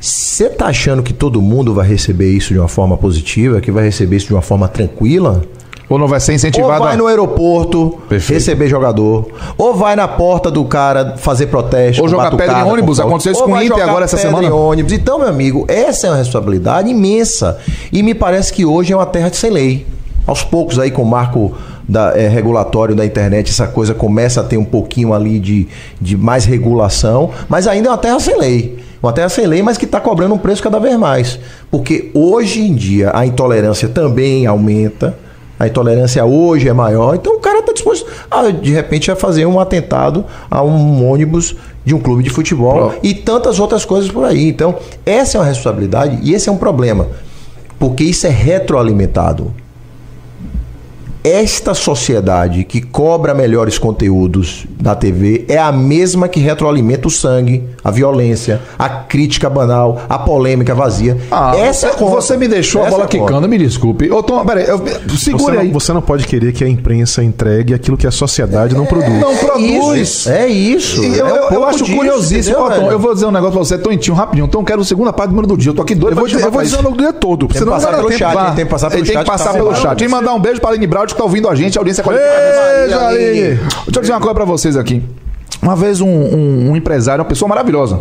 você 0.00 0.48
tá 0.48 0.66
achando 0.66 1.02
que 1.02 1.12
todo 1.12 1.40
mundo 1.40 1.72
vai 1.72 1.86
receber 1.86 2.30
isso 2.30 2.52
de 2.52 2.58
uma 2.58 2.68
forma 2.68 2.96
positiva, 2.96 3.60
que 3.60 3.70
vai 3.70 3.84
receber 3.84 4.16
isso 4.16 4.26
de 4.26 4.34
uma 4.34 4.42
forma 4.42 4.68
tranquila? 4.68 5.42
Ou 5.88 5.98
não 5.98 6.08
vai 6.08 6.18
ser 6.18 6.32
Ou 6.32 6.36
incentivado 6.36 6.82
vai 6.84 6.94
a... 6.94 6.96
no 6.96 7.06
aeroporto 7.06 7.98
Perfeito. 8.08 8.38
receber 8.38 8.68
jogador, 8.68 9.28
ou 9.56 9.74
vai 9.74 9.94
na 9.94 10.08
porta 10.08 10.50
do 10.50 10.64
cara 10.64 11.16
fazer 11.18 11.46
protesto, 11.48 12.02
Ou 12.02 12.08
jogar 12.08 12.30
pedra 12.34 12.60
em 12.60 12.64
ônibus, 12.64 12.98
com- 12.98 13.06
aconteceu 13.06 13.32
isso 13.32 13.40
ou 13.42 13.46
com 13.48 13.52
o 13.52 13.56
vai 13.56 13.66
Inter 13.66 13.82
agora 13.86 14.04
essa 14.06 14.16
semana. 14.16 14.46
em 14.46 14.50
ônibus. 14.50 14.92
Então, 14.92 15.18
meu 15.18 15.28
amigo, 15.28 15.66
essa 15.68 16.06
é 16.06 16.10
uma 16.10 16.16
responsabilidade 16.16 16.88
imensa. 16.88 17.58
E 17.92 18.02
me 18.02 18.14
parece 18.14 18.50
que 18.52 18.64
hoje 18.64 18.94
é 18.94 18.96
uma 18.96 19.04
terra 19.06 19.28
de 19.28 19.36
sem 19.36 19.50
lei. 19.50 19.86
Aos 20.26 20.42
poucos 20.42 20.78
aí 20.78 20.90
com 20.90 21.02
o 21.02 21.06
marco 21.06 21.52
da, 21.88 22.16
eh, 22.16 22.28
regulatório 22.28 22.94
da 22.94 23.04
internet, 23.04 23.50
essa 23.50 23.66
coisa 23.66 23.94
começa 23.94 24.40
a 24.40 24.44
ter 24.44 24.56
um 24.56 24.64
pouquinho 24.64 25.12
ali 25.12 25.38
de, 25.38 25.68
de 26.00 26.16
mais 26.16 26.44
regulação, 26.44 27.30
mas 27.48 27.66
ainda 27.66 27.88
é 27.88 27.90
uma 27.90 27.98
terra 27.98 28.18
sem 28.20 28.38
lei. 28.38 28.78
Uma 29.02 29.12
terra 29.12 29.28
sem 29.28 29.46
lei, 29.46 29.62
mas 29.62 29.76
que 29.76 29.84
está 29.84 30.00
cobrando 30.00 30.34
um 30.34 30.38
preço 30.38 30.62
cada 30.62 30.78
vez 30.78 30.96
mais. 30.98 31.38
Porque 31.70 32.10
hoje 32.14 32.62
em 32.62 32.74
dia 32.74 33.10
a 33.14 33.26
intolerância 33.26 33.88
também 33.88 34.46
aumenta. 34.46 35.14
A 35.60 35.68
intolerância 35.68 36.24
hoje 36.24 36.68
é 36.68 36.72
maior, 36.72 37.14
então 37.14 37.36
o 37.36 37.38
cara 37.38 37.60
está 37.60 37.72
disposto, 37.72 38.04
a, 38.28 38.50
de 38.50 38.72
repente, 38.72 39.08
a 39.12 39.14
fazer 39.14 39.46
um 39.46 39.60
atentado 39.60 40.24
a 40.50 40.64
um 40.64 41.08
ônibus 41.08 41.54
de 41.84 41.94
um 41.94 42.00
clube 42.00 42.24
de 42.24 42.30
futebol 42.30 42.90
Pro- 42.90 42.98
e 43.04 43.14
tantas 43.14 43.60
outras 43.60 43.84
coisas 43.84 44.10
por 44.10 44.24
aí. 44.24 44.48
Então, 44.48 44.74
essa 45.06 45.38
é 45.38 45.40
uma 45.40 45.46
responsabilidade 45.46 46.18
e 46.24 46.34
esse 46.34 46.48
é 46.48 46.52
um 46.52 46.56
problema, 46.56 47.06
porque 47.78 48.02
isso 48.02 48.26
é 48.26 48.30
retroalimentado. 48.30 49.54
Esta 51.26 51.72
sociedade 51.72 52.64
que 52.64 52.82
cobra 52.82 53.32
melhores 53.32 53.78
conteúdos 53.78 54.66
na 54.78 54.94
TV 54.94 55.46
é 55.48 55.56
a 55.56 55.72
mesma 55.72 56.28
que 56.28 56.38
retroalimenta 56.38 57.08
o 57.08 57.10
sangue, 57.10 57.66
a 57.84 57.90
violência, 57.90 58.60
a 58.78 58.88
crítica 58.88 59.50
banal, 59.50 60.00
a 60.08 60.18
polêmica 60.18 60.74
vazia. 60.74 61.18
Ah, 61.30 61.52
Essa 61.56 61.86
é 61.86 61.90
a 61.90 61.92
você, 61.92 61.98
conta. 61.98 62.14
você 62.22 62.36
me 62.38 62.48
deixou 62.48 62.80
a 62.82 62.86
Essa 62.86 62.90
bola 62.92 63.02
é 63.02 63.06
a 63.06 63.08
conta. 63.10 63.24
quicando, 63.26 63.48
me 63.48 63.58
desculpe. 63.58 64.10
Ô, 64.10 64.22
Tom, 64.22 64.44
peraí, 64.44 64.66
eu, 64.66 64.78
Você 65.08 65.16
segure 65.26 65.58
aí. 65.58 65.66
não, 65.66 65.74
você 65.78 65.92
não 65.92 66.00
pode 66.00 66.26
querer 66.26 66.52
que 66.52 66.64
a 66.64 66.68
imprensa 66.68 67.22
entregue 67.22 67.74
aquilo 67.74 67.96
que 67.96 68.06
a 68.06 68.10
sociedade 68.10 68.74
não 68.74 68.86
produz. 68.86 69.20
Não 69.20 69.36
produz. 69.36 70.26
É 70.26 70.46
isso. 70.46 71.04
E 71.04 71.18
Eu, 71.18 71.26
É 71.26 71.32
um 71.32 71.36
eu- 71.36 71.42
eu 71.42 71.48
pouco 71.48 71.64
acho 71.66 71.84
disso, 71.84 71.96
curiosíssimo. 71.96 72.56
entendeu, 72.58 72.80
Tom, 72.80 72.90
eu 72.90 72.98
vou 72.98 73.14
dizer 73.14 73.26
um 73.26 73.30
negócio 73.30 73.52
pra 73.52 73.64
você, 73.64 73.76
Tontinho, 73.78 74.16
rapidinho. 74.16 74.46
Então, 74.46 74.60
eu 74.60 74.64
quero 74.64 74.80
a 74.80 74.84
segunda 74.84 75.12
parte 75.12 75.28
do 75.30 75.36
número 75.36 75.48
do 75.48 75.56
dia. 75.58 75.70
Eu 75.70 75.74
tô 75.74 75.82
aqui 75.82 75.94
doido 75.94 76.12
Eu 76.12 76.14
pra 76.16 76.20
vou, 76.22 76.28
te 76.28 76.34
eu 76.34 76.40
vou 76.40 76.50
pra 76.52 76.62
dizer 76.62 76.78
isso. 76.78 76.88
o 76.88 76.96
dia 76.96 77.12
todo. 77.12 77.46
que 77.48 77.54
Senão 77.58 77.66
não 77.72 77.72
passar 77.80 77.94
pelo 77.96 78.08
tempo. 78.08 78.18
chat, 78.18 78.54
tem 78.56 78.64
que 78.64 78.70
passar 78.70 78.88
pelo 78.90 79.00
Ele 79.00 79.06
tem 79.06 79.14
chat, 79.16 79.24
que 79.24 79.30
passar 79.30 79.52
pelo 79.52 79.74
chat. 79.74 80.00
E 80.02 80.08
mandar 80.08 80.32
um 80.34 80.40
beijo 80.40 80.60
para 80.60 80.70
a 80.70 80.72
Aline 80.72 80.86
Braud, 80.86 81.12
que 81.12 81.18
tá 81.18 81.24
ouvindo 81.24 81.48
a 81.48 81.54
gente, 81.54 81.76
a 81.76 81.80
audiência 81.80 82.02
qualificada. 82.02 82.78
Beijo. 82.86 82.98
Aline. 82.98 83.40
Deixa 83.56 83.62
eu 83.94 84.00
dizer 84.00 84.12
uma 84.12 84.20
coisa 84.20 84.34
pra 84.34 84.44
vocês 84.44 84.76
aqui. 84.76 85.02
Uma 85.64 85.74
vez 85.74 86.00
um, 86.00 86.06
um- 86.08 86.70
um 86.70 86.76
empresário, 86.76 87.22
uma 87.22 87.28
pessoa 87.28 87.48
maravilhosa, 87.48 87.98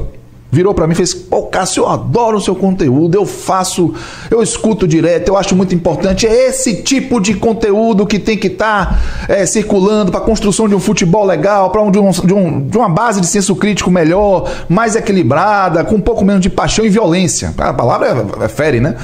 virou 0.51 0.73
pra 0.73 0.85
mim 0.85 0.91
e 0.93 0.95
fez: 0.95 1.13
Pô, 1.13 1.43
Cássio, 1.43 1.83
eu 1.83 1.89
adoro 1.89 2.37
o 2.37 2.41
seu 2.41 2.53
conteúdo, 2.55 3.15
eu 3.15 3.25
faço, 3.25 3.93
eu 4.29 4.43
escuto 4.43 4.85
direto, 4.87 5.29
eu 5.29 5.37
acho 5.37 5.55
muito 5.55 5.73
importante. 5.73 6.27
É 6.27 6.49
esse 6.49 6.83
tipo 6.83 7.19
de 7.21 7.33
conteúdo 7.35 8.05
que 8.05 8.19
tem 8.19 8.37
que 8.37 8.47
estar 8.47 9.01
circulando 9.47 10.11
pra 10.11 10.19
construção 10.19 10.67
de 10.67 10.75
um 10.75 10.79
futebol 10.79 11.25
legal, 11.25 11.69
para 11.71 11.81
um, 11.81 11.89
de, 11.89 11.97
um- 11.99 12.11
de 12.11 12.33
um- 12.33 12.67
de 12.67 12.77
uma 12.77 12.89
base 12.89 13.21
de 13.21 13.27
senso 13.27 13.55
crítico 13.55 13.89
melhor, 13.89 14.47
mais 14.67 14.95
equilibrada, 14.95 15.83
com 15.85 15.95
um 15.95 16.01
pouco 16.01 16.23
menos 16.25 16.41
de 16.41 16.49
paixão 16.49 16.83
e 16.85 16.89
violência. 16.89 17.53
A 17.57 17.73
palavra 17.73 18.25
é, 18.41 18.43
é 18.43 18.47
fere, 18.49 18.79
né? 18.81 18.95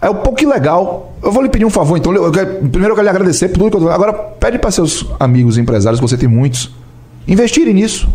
É 0.00 0.08
um 0.10 0.14
pouco 0.14 0.44
legal. 0.48 1.12
Eu 1.22 1.30
vou 1.30 1.42
lhe 1.42 1.48
pedir 1.48 1.64
um 1.66 1.70
favor, 1.70 1.96
então. 1.96 2.12
Eu 2.12 2.32
primeiro 2.32 2.88
eu 2.92 2.94
quero 2.94 3.02
lhe 3.02 3.08
agradecer 3.10 3.48
por 3.50 3.58
tudo 3.58 3.78
que 3.78 3.84
eu 3.84 3.92
Agora, 3.92 4.12
pede 4.14 4.58
para 4.58 4.70
seus 4.72 5.06
amigos 5.20 5.58
empresários, 5.58 6.00
que 6.00 6.08
você 6.08 6.16
tem 6.16 6.28
muitos, 6.28 6.70
investirem 7.32 7.74
nisso. 7.74 8.08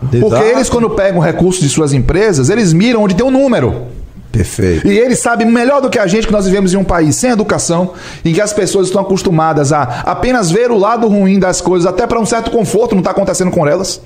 Porque 0.00 0.26
Exato. 0.26 0.44
eles, 0.44 0.70
quando 0.70 0.90
pegam 0.90 1.20
recursos 1.20 1.60
de 1.60 1.68
suas 1.68 1.92
empresas, 1.92 2.50
eles 2.50 2.72
miram 2.72 3.02
onde 3.02 3.14
tem 3.14 3.26
um 3.26 3.30
número. 3.30 3.88
Perfeito. 4.30 4.86
E 4.86 4.98
eles 4.98 5.18
sabem 5.18 5.50
melhor 5.50 5.80
do 5.80 5.90
que 5.90 5.98
a 5.98 6.06
gente 6.06 6.26
que 6.26 6.32
nós 6.32 6.44
vivemos 6.44 6.72
em 6.72 6.76
um 6.76 6.84
país 6.84 7.16
sem 7.16 7.30
educação, 7.30 7.94
em 8.24 8.32
que 8.32 8.40
as 8.40 8.52
pessoas 8.52 8.86
estão 8.86 9.02
acostumadas 9.02 9.72
a 9.72 9.82
apenas 10.06 10.50
ver 10.50 10.70
o 10.70 10.78
lado 10.78 11.08
ruim 11.08 11.38
das 11.38 11.60
coisas, 11.60 11.86
até 11.86 12.06
para 12.06 12.20
um 12.20 12.26
certo 12.26 12.50
conforto 12.50 12.94
não 12.94 13.00
está 13.00 13.10
acontecendo 13.10 13.50
com 13.50 13.66
elas. 13.66 14.00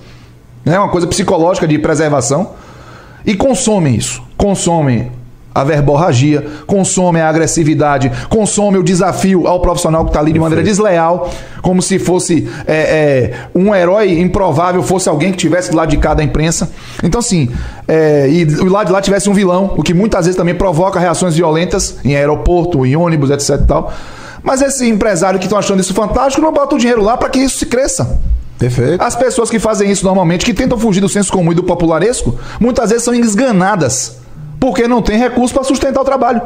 É 0.65 0.79
uma 0.79 0.89
coisa 0.89 1.07
psicológica 1.07 1.67
de 1.67 1.79
preservação. 1.79 2.51
E 3.27 3.35
consomem 3.35 3.97
isso. 3.97 4.23
Consomem 4.37 5.13
a 5.55 5.65
verborragia, 5.65 6.47
consome 6.67 7.21
a 7.21 7.29
agressividade, 7.29 8.11
consome 8.29 8.79
o 8.79 8.83
desafio 8.83 9.47
ao 9.47 9.61
profissional 9.61 10.05
que 10.05 10.11
está 10.11 10.21
ali 10.21 10.33
de 10.33 10.39
maneira 10.39 10.63
desleal, 10.63 11.31
como 11.61 11.83
se 11.83 11.99
fosse 11.99 12.49
é, 12.67 12.75
é, 12.75 13.49
um 13.55 13.75
herói 13.75 14.21
improvável, 14.21 14.83
fosse 14.83 15.09
alguém 15.09 15.31
que 15.31 15.39
tivesse 15.39 15.71
do 15.71 15.77
lado 15.77 15.91
de 15.91 15.97
cá 15.97 16.15
da 16.15 16.25
imprensa. 16.25 16.71
Então, 17.03 17.19
assim, 17.19 17.51
é, 17.87 18.29
e 18.29 18.45
do 18.45 18.69
lado 18.69 18.87
de 18.87 18.93
lá 18.93 19.01
tivesse 19.01 19.29
um 19.29 19.35
vilão, 19.35 19.75
o 19.77 19.83
que 19.83 19.95
muitas 19.95 20.27
vezes 20.27 20.37
também 20.37 20.55
provoca 20.55 20.99
reações 20.99 21.37
violentas 21.37 21.99
em 22.05 22.17
aeroporto, 22.17 22.85
em 22.87 22.97
ônibus, 22.97 23.31
etc 23.31 23.61
e 23.63 23.67
tal. 23.67 23.93
Mas 24.43 24.61
esse 24.61 24.89
empresário 24.89 25.39
que 25.39 25.47
estão 25.47 25.59
achando 25.59 25.81
isso 25.81 25.95
fantástico 25.95 26.43
não 26.43 26.53
bota 26.53 26.75
o 26.75 26.79
dinheiro 26.79 27.03
lá 27.03 27.17
para 27.17 27.29
que 27.29 27.39
isso 27.39 27.59
se 27.59 27.67
cresça. 27.67 28.21
Perfeito. 28.59 29.03
As 29.03 29.17
pessoas 29.17 29.51
que 29.51 29.59
fazem 29.59 29.91
isso 29.91 30.05
normalmente, 30.05 30.45
que 30.45 30.55
tentam 30.55 30.79
fugir 30.79 31.01
do 31.01 31.09
senso 31.09 31.33
comum 31.33 31.53
e 31.53 31.55
do 31.55 31.65
popularesco, 31.65 32.39
muitas 32.61 32.91
vezes 32.91 33.05
são 33.05 33.15
esganadas 33.15 34.22
porque 34.63 34.87
não 34.87 35.03
tem 35.03 35.19
recurso 35.19 35.53
para 35.53 35.65
sustentar 35.65 36.01
o 36.01 36.05
trabalho. 36.05 36.41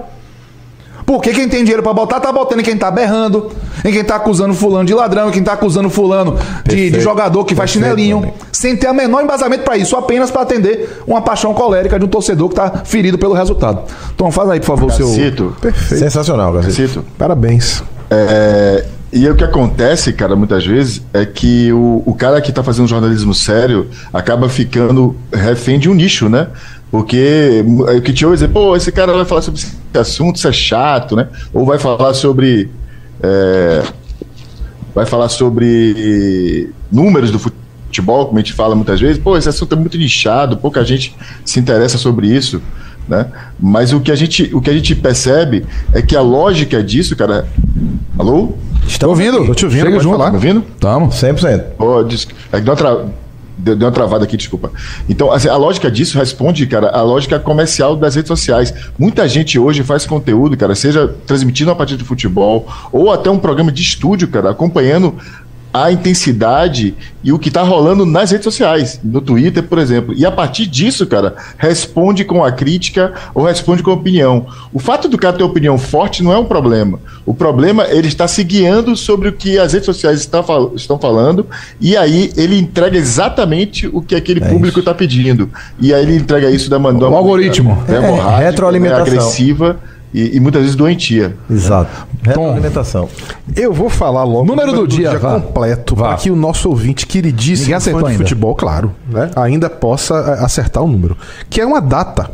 Porque 1.05 1.35
quem 1.35 1.47
tem 1.51 1.63
dinheiro 1.63 1.83
para 1.83 1.93
botar, 1.93 2.19
tá 2.19 2.33
botando 2.33 2.61
em 2.61 2.63
quem 2.63 2.75
tá 2.75 2.91
berrando, 2.91 3.53
em 3.85 3.93
quem 3.93 4.03
tá 4.03 4.17
acusando 4.17 4.55
fulano 4.55 4.87
de 4.87 4.95
ladrão, 4.95 5.29
em 5.29 5.33
quem 5.33 5.43
tá 5.43 5.53
acusando 5.53 5.91
fulano 5.91 6.35
de, 6.65 6.91
de 6.91 7.01
jogador 7.01 7.45
que 7.45 7.55
faz 7.55 7.71
chinelinho, 7.73 8.21
também. 8.21 8.35
sem 8.51 8.75
ter 8.75 8.87
a 8.87 8.95
menor 8.95 9.23
embasamento 9.23 9.65
para 9.65 9.77
isso, 9.77 9.95
apenas 9.97 10.31
para 10.31 10.41
atender 10.41 11.03
uma 11.07 11.21
paixão 11.21 11.53
colérica 11.53 11.99
de 11.99 12.07
um 12.07 12.09
torcedor 12.09 12.49
que 12.49 12.55
tá 12.55 12.83
ferido 12.87 13.19
pelo 13.19 13.35
resultado. 13.35 13.83
Então 14.15 14.33
faz 14.33 14.49
aí, 14.49 14.61
por 14.61 14.67
favor, 14.67 14.87
o 14.87 14.91
seu. 14.91 15.07
Perfeito. 15.61 16.01
Sensacional, 16.01 16.55
Gacito. 16.55 17.05
Parabéns. 17.19 17.83
É, 18.11 18.87
e 19.13 19.29
o 19.29 19.35
que 19.37 19.45
acontece, 19.45 20.13
cara, 20.13 20.35
muitas 20.35 20.67
vezes, 20.67 21.03
é 21.13 21.25
que 21.25 21.73
o, 21.73 22.03
o 22.05 22.15
cara 22.15 22.41
que 22.41 22.51
está 22.51 22.63
fazendo 22.63 22.89
jornalismo 22.89 23.33
sério 23.33 23.89
acaba 24.13 24.49
ficando 24.49 25.17
refém 25.33 25.79
de 25.79 25.89
um 25.89 25.95
nicho, 25.95 26.29
né? 26.29 26.49
Porque 26.91 27.65
o 27.97 28.01
que 28.01 28.13
te 28.13 28.25
ouve 28.25 28.37
dizer, 28.37 28.49
pô, 28.49 28.77
esse 28.77 28.93
cara 28.93 29.13
vai 29.13 29.25
falar 29.25 29.43
sobre 29.43 29.61
esse 29.61 29.77
assunto, 29.99 30.37
isso 30.37 30.49
é 30.49 30.53
chato, 30.53 31.17
né? 31.17 31.29
Ou 31.53 31.67
vai 31.67 31.79
falar 31.79 32.15
sobre. 32.15 32.71
É, 33.23 33.83
vai 34.95 35.05
falar 35.05 35.29
sobre 35.29 36.71
números 36.91 37.31
do 37.31 37.39
futebol, 37.39 38.27
como 38.27 38.39
a 38.39 38.41
gente 38.41 38.53
fala 38.53 38.75
muitas 38.75 39.01
vezes, 39.01 39.19
pô, 39.19 39.37
esse 39.37 39.49
assunto 39.49 39.75
é 39.75 39.79
muito 39.79 39.99
nichado, 39.99 40.57
pouca 40.57 40.85
gente 40.85 41.15
se 41.45 41.59
interessa 41.59 41.99
sobre 41.99 42.29
isso. 42.29 42.63
Né? 43.09 43.27
Mas 43.59 43.93
o 43.93 44.01
que, 44.01 44.11
a 44.11 44.17
gente, 44.17 44.51
o 44.53 44.61
que 44.61 44.69
a 44.69 44.73
gente 44.73 44.95
percebe 44.95 45.65
é 45.93 46.03
que 46.03 46.17
a 46.17 46.21
lógica 46.21 46.83
disso, 46.83 47.15
cara. 47.15 47.47
Alô? 48.19 48.55
Estou 48.87 49.11
ouvindo? 49.11 49.41
Estou 49.41 49.55
te 49.55 49.65
ouvindo. 49.65 49.85
Chega 49.85 50.01
junto. 50.01 50.19
Tá 50.19 50.31
me 50.31 50.37
ouvindo? 50.37 50.65
Estamos. 50.75 51.15
100%. 51.15 51.65
Oh, 51.79 52.03
des... 52.03 52.27
É 52.53 52.59
que 52.59 52.65
deu 52.65 52.75
uma, 52.75 53.13
deu, 53.67 53.75
deu 53.75 53.89
uma 53.89 53.93
travada 53.93 54.25
aqui, 54.25 54.37
desculpa. 54.37 54.71
Então, 55.09 55.33
assim, 55.33 55.49
a 55.49 55.57
lógica 55.57 55.91
disso 55.91 56.17
responde, 56.17 56.65
cara, 56.67 56.91
a 56.91 57.03
lógica 57.03 57.41
comercial 57.41 57.97
das 57.97 58.15
redes 58.15 58.29
sociais. 58.29 58.73
Muita 58.97 59.29
gente 59.29 59.59
hoje 59.59 59.83
faz 59.83 60.07
conteúdo, 60.07 60.57
cara, 60.57 60.75
seja 60.75 61.13
transmitindo 61.27 61.71
uma 61.71 61.77
partida 61.77 61.99
de 61.99 62.05
futebol 62.05 62.69
ou 62.93 63.11
até 63.11 63.29
um 63.29 63.39
programa 63.39 63.73
de 63.73 63.83
estúdio, 63.83 64.29
cara, 64.29 64.51
acompanhando 64.51 65.17
a 65.85 65.93
intensidade 65.93 66.95
e 67.23 67.33
o 67.33 67.39
que 67.39 67.49
está 67.49 67.63
rolando 67.63 68.07
nas 68.07 68.31
redes 68.31 68.45
sociais, 68.45 69.01
no 69.03 69.21
Twitter, 69.21 69.63
por 69.63 69.79
exemplo. 69.79 70.15
E 70.17 70.25
a 70.25 70.31
partir 70.31 70.67
disso, 70.67 71.07
cara, 71.07 71.35
responde 71.59 72.25
com 72.25 72.45
a 72.45 72.53
crítica 72.53 73.13
ou 73.35 73.45
responde 73.45 73.83
com 73.83 73.91
a 73.91 73.95
opinião. 73.95 74.47
O 74.73 74.79
fato 74.79 75.09
do 75.09 75.19
cara 75.19 75.37
ter 75.37 75.43
opinião 75.43 75.77
forte 75.77 76.23
não 76.23 76.33
é 76.33 76.39
um 76.39 76.45
problema. 76.45 77.01
O 77.25 77.35
problema 77.35 77.85
é 77.85 77.97
ele 77.97 78.09
está 78.09 78.29
se 78.29 78.45
guiando 78.45 78.97
sobre 78.97 79.29
o 79.29 79.33
que 79.33 79.59
as 79.59 79.73
redes 79.73 79.87
sociais 79.87 80.21
estão, 80.21 80.43
fal 80.43 80.73
estão 80.77 80.99
falando 80.99 81.47
e 81.81 81.97
aí 81.97 82.33
ele 82.37 82.59
entrega 82.59 82.97
exatamente 82.97 83.89
o 83.89 84.01
que 84.01 84.15
aquele 84.15 84.43
é 84.43 84.49
público 84.49 84.79
está 84.79 84.95
pedindo. 84.95 85.51
E 85.81 85.93
aí 85.93 86.03
ele 86.03 86.17
entrega 86.17 86.51
isso 86.51 86.71
da 86.71 86.79
maneira. 86.79 87.09
O 87.09 87.17
algoritmo. 87.17 87.83
É, 87.89 88.43
é, 88.43 88.47
retroalimentação. 88.47 89.03
agressiva 89.03 89.81
e, 90.17 90.37
e, 90.39 90.41
muitas 90.41 90.63
vezes 90.63 90.75
doentia. 90.75 91.37
Exato. 91.51 92.07
Tom, 92.33 92.53
alimentação. 92.53 93.07
Eu 93.55 93.71
vou 93.71 93.91
falar 93.91 94.25
logo 94.25 94.47
número, 94.47 94.69
número 94.69 94.87
do, 94.87 94.87
do, 94.89 94.97
dia, 94.97 95.11
dia 95.11 95.21
completo 95.21 95.95
para 95.95 96.17
que 96.17 96.31
o 96.31 96.37
nosso 96.37 96.71
ouvinte 96.71 97.07
queridíssimo 97.07 97.79
fã 97.79 97.91
de 97.99 98.07
ainda. 98.07 98.17
futebol, 98.17 98.55
claro, 98.55 98.93
né, 99.07 99.31
ainda 99.37 99.69
possa 99.69 100.15
é, 100.15 100.43
acertar 100.45 100.83
o 100.83 100.89
número, 100.89 101.19
que 101.51 101.61
é 101.61 101.67
uma 101.67 101.83
data. 101.83 102.31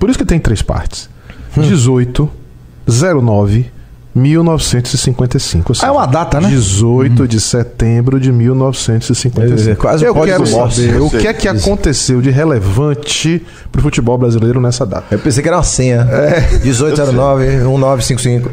Por 0.00 0.10
isso 0.10 0.18
que 0.18 0.24
tem 0.24 0.40
três 0.40 0.62
partes. 0.62 1.08
Hum. 1.56 1.62
18 1.62 2.28
09 2.88 3.70
1955. 4.14 5.74
Seja, 5.74 5.86
ah, 5.86 5.88
é 5.88 5.92
uma 5.92 6.06
data, 6.06 6.40
né? 6.40 6.48
18 6.48 7.20
uhum. 7.20 7.26
de 7.26 7.40
setembro 7.40 8.18
de 8.18 8.32
1955. 8.32 9.70
É, 9.70 9.74
quase 9.74 10.04
Eu 10.04 10.14
quero 10.14 10.46
saber 10.46 11.00
o 11.00 11.08
que 11.08 11.26
é 11.26 11.32
que 11.32 11.48
aconteceu 11.48 12.20
de 12.20 12.30
relevante 12.30 13.44
pro 13.70 13.82
futebol 13.82 14.18
brasileiro 14.18 14.60
nessa 14.60 14.84
data. 14.84 15.06
Eu 15.10 15.18
pensei 15.18 15.42
que 15.42 15.48
era 15.48 15.58
uma 15.58 15.62
senha. 15.62 16.08
É. 16.10 16.58
1809 16.62 17.46
1955. 17.58 18.50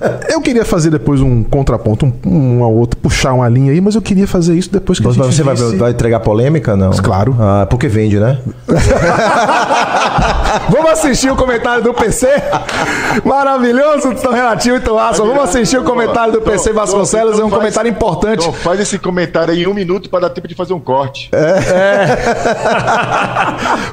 Eu 0.28 0.40
queria 0.40 0.64
fazer 0.64 0.90
depois 0.90 1.20
um 1.20 1.44
contraponto, 1.44 2.06
um, 2.06 2.58
um 2.58 2.64
ao 2.64 2.72
outro, 2.72 2.98
puxar 2.98 3.34
uma 3.34 3.48
linha 3.48 3.72
aí, 3.72 3.80
mas 3.80 3.94
eu 3.94 4.00
queria 4.00 4.26
fazer 4.26 4.56
isso 4.56 4.72
depois 4.72 4.98
que 4.98 5.06
mas, 5.06 5.18
a 5.18 5.24
gente 5.24 5.36
Você 5.36 5.42
disse... 5.42 5.66
vai, 5.66 5.76
vai 5.76 5.90
entregar 5.90 6.20
polêmica, 6.20 6.74
não? 6.74 6.90
Claro. 6.92 7.36
Ah, 7.38 7.66
porque 7.68 7.86
vende, 7.86 8.18
né? 8.18 8.38
Vamos 10.70 10.90
assistir 10.90 11.30
o 11.30 11.36
comentário 11.36 11.82
do 11.82 11.92
PC? 11.92 12.28
Maravilhoso, 13.24 14.14
tão 14.14 14.32
relativo 14.32 14.76
e 14.76 14.80
tão 14.80 14.89
aço. 14.98 15.24
Vamos 15.24 15.44
assistir 15.44 15.78
o 15.78 15.84
comentário 15.84 16.32
do 16.32 16.40
PC 16.42 16.72
Vasconcelos, 16.72 17.38
é 17.38 17.44
um 17.44 17.50
comentário 17.50 17.90
importante. 17.90 18.40
Então 18.40 18.52
faz 18.52 18.80
esse 18.80 18.98
comentário 18.98 19.52
aí 19.52 19.62
em 19.62 19.66
um 19.66 19.74
minuto 19.74 20.08
para 20.10 20.20
dar 20.20 20.30
tempo 20.30 20.48
de 20.48 20.54
fazer 20.54 20.72
um 20.72 20.80
corte. 20.80 21.30
É. 21.32 21.38
é. 21.38 22.16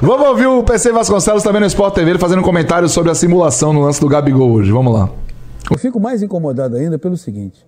Vamos 0.00 0.28
ouvir 0.28 0.46
o 0.46 0.62
PC 0.62 0.92
Vasconcelos 0.92 1.42
também 1.42 1.60
no 1.60 1.66
Sport 1.66 1.94
TV 1.94 2.18
fazendo 2.18 2.40
um 2.40 2.44
comentário 2.44 2.88
sobre 2.88 3.10
a 3.10 3.14
simulação 3.14 3.72
no 3.72 3.82
lance 3.82 4.00
do 4.00 4.08
Gabigol 4.08 4.50
hoje. 4.52 4.70
Vamos 4.70 4.92
lá. 4.92 5.08
Eu 5.70 5.78
fico 5.78 6.00
mais 6.00 6.22
incomodado 6.22 6.76
ainda 6.76 6.98
pelo 6.98 7.16
seguinte. 7.16 7.66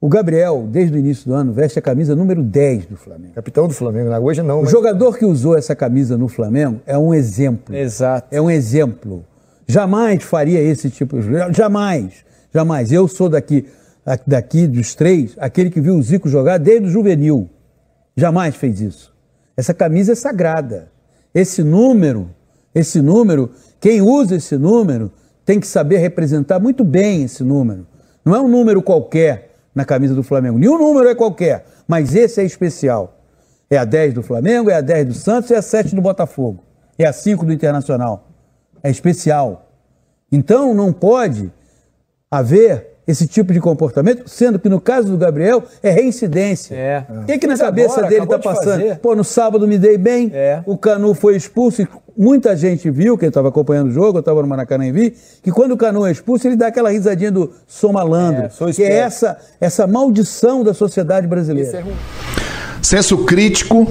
O 0.00 0.08
Gabriel, 0.08 0.64
desde 0.70 0.96
o 0.96 0.98
início 0.98 1.26
do 1.26 1.34
ano, 1.34 1.52
veste 1.52 1.76
a 1.78 1.82
camisa 1.82 2.14
número 2.14 2.40
10 2.40 2.86
do 2.86 2.96
Flamengo. 2.96 3.34
Capitão 3.34 3.66
do 3.66 3.74
Flamengo, 3.74 4.10
né? 4.10 4.18
hoje 4.18 4.42
não. 4.42 4.60
O 4.60 4.62
mas... 4.62 4.70
jogador 4.70 5.18
que 5.18 5.24
usou 5.24 5.58
essa 5.58 5.74
camisa 5.74 6.16
no 6.16 6.28
Flamengo 6.28 6.80
é 6.86 6.96
um 6.96 7.12
exemplo. 7.12 7.74
Exato. 7.74 8.28
É 8.30 8.40
um 8.40 8.48
exemplo. 8.48 9.24
Jamais 9.66 10.22
faria 10.22 10.60
esse 10.60 10.88
tipo 10.88 11.18
de. 11.18 11.52
Jamais. 11.52 12.24
Jamais. 12.52 12.92
Eu 12.92 13.06
sou 13.08 13.28
daqui, 13.28 13.66
daqui 14.26 14.66
dos 14.66 14.94
três, 14.94 15.34
aquele 15.38 15.70
que 15.70 15.80
viu 15.80 15.96
o 15.96 16.02
Zico 16.02 16.28
jogar 16.28 16.58
desde 16.58 16.86
o 16.86 16.90
juvenil. 16.90 17.48
Jamais 18.16 18.56
fez 18.56 18.80
isso. 18.80 19.14
Essa 19.56 19.74
camisa 19.74 20.12
é 20.12 20.14
sagrada. 20.14 20.90
Esse 21.34 21.62
número, 21.62 22.30
esse 22.74 23.00
número, 23.02 23.50
quem 23.80 24.00
usa 24.00 24.36
esse 24.36 24.56
número 24.56 25.12
tem 25.44 25.60
que 25.60 25.66
saber 25.66 25.98
representar 25.98 26.58
muito 26.58 26.84
bem 26.84 27.24
esse 27.24 27.42
número. 27.42 27.86
Não 28.24 28.34
é 28.34 28.40
um 28.40 28.48
número 28.48 28.82
qualquer 28.82 29.52
na 29.74 29.84
camisa 29.84 30.14
do 30.14 30.22
Flamengo. 30.22 30.58
Nenhum 30.58 30.78
número 30.78 31.08
é 31.08 31.14
qualquer, 31.14 31.64
mas 31.86 32.14
esse 32.14 32.40
é 32.40 32.44
especial. 32.44 33.18
É 33.70 33.76
a 33.76 33.84
10 33.84 34.14
do 34.14 34.22
Flamengo, 34.22 34.70
é 34.70 34.74
a 34.74 34.80
10 34.80 35.06
do 35.06 35.14
Santos, 35.14 35.50
é 35.50 35.56
a 35.56 35.62
7 35.62 35.94
do 35.94 36.00
Botafogo. 36.00 36.62
É 36.98 37.06
a 37.06 37.12
5 37.12 37.44
do 37.44 37.52
Internacional. 37.52 38.28
É 38.82 38.90
especial. 38.90 39.70
Então 40.30 40.74
não 40.74 40.92
pode 40.92 41.52
haver 42.30 42.98
esse 43.08 43.26
tipo 43.26 43.54
de 43.54 43.60
comportamento, 43.60 44.28
sendo 44.28 44.58
que 44.58 44.68
no 44.68 44.78
caso 44.78 45.08
do 45.08 45.16
Gabriel 45.16 45.64
é 45.82 45.90
reincidência. 45.90 46.74
É. 46.74 47.06
O 47.22 47.24
que, 47.24 47.38
que 47.38 47.46
na 47.46 47.56
cabeça 47.56 47.94
agora, 47.94 48.08
dele 48.08 48.24
está 48.24 48.38
passando? 48.38 48.82
De 48.82 48.94
Pô, 48.96 49.16
no 49.16 49.24
sábado 49.24 49.66
me 49.66 49.78
dei 49.78 49.96
bem, 49.96 50.30
é. 50.34 50.62
o 50.66 50.76
Canu 50.76 51.14
foi 51.14 51.34
expulso 51.34 51.80
e 51.80 51.88
muita 52.14 52.54
gente 52.54 52.90
viu, 52.90 53.16
quem 53.16 53.28
estava 53.28 53.48
acompanhando 53.48 53.88
o 53.88 53.92
jogo, 53.92 54.18
eu 54.18 54.20
estava 54.20 54.42
no 54.42 54.46
Maracanã 54.46 54.86
e 54.86 54.92
vi, 54.92 55.16
que 55.42 55.50
quando 55.50 55.72
o 55.72 55.76
Canu 55.76 56.04
é 56.04 56.12
expulso, 56.12 56.46
ele 56.46 56.56
dá 56.56 56.66
aquela 56.66 56.90
risadinha 56.90 57.32
do 57.32 57.50
sou 57.66 57.94
malandro, 57.94 58.44
é, 58.44 58.72
que 58.72 58.82
é 58.82 58.92
essa, 58.92 59.38
essa 59.58 59.86
maldição 59.86 60.62
da 60.62 60.74
sociedade 60.74 61.26
brasileira. 61.26 61.66
Isso 61.66 61.76
é 61.78 61.80
ruim. 61.80 61.96
Senso 62.82 63.24
crítico, 63.24 63.86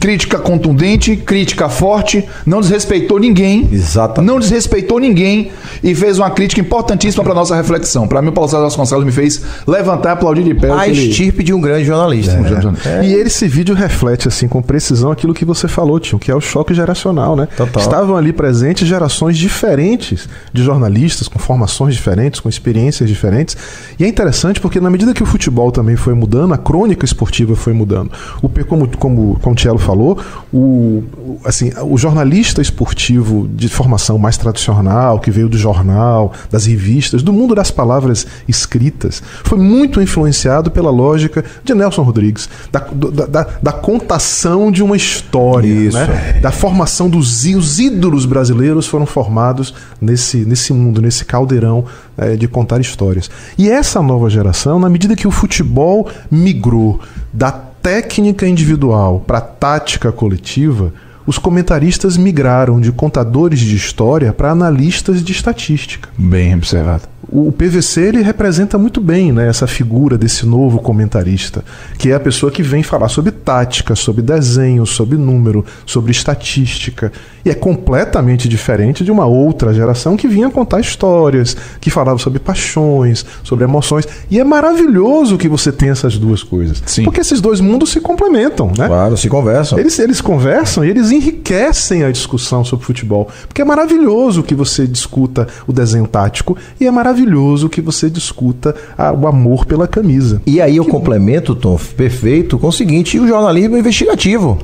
crítica 0.00 0.38
contundente, 0.38 1.14
crítica 1.14 1.68
forte, 1.68 2.24
não 2.46 2.60
desrespeitou 2.62 3.18
ninguém. 3.18 3.68
Exato. 3.70 4.22
Não 4.22 4.40
desrespeitou 4.40 4.98
ninguém 4.98 5.52
e 5.84 5.94
fez 5.94 6.18
uma 6.18 6.30
crítica 6.30 6.60
importantíssima 6.60 7.22
para 7.22 7.34
nossa 7.34 7.54
reflexão. 7.54 8.08
Para 8.08 8.22
mim, 8.22 8.28
o 8.28 8.32
Paulo 8.32 8.48
César 8.48 8.62
Vasconcelos 8.62 9.04
me 9.04 9.12
fez 9.12 9.42
levantar 9.66 10.08
e 10.08 10.12
aplaudir 10.12 10.42
de 10.42 10.54
pé. 10.54 10.70
A 10.70 10.88
estirpe 10.88 11.44
de 11.44 11.52
um 11.52 11.60
grande 11.60 11.84
jornalista. 11.84 12.32
É. 12.32 13.00
É. 13.00 13.04
E 13.04 13.12
esse 13.12 13.46
vídeo 13.46 13.74
reflete, 13.74 14.26
assim, 14.26 14.48
com 14.48 14.62
precisão 14.62 15.10
aquilo 15.12 15.34
que 15.34 15.44
você 15.44 15.68
falou, 15.68 16.00
Tio, 16.00 16.18
que 16.18 16.30
é 16.30 16.34
o 16.34 16.40
choque 16.40 16.72
geracional, 16.72 17.36
né? 17.36 17.46
Total. 17.54 17.82
Estavam 17.82 18.16
ali 18.16 18.32
presentes 18.32 18.88
gerações 18.88 19.36
diferentes 19.36 20.26
de 20.50 20.62
jornalistas, 20.62 21.28
com 21.28 21.38
formações 21.38 21.94
diferentes, 21.94 22.40
com 22.40 22.48
experiências 22.48 23.08
diferentes. 23.08 23.56
E 23.98 24.04
é 24.04 24.08
interessante 24.08 24.60
porque, 24.60 24.80
na 24.80 24.88
medida 24.88 25.12
que 25.12 25.22
o 25.22 25.26
futebol 25.26 25.70
também 25.70 25.96
foi 25.96 26.14
mudando, 26.14 26.54
a 26.54 26.58
crônica 26.58 27.04
esportiva 27.04 27.54
foi 27.54 27.74
mudando. 27.74 28.10
O, 28.40 28.48
como, 28.64 28.88
como, 28.96 29.38
como 29.40 29.52
o 29.52 29.56
Tielo 29.56 29.78
falou, 29.78 29.89
falou, 29.90 30.18
o, 30.52 31.02
assim, 31.44 31.72
o 31.82 31.98
jornalista 31.98 32.62
esportivo 32.62 33.48
de 33.52 33.68
formação 33.68 34.18
mais 34.18 34.36
tradicional, 34.36 35.18
que 35.18 35.30
veio 35.30 35.48
do 35.48 35.58
jornal, 35.58 36.32
das 36.48 36.66
revistas, 36.66 37.22
do 37.22 37.32
mundo 37.32 37.54
das 37.54 37.72
palavras 37.72 38.24
escritas, 38.46 39.20
foi 39.42 39.58
muito 39.58 40.00
influenciado 40.00 40.70
pela 40.70 40.90
lógica 40.90 41.44
de 41.64 41.74
Nelson 41.74 42.02
Rodrigues, 42.02 42.48
da, 42.70 42.78
da, 42.80 43.26
da, 43.26 43.46
da 43.60 43.72
contação 43.72 44.70
de 44.70 44.82
uma 44.82 44.96
história, 44.96 45.90
né? 45.90 46.40
da 46.40 46.52
formação 46.52 47.08
dos 47.10 47.40
os 47.56 47.78
ídolos 47.78 48.26
brasileiros 48.26 48.86
foram 48.86 49.06
formados 49.06 49.74
nesse, 50.00 50.38
nesse 50.38 50.72
mundo, 50.72 51.00
nesse 51.00 51.24
caldeirão 51.24 51.84
é, 52.16 52.36
de 52.36 52.46
contar 52.46 52.80
histórias. 52.80 53.30
E 53.56 53.68
essa 53.68 54.02
nova 54.02 54.28
geração, 54.28 54.78
na 54.78 54.88
medida 54.88 55.16
que 55.16 55.26
o 55.26 55.30
futebol 55.30 56.08
migrou 56.30 57.00
da 57.32 57.69
técnica 57.82 58.46
individual 58.46 59.20
para 59.26 59.40
tática 59.40 60.12
coletiva, 60.12 60.92
os 61.26 61.38
comentaristas 61.38 62.16
migraram 62.16 62.80
de 62.80 62.92
contadores 62.92 63.60
de 63.60 63.76
história 63.76 64.32
para 64.32 64.50
analistas 64.50 65.22
de 65.22 65.32
estatística. 65.32 66.08
Bem 66.16 66.54
observado 66.54 67.08
o 67.32 67.52
PVC 67.52 68.00
ele 68.00 68.22
representa 68.22 68.76
muito 68.76 69.00
bem 69.00 69.30
né, 69.30 69.48
essa 69.48 69.66
figura 69.66 70.18
desse 70.18 70.44
novo 70.44 70.80
comentarista, 70.80 71.64
que 71.96 72.10
é 72.10 72.14
a 72.14 72.20
pessoa 72.20 72.50
que 72.50 72.62
vem 72.62 72.82
falar 72.82 73.08
sobre 73.08 73.30
tática, 73.30 73.94
sobre 73.94 74.20
desenho, 74.20 74.84
sobre 74.84 75.16
número, 75.16 75.64
sobre 75.86 76.10
estatística. 76.10 77.12
E 77.44 77.50
é 77.50 77.54
completamente 77.54 78.48
diferente 78.48 79.04
de 79.04 79.12
uma 79.12 79.26
outra 79.26 79.72
geração 79.72 80.16
que 80.16 80.26
vinha 80.26 80.50
contar 80.50 80.80
histórias, 80.80 81.56
que 81.80 81.88
falava 81.88 82.18
sobre 82.18 82.40
paixões, 82.40 83.24
sobre 83.44 83.64
emoções. 83.64 84.06
E 84.30 84.40
é 84.40 84.44
maravilhoso 84.44 85.38
que 85.38 85.48
você 85.48 85.70
tenha 85.70 85.92
essas 85.92 86.18
duas 86.18 86.42
coisas. 86.42 86.82
Sim. 86.84 87.04
Porque 87.04 87.20
esses 87.20 87.40
dois 87.40 87.60
mundos 87.60 87.90
se 87.90 88.00
complementam, 88.00 88.72
né? 88.76 88.88
Claro, 88.88 89.16
se 89.16 89.28
conversam. 89.28 89.78
Eles, 89.78 89.98
eles 89.98 90.20
conversam 90.20 90.84
e 90.84 90.90
eles 90.90 91.12
enriquecem 91.12 92.02
a 92.02 92.10
discussão 92.10 92.64
sobre 92.64 92.84
futebol. 92.84 93.28
Porque 93.46 93.62
é 93.62 93.64
maravilhoso 93.64 94.42
que 94.42 94.54
você 94.54 94.86
discuta 94.86 95.46
o 95.66 95.72
desenho 95.72 96.08
tático 96.08 96.56
e 96.80 96.86
é 96.86 96.90
maravilhoso 96.90 97.19
maravilhoso 97.20 97.68
que 97.68 97.80
você 97.80 98.08
discuta 98.08 98.74
a, 98.96 99.12
o 99.12 99.26
amor 99.26 99.66
pela 99.66 99.86
camisa. 99.86 100.40
E 100.46 100.60
aí 100.60 100.76
eu 100.76 100.84
complemento, 100.84 101.54
Tom, 101.54 101.78
perfeito, 101.96 102.58
com 102.58 102.68
o 102.68 102.72
seguinte: 102.72 103.18
o 103.18 103.26
jornalismo 103.26 103.76
investigativo. 103.76 104.58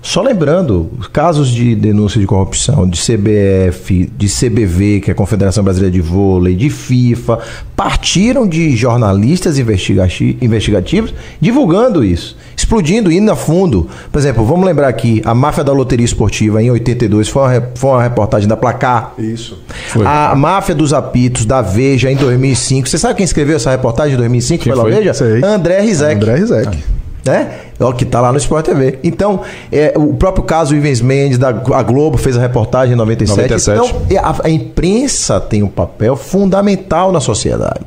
Só 0.00 0.22
lembrando, 0.22 0.90
casos 1.12 1.48
de 1.48 1.74
denúncia 1.74 2.20
de 2.20 2.26
corrupção 2.26 2.88
de 2.88 2.98
CBF, 2.98 4.10
de 4.16 4.28
CBV, 4.28 5.00
que 5.00 5.10
é 5.10 5.12
a 5.12 5.14
Confederação 5.14 5.64
Brasileira 5.64 5.92
de 5.92 6.00
Vôlei, 6.00 6.54
de 6.54 6.70
FIFA, 6.70 7.40
partiram 7.74 8.46
de 8.46 8.76
jornalistas 8.76 9.58
investigativos 9.58 11.12
divulgando 11.40 12.04
isso, 12.04 12.36
explodindo, 12.56 13.10
indo 13.10 13.30
a 13.30 13.36
fundo. 13.36 13.88
Por 14.10 14.18
exemplo, 14.18 14.44
vamos 14.44 14.64
lembrar 14.64 14.88
aqui, 14.88 15.20
a 15.24 15.34
máfia 15.34 15.64
da 15.64 15.72
loteria 15.72 16.06
esportiva 16.06 16.62
em 16.62 16.70
82 16.70 17.28
foi 17.28 17.42
uma, 17.42 17.68
foi 17.74 17.90
uma 17.90 18.02
reportagem 18.02 18.48
da 18.48 18.56
Placar. 18.56 19.14
Isso. 19.18 19.58
Foi. 19.88 20.06
A 20.06 20.34
máfia 20.36 20.74
dos 20.74 20.92
apitos 20.92 21.44
da 21.44 21.60
Veja 21.60 22.10
em 22.10 22.16
2005. 22.16 22.88
Você 22.88 22.98
sabe 22.98 23.16
quem 23.16 23.24
escreveu 23.24 23.56
essa 23.56 23.70
reportagem 23.70 24.14
em 24.14 24.16
2005 24.16 24.62
quem 24.62 24.72
pela 24.72 24.84
foi? 24.84 24.92
Veja? 24.92 25.12
Sei. 25.12 25.42
André 25.44 25.80
Rizek. 25.80 26.14
André 26.14 26.36
Rizek. 26.36 26.68
Ah 26.68 26.97
né? 27.28 27.58
É 27.78 27.84
o 27.84 27.92
que 27.92 28.04
está 28.04 28.20
lá 28.20 28.32
no 28.32 28.38
Sport 28.38 28.64
TV. 28.64 28.98
Então, 29.04 29.42
é, 29.70 29.92
o 29.96 30.14
próprio 30.14 30.44
caso 30.44 30.74
Ivens 30.74 31.00
Mendes, 31.00 31.38
da 31.38 31.48
a 31.48 31.82
Globo 31.82 32.16
fez 32.16 32.36
a 32.36 32.40
reportagem 32.40 32.94
em 32.94 32.96
97. 32.96 33.50
97. 33.50 33.94
Então, 34.10 34.24
a, 34.24 34.46
a 34.46 34.50
imprensa 34.50 35.40
tem 35.40 35.62
um 35.62 35.68
papel 35.68 36.16
fundamental 36.16 37.12
na 37.12 37.20
sociedade. 37.20 37.80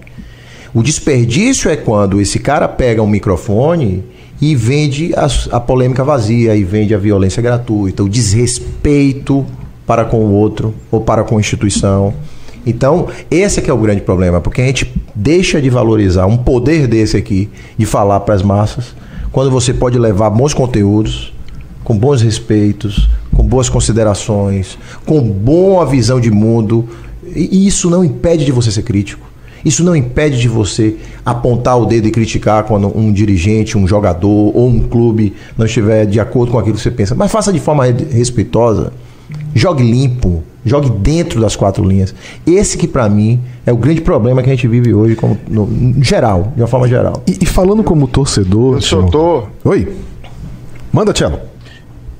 O 0.73 0.81
desperdício 0.81 1.69
é 1.69 1.75
quando 1.75 2.21
esse 2.21 2.39
cara 2.39 2.67
pega 2.67 3.01
um 3.01 3.07
microfone 3.07 4.03
e 4.41 4.55
vende 4.55 5.13
a, 5.15 5.27
a, 5.55 5.59
polêmica 5.59 6.03
vazia, 6.03 6.55
e 6.55 6.63
vende 6.63 6.95
a 6.95 6.97
violência 6.97 7.41
gratuita, 7.41 8.03
o 8.03 8.09
desrespeito 8.09 9.45
para 9.85 10.05
com 10.05 10.17
o 10.17 10.31
outro 10.31 10.73
ou 10.89 11.01
para 11.01 11.23
com 11.23 11.37
a 11.37 11.39
instituição. 11.39 12.13
Então, 12.65 13.07
esse 13.29 13.59
é 13.59 13.63
que 13.63 13.69
é 13.69 13.73
o 13.73 13.77
grande 13.77 14.01
problema, 14.01 14.39
porque 14.39 14.61
a 14.61 14.65
gente 14.65 14.91
deixa 15.13 15.61
de 15.61 15.69
valorizar 15.69 16.25
um 16.25 16.37
poder 16.37 16.87
desse 16.87 17.17
aqui, 17.17 17.49
de 17.77 17.85
falar 17.85 18.19
para 18.21 18.33
as 18.33 18.41
massas, 18.41 18.95
quando 19.31 19.49
você 19.49 19.73
pode 19.73 19.97
levar 19.97 20.29
bons 20.29 20.53
conteúdos, 20.53 21.33
com 21.83 21.97
bons 21.97 22.21
respeitos, 22.21 23.09
com 23.35 23.43
boas 23.43 23.69
considerações, 23.69 24.77
com 25.05 25.21
boa 25.21 25.85
visão 25.85 26.19
de 26.19 26.29
mundo. 26.29 26.87
E 27.35 27.65
isso 27.65 27.89
não 27.89 28.03
impede 28.03 28.45
de 28.45 28.51
você 28.51 28.71
ser 28.71 28.83
crítico. 28.83 29.31
Isso 29.63 29.83
não 29.83 29.95
impede 29.95 30.39
de 30.39 30.47
você 30.47 30.97
apontar 31.23 31.79
o 31.79 31.85
dedo 31.85 32.07
e 32.07 32.11
criticar 32.11 32.63
quando 32.63 32.95
um 32.97 33.13
dirigente, 33.13 33.77
um 33.77 33.87
jogador 33.87 34.55
ou 34.55 34.67
um 34.67 34.81
clube 34.81 35.33
não 35.57 35.65
estiver 35.65 36.05
de 36.05 36.19
acordo 36.19 36.51
com 36.51 36.59
aquilo 36.59 36.75
que 36.75 36.81
você 36.81 36.91
pensa. 36.91 37.13
Mas 37.13 37.31
faça 37.31 37.53
de 37.53 37.59
forma 37.59 37.85
respeitosa. 37.85 38.91
Jogue 39.53 39.83
limpo, 39.83 40.43
jogue 40.65 40.89
dentro 40.89 41.39
das 41.41 41.55
quatro 41.55 41.83
linhas. 41.83 42.13
Esse 42.45 42.77
que 42.77 42.87
para 42.87 43.09
mim 43.09 43.39
é 43.65 43.71
o 43.71 43.77
grande 43.77 44.01
problema 44.01 44.41
que 44.41 44.49
a 44.49 44.53
gente 44.53 44.67
vive 44.67 44.93
hoje, 44.93 45.15
como, 45.15 45.37
no, 45.47 45.65
no 45.65 46.03
geral, 46.03 46.53
de 46.55 46.61
uma 46.61 46.67
forma 46.67 46.87
geral. 46.87 47.23
E, 47.27 47.39
e 47.41 47.45
falando 47.45 47.83
como 47.83 48.07
torcedor. 48.07 48.75
Eu 48.75 48.81
só 48.81 49.01
tô. 49.03 49.43
Oi. 49.63 49.91
Manda, 50.91 51.13
Tchelo. 51.13 51.39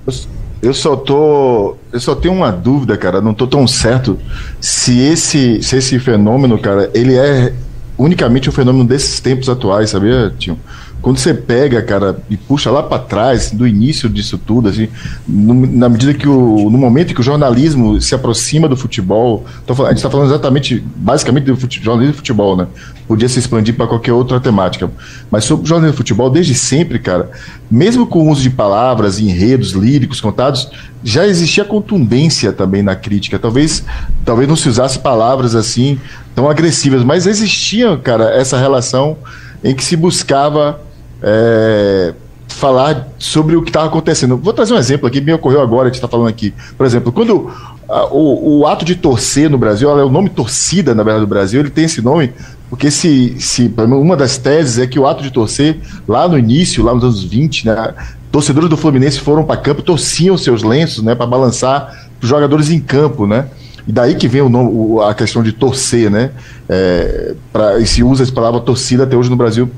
Eu, 0.08 0.14
eu 0.62 0.74
só 0.74 0.96
tô. 0.96 1.76
Eu 1.92 2.00
só 2.00 2.16
tenho 2.16 2.34
uma 2.34 2.52
dúvida, 2.52 2.98
cara. 2.98 3.22
Não 3.22 3.34
tô 3.34 3.48
tão 3.48 3.68
certo 3.68 4.18
se 4.60 5.00
esse, 5.00 5.62
se 5.62 5.78
esse 5.78 6.00
fenômeno, 6.00 6.58
cara, 6.58 6.90
ele 6.94 7.16
é 7.16 7.54
unicamente 7.98 8.50
um 8.50 8.52
fenômeno 8.52 8.86
desses 8.86 9.20
tempos 9.20 9.48
atuais, 9.50 9.92
sabia, 9.92 10.34
Tio? 10.38 10.58
Quando 11.02 11.18
você 11.18 11.34
pega, 11.34 11.82
cara, 11.82 12.20
e 12.30 12.38
puxa 12.38 12.70
lá 12.70 12.84
para 12.84 13.00
trás, 13.00 13.52
do 13.52 13.68
início 13.68 14.08
disso 14.08 14.38
tudo, 14.38 14.70
assim, 14.70 14.88
no, 15.28 15.54
na 15.54 15.90
medida 15.90 16.14
que 16.14 16.28
o, 16.28 16.70
no 16.70 16.78
momento 16.78 17.14
que 17.14 17.20
o 17.20 17.24
jornalismo 17.24 18.00
se 18.00 18.14
aproxima 18.14 18.68
do 18.68 18.78
futebol, 18.78 19.44
falando, 19.66 19.86
a 19.86 19.90
gente 19.90 19.98
está 19.98 20.10
falando 20.12 20.28
exatamente, 20.28 20.84
basicamente 20.96 21.46
do 21.46 21.58
fute, 21.58 21.82
jornalismo 21.84 22.12
de 22.12 22.18
futebol, 22.18 22.56
né? 22.56 22.68
Podia 23.08 23.28
se 23.28 23.40
expandir 23.40 23.76
para 23.76 23.88
qualquer 23.88 24.14
outra 24.14 24.40
temática, 24.40 24.92
mas 25.32 25.44
sobre 25.44 25.66
o 25.66 25.68
jornalismo 25.68 25.94
de 25.94 25.98
futebol, 25.98 26.30
desde 26.30 26.54
sempre, 26.54 27.00
cara, 27.00 27.32
mesmo 27.70 28.06
com 28.06 28.28
o 28.28 28.30
uso 28.30 28.42
de 28.42 28.52
palavras, 28.52 29.20
enredos, 29.20 29.72
líricos 29.72 30.22
contados, 30.22 30.70
já 31.04 31.26
existia 31.26 31.66
contundência 31.66 32.54
também 32.54 32.84
na 32.84 32.96
crítica. 32.96 33.40
Talvez, 33.40 33.84
talvez 34.24 34.48
não 34.48 34.56
se 34.56 34.70
usasse 34.70 35.00
palavras 35.00 35.56
assim 35.56 36.00
tão 36.36 36.48
agressivas, 36.48 37.04
mas 37.04 37.26
existia, 37.26 37.98
cara, 37.98 38.26
essa 38.36 38.58
relação 38.58 39.18
em 39.64 39.76
que 39.76 39.84
se 39.84 39.96
buscava 39.96 40.80
é, 41.22 42.14
falar 42.48 43.08
sobre 43.18 43.56
o 43.56 43.62
que 43.62 43.70
estava 43.70 43.88
acontecendo. 43.88 44.38
Vou 44.38 44.54
trazer 44.54 44.74
um 44.74 44.78
exemplo 44.78 45.08
aqui, 45.08 45.22
me 45.22 45.34
ocorreu 45.34 45.62
agora, 45.62 45.84
a 45.84 45.88
gente 45.88 45.96
está 45.96 46.08
falando 46.08 46.30
aqui. 46.30 46.54
Por 46.78 46.86
exemplo, 46.86 47.12
quando 47.12 47.52
a, 47.88 48.06
o, 48.06 48.60
o, 48.60 48.68
ato 48.68 48.86
de 48.86 48.96
torcer 48.96 49.50
no 49.50 49.58
Brasil, 49.58 49.90
é 49.90 50.04
o 50.04 50.10
nome 50.10 50.30
torcida, 50.30 50.94
na 50.94 51.04
verdade, 51.04 51.26
do 51.26 51.30
Brasil, 51.30 51.60
ele 51.60 51.70
tem 51.70 51.86
esse 51.86 52.02
nome 52.02 52.34
porque 52.72 52.90
se, 52.90 53.36
se 53.38 53.70
uma 53.78 54.16
das 54.16 54.38
teses 54.38 54.80
é 54.80 54.88
que 54.88 54.98
o 54.98 55.06
ato 55.06 55.22
de 55.22 55.30
torcer, 55.30 55.78
lá 56.08 56.26
no 56.26 56.40
início, 56.40 56.82
lá 56.82 56.96
nos 56.96 57.04
anos 57.04 57.22
20, 57.22 57.68
né, 57.68 57.94
torcedores 58.32 58.70
do 58.70 58.78
Fluminense 58.78 59.20
foram 59.20 59.44
para 59.44 59.58
campo, 59.58 59.82
torciam 59.82 60.38
seus 60.38 60.64
lenços 60.64 61.04
né, 61.04 61.14
para 61.14 61.26
balançar 61.26 62.10
os 62.22 62.30
jogadores 62.30 62.70
em 62.70 62.80
campo, 62.80 63.28
né? 63.28 63.48
E 63.88 63.92
daí 63.92 64.16
que 64.16 64.28
vem 64.28 64.42
o 64.42 64.50
nome, 64.50 65.02
a 65.04 65.14
questão 65.14 65.42
de 65.42 65.52
torcer, 65.52 66.10
né? 66.10 66.32
É, 66.70 67.34
pra, 67.52 67.80
e 67.80 67.86
se 67.86 68.04
usa 68.04 68.24
essa 68.24 68.32
palavra 68.32 68.60
torcida 68.60 69.04
até 69.04 69.16
hoje 69.16 69.30
no 69.30 69.36
Brasil 69.36 69.70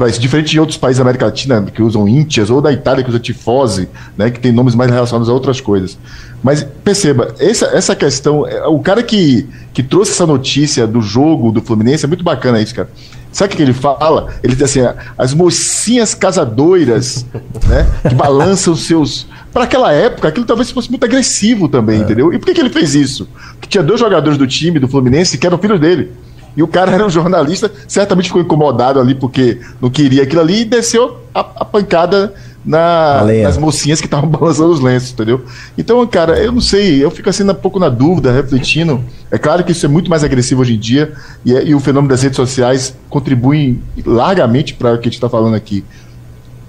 para 0.00 0.08
isso, 0.08 0.20
diferente 0.20 0.50
de 0.50 0.58
outros 0.58 0.78
países 0.78 0.98
da 0.98 1.02
América 1.02 1.26
Latina 1.26 1.62
que 1.62 1.82
usam 1.82 2.08
íntias, 2.08 2.48
ou 2.48 2.62
da 2.62 2.72
Itália 2.72 3.04
que 3.04 3.10
usa 3.10 3.18
tifose, 3.18 3.86
né, 4.16 4.30
que 4.30 4.40
tem 4.40 4.50
nomes 4.50 4.74
mais 4.74 4.90
relacionados 4.90 5.28
a 5.28 5.32
outras 5.32 5.60
coisas. 5.60 5.98
Mas 6.42 6.64
perceba, 6.82 7.34
essa, 7.38 7.66
essa 7.66 7.94
questão, 7.94 8.46
é, 8.46 8.66
o 8.66 8.78
cara 8.78 9.02
que, 9.02 9.46
que 9.74 9.82
trouxe 9.82 10.12
essa 10.12 10.26
notícia 10.26 10.86
do 10.86 11.02
jogo 11.02 11.52
do 11.52 11.60
Fluminense 11.60 12.06
é 12.06 12.08
muito 12.08 12.24
bacana 12.24 12.60
isso, 12.60 12.74
cara. 12.74 12.88
Sabe 13.32 13.54
o 13.54 13.56
que 13.56 13.62
ele 13.62 13.72
fala? 13.72 14.28
Ele 14.42 14.54
diz 14.54 14.64
assim: 14.64 14.80
as 15.16 15.32
mocinhas 15.32 16.14
casadoiras, 16.14 17.24
né, 17.68 17.86
que 18.08 18.14
balançam 18.14 18.74
seus. 18.74 19.26
Para 19.52 19.64
aquela 19.64 19.92
época, 19.92 20.28
aquilo 20.28 20.46
talvez 20.46 20.70
fosse 20.70 20.90
muito 20.90 21.04
agressivo 21.04 21.68
também, 21.68 22.00
é. 22.00 22.02
entendeu? 22.02 22.32
E 22.32 22.38
por 22.38 22.46
que, 22.46 22.54
que 22.54 22.60
ele 22.60 22.70
fez 22.70 22.94
isso? 22.94 23.28
Porque 23.52 23.68
tinha 23.68 23.82
dois 23.82 24.00
jogadores 24.00 24.38
do 24.38 24.46
time 24.46 24.78
do 24.78 24.88
Fluminense 24.88 25.38
que 25.38 25.46
eram 25.46 25.58
filhos 25.58 25.80
dele. 25.80 26.12
E 26.56 26.62
o 26.62 26.68
cara 26.68 26.90
era 26.90 27.06
um 27.06 27.10
jornalista, 27.10 27.70
certamente 27.86 28.26
ficou 28.26 28.42
incomodado 28.42 28.98
ali 29.00 29.14
porque 29.14 29.60
não 29.80 29.88
queria 29.88 30.24
aquilo 30.24 30.40
ali 30.40 30.62
e 30.62 30.64
desceu 30.64 31.18
a, 31.32 31.40
a 31.40 31.64
pancada 31.64 32.34
na, 32.64 33.24
nas 33.42 33.56
mocinhas 33.56 34.00
que 34.00 34.06
estavam 34.06 34.28
balançando 34.30 34.70
os 34.70 34.80
lenços, 34.80 35.12
entendeu? 35.12 35.44
Então, 35.76 36.06
cara, 36.06 36.38
eu 36.38 36.52
não 36.52 36.60
sei, 36.60 37.02
eu 37.02 37.10
fico 37.10 37.28
assim 37.28 37.48
um 37.48 37.54
pouco 37.54 37.78
na 37.78 37.88
dúvida, 37.88 38.32
refletindo. 38.32 39.02
É 39.30 39.38
claro 39.38 39.64
que 39.64 39.72
isso 39.72 39.86
é 39.86 39.88
muito 39.88 40.10
mais 40.10 40.22
agressivo 40.22 40.60
hoje 40.60 40.74
em 40.74 40.78
dia 40.78 41.12
e, 41.44 41.52
e 41.52 41.74
o 41.74 41.80
fenômeno 41.80 42.10
das 42.10 42.22
redes 42.22 42.36
sociais 42.36 42.94
contribui 43.08 43.80
largamente 44.04 44.74
para 44.74 44.94
o 44.94 44.98
que 44.98 45.08
a 45.08 45.10
gente 45.10 45.14
está 45.14 45.28
falando 45.28 45.54
aqui. 45.54 45.84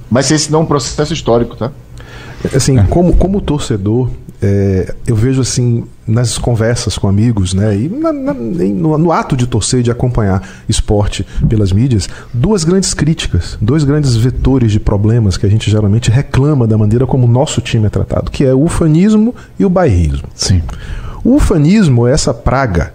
Mas 0.10 0.30
esse 0.32 0.52
não 0.52 0.60
é 0.60 0.64
um 0.64 0.66
processo 0.66 1.14
histórico, 1.14 1.56
tá? 1.56 1.72
Assim, 2.54 2.78
como, 2.86 3.16
como 3.16 3.40
torcedor, 3.40 4.10
é, 4.42 4.96
eu 5.06 5.16
vejo 5.16 5.42
assim 5.42 5.86
nas 6.12 6.38
conversas 6.38 6.98
com 6.98 7.08
amigos, 7.08 7.54
né? 7.54 7.76
E 7.76 7.90
na, 7.90 8.12
na, 8.12 8.34
no, 8.34 8.98
no, 8.98 9.12
ato 9.12 9.36
de 9.36 9.48
torcer 9.48 9.80
e 9.80 9.84
de 9.84 9.92
acompanhar 9.92 10.48
esporte 10.68 11.26
pelas 11.48 11.72
mídias, 11.72 12.10
duas 12.34 12.64
grandes 12.64 12.94
críticas, 12.94 13.58
dois 13.62 13.84
grandes 13.84 14.16
vetores 14.16 14.72
de 14.72 14.80
problemas 14.80 15.38
que 15.38 15.46
a 15.46 15.50
gente 15.50 15.70
geralmente 15.70 16.12
reclama 16.12 16.68
da 16.68 16.78
maneira 16.78 17.06
como 17.08 17.26
o 17.26 17.30
nosso 17.30 17.62
time 17.62 17.88
é 17.88 17.90
tratado, 17.90 18.30
que 18.30 18.46
é 18.46 18.54
o 18.54 18.64
ufanismo 18.64 19.34
e 19.58 19.66
o 19.66 19.70
bairrismo. 19.70 20.28
Sim. 20.36 20.62
O 21.24 21.36
ufanismo 21.36 22.08
é 22.08 22.12
essa 22.12 22.34
praga 22.34 22.94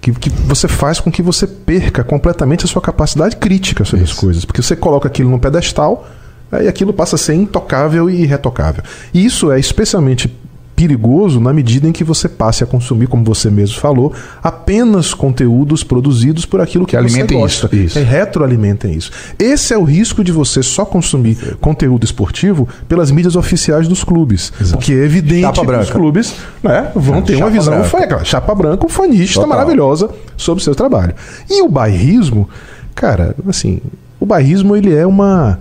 que, 0.00 0.12
que 0.12 0.30
você 0.30 0.68
faz 0.68 1.00
com 1.00 1.10
que 1.10 1.22
você 1.22 1.46
perca 1.46 2.02
completamente 2.02 2.64
a 2.64 2.68
sua 2.68 2.82
capacidade 2.82 3.36
crítica 3.36 3.84
sobre 3.84 4.04
Isso. 4.04 4.14
as 4.14 4.18
coisas, 4.18 4.44
porque 4.44 4.62
você 4.62 4.76
coloca 4.76 5.08
aquilo 5.08 5.30
no 5.30 5.38
pedestal 5.38 6.06
Aí 6.50 6.68
aquilo 6.68 6.92
passa 6.92 7.16
a 7.16 7.18
ser 7.18 7.34
intocável 7.34 8.08
e 8.08 8.22
irretocável. 8.22 8.82
E 9.12 9.24
isso 9.24 9.50
é 9.50 9.58
especialmente 9.58 10.32
perigoso 10.76 11.40
na 11.40 11.54
medida 11.54 11.88
em 11.88 11.92
que 11.92 12.04
você 12.04 12.28
passe 12.28 12.62
a 12.62 12.66
consumir, 12.66 13.06
como 13.06 13.24
você 13.24 13.50
mesmo 13.50 13.80
falou, 13.80 14.12
apenas 14.42 15.14
conteúdos 15.14 15.82
produzidos 15.82 16.44
por 16.44 16.60
aquilo 16.60 16.84
que, 16.84 16.90
que 16.90 16.96
alimentem 16.96 17.42
isso, 17.42 17.68
isso. 17.72 17.98
É, 17.98 18.02
retroalimentem 18.02 18.92
isso. 18.92 19.10
Esse 19.38 19.72
é 19.72 19.78
o 19.78 19.84
risco 19.84 20.22
de 20.22 20.30
você 20.30 20.62
só 20.62 20.84
consumir 20.84 21.56
conteúdo 21.62 22.04
esportivo 22.04 22.68
pelas 22.86 23.10
mídias 23.10 23.36
oficiais 23.36 23.88
dos 23.88 24.04
clubes. 24.04 24.52
Exato. 24.60 24.76
Porque 24.76 24.92
é 24.92 25.02
evidente 25.02 25.60
que 25.60 25.70
os 25.70 25.90
clubes 25.90 26.34
né, 26.62 26.92
vão 26.94 27.22
ter 27.22 27.36
uma 27.36 27.48
visão 27.48 27.80
branca. 27.80 28.24
chapa 28.24 28.54
branca, 28.54 28.86
fanista 28.88 29.40
Total. 29.40 29.48
maravilhosa 29.48 30.10
sobre 30.36 30.60
o 30.60 30.64
seu 30.64 30.74
trabalho. 30.74 31.14
E 31.48 31.62
o 31.62 31.68
bairrismo, 31.68 32.46
cara, 32.94 33.34
assim, 33.48 33.80
o 34.20 34.26
bairrismo 34.26 34.76
ele 34.76 34.94
é 34.94 35.06
uma 35.06 35.58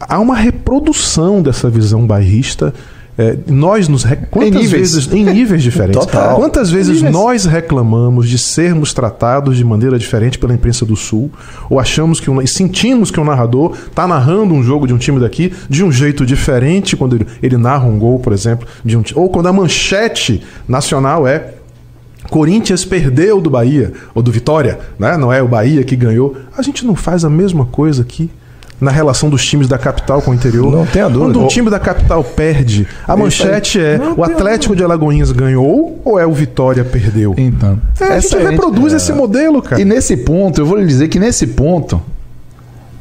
há 0.00 0.18
uma 0.20 0.36
reprodução 0.36 1.42
dessa 1.42 1.68
visão 1.68 2.06
bairrista. 2.06 2.72
É, 3.18 3.36
nós 3.48 3.88
nos 3.88 4.04
quantas 4.30 4.48
em 4.48 4.62
níveis. 4.62 4.70
vezes 4.70 5.12
em 5.12 5.24
níveis 5.24 5.62
diferentes 5.62 6.00
Total. 6.06 6.36
quantas 6.36 6.70
vezes 6.70 7.02
nós 7.02 7.44
reclamamos 7.44 8.28
de 8.28 8.38
sermos 8.38 8.94
tratados 8.94 9.56
de 9.56 9.64
maneira 9.64 9.98
diferente 9.98 10.38
pela 10.38 10.54
imprensa 10.54 10.86
do 10.86 10.96
sul 10.96 11.30
ou 11.68 11.78
achamos 11.78 12.20
que 12.20 12.30
um, 12.30 12.44
sentimos 12.46 13.10
que 13.10 13.20
o 13.20 13.24
narrador 13.24 13.76
está 13.86 14.06
narrando 14.06 14.54
um 14.54 14.62
jogo 14.62 14.86
de 14.86 14.94
um 14.94 14.98
time 14.98 15.20
daqui 15.20 15.52
de 15.68 15.84
um 15.84 15.90
jeito 15.92 16.24
diferente 16.24 16.96
quando 16.96 17.16
ele, 17.16 17.26
ele 17.42 17.56
narra 17.56 17.84
um 17.84 17.98
gol 17.98 18.18
por 18.20 18.32
exemplo 18.32 18.66
de 18.84 18.96
um 18.96 19.02
ou 19.14 19.28
quando 19.28 19.48
a 19.48 19.52
manchete 19.52 20.42
nacional 20.66 21.26
é 21.26 21.54
Corinthians 22.30 22.84
perdeu 22.84 23.40
do 23.40 23.50
Bahia 23.50 23.92
ou 24.14 24.22
do 24.22 24.30
Vitória, 24.30 24.78
né? 24.98 25.16
não 25.16 25.32
é 25.32 25.42
o 25.42 25.48
Bahia 25.48 25.82
que 25.82 25.96
ganhou. 25.96 26.36
A 26.56 26.62
gente 26.62 26.86
não 26.86 26.94
faz 26.94 27.24
a 27.24 27.30
mesma 27.30 27.64
coisa 27.66 28.02
aqui 28.02 28.30
na 28.80 28.90
relação 28.90 29.28
dos 29.28 29.44
times 29.44 29.68
da 29.68 29.76
capital 29.76 30.22
com 30.22 30.30
o 30.30 30.34
interior. 30.34 30.72
Não 30.72 30.86
tem 30.86 31.02
a 31.02 31.08
dúvida. 31.08 31.32
Quando 31.32 31.44
um 31.44 31.46
time 31.46 31.68
da 31.68 31.78
capital 31.78 32.24
perde, 32.24 32.86
a 33.06 33.16
manchete 33.16 33.78
é 33.78 33.98
não 33.98 34.18
o 34.18 34.24
Atlético 34.24 34.74
de 34.74 34.82
Alagoinhas 34.82 35.30
ganhou 35.32 36.00
ou 36.04 36.18
é 36.18 36.26
o 36.26 36.32
Vitória 36.32 36.84
perdeu? 36.84 37.34
Então. 37.36 37.78
É, 38.00 38.04
a 38.04 38.20
gente 38.20 38.36
reproduz 38.36 38.92
é... 38.92 38.96
esse 38.96 39.12
modelo, 39.12 39.60
cara. 39.60 39.80
E 39.80 39.84
nesse 39.84 40.16
ponto, 40.16 40.60
eu 40.60 40.66
vou 40.66 40.78
lhe 40.78 40.86
dizer 40.86 41.08
que 41.08 41.18
nesse 41.18 41.46
ponto, 41.48 42.00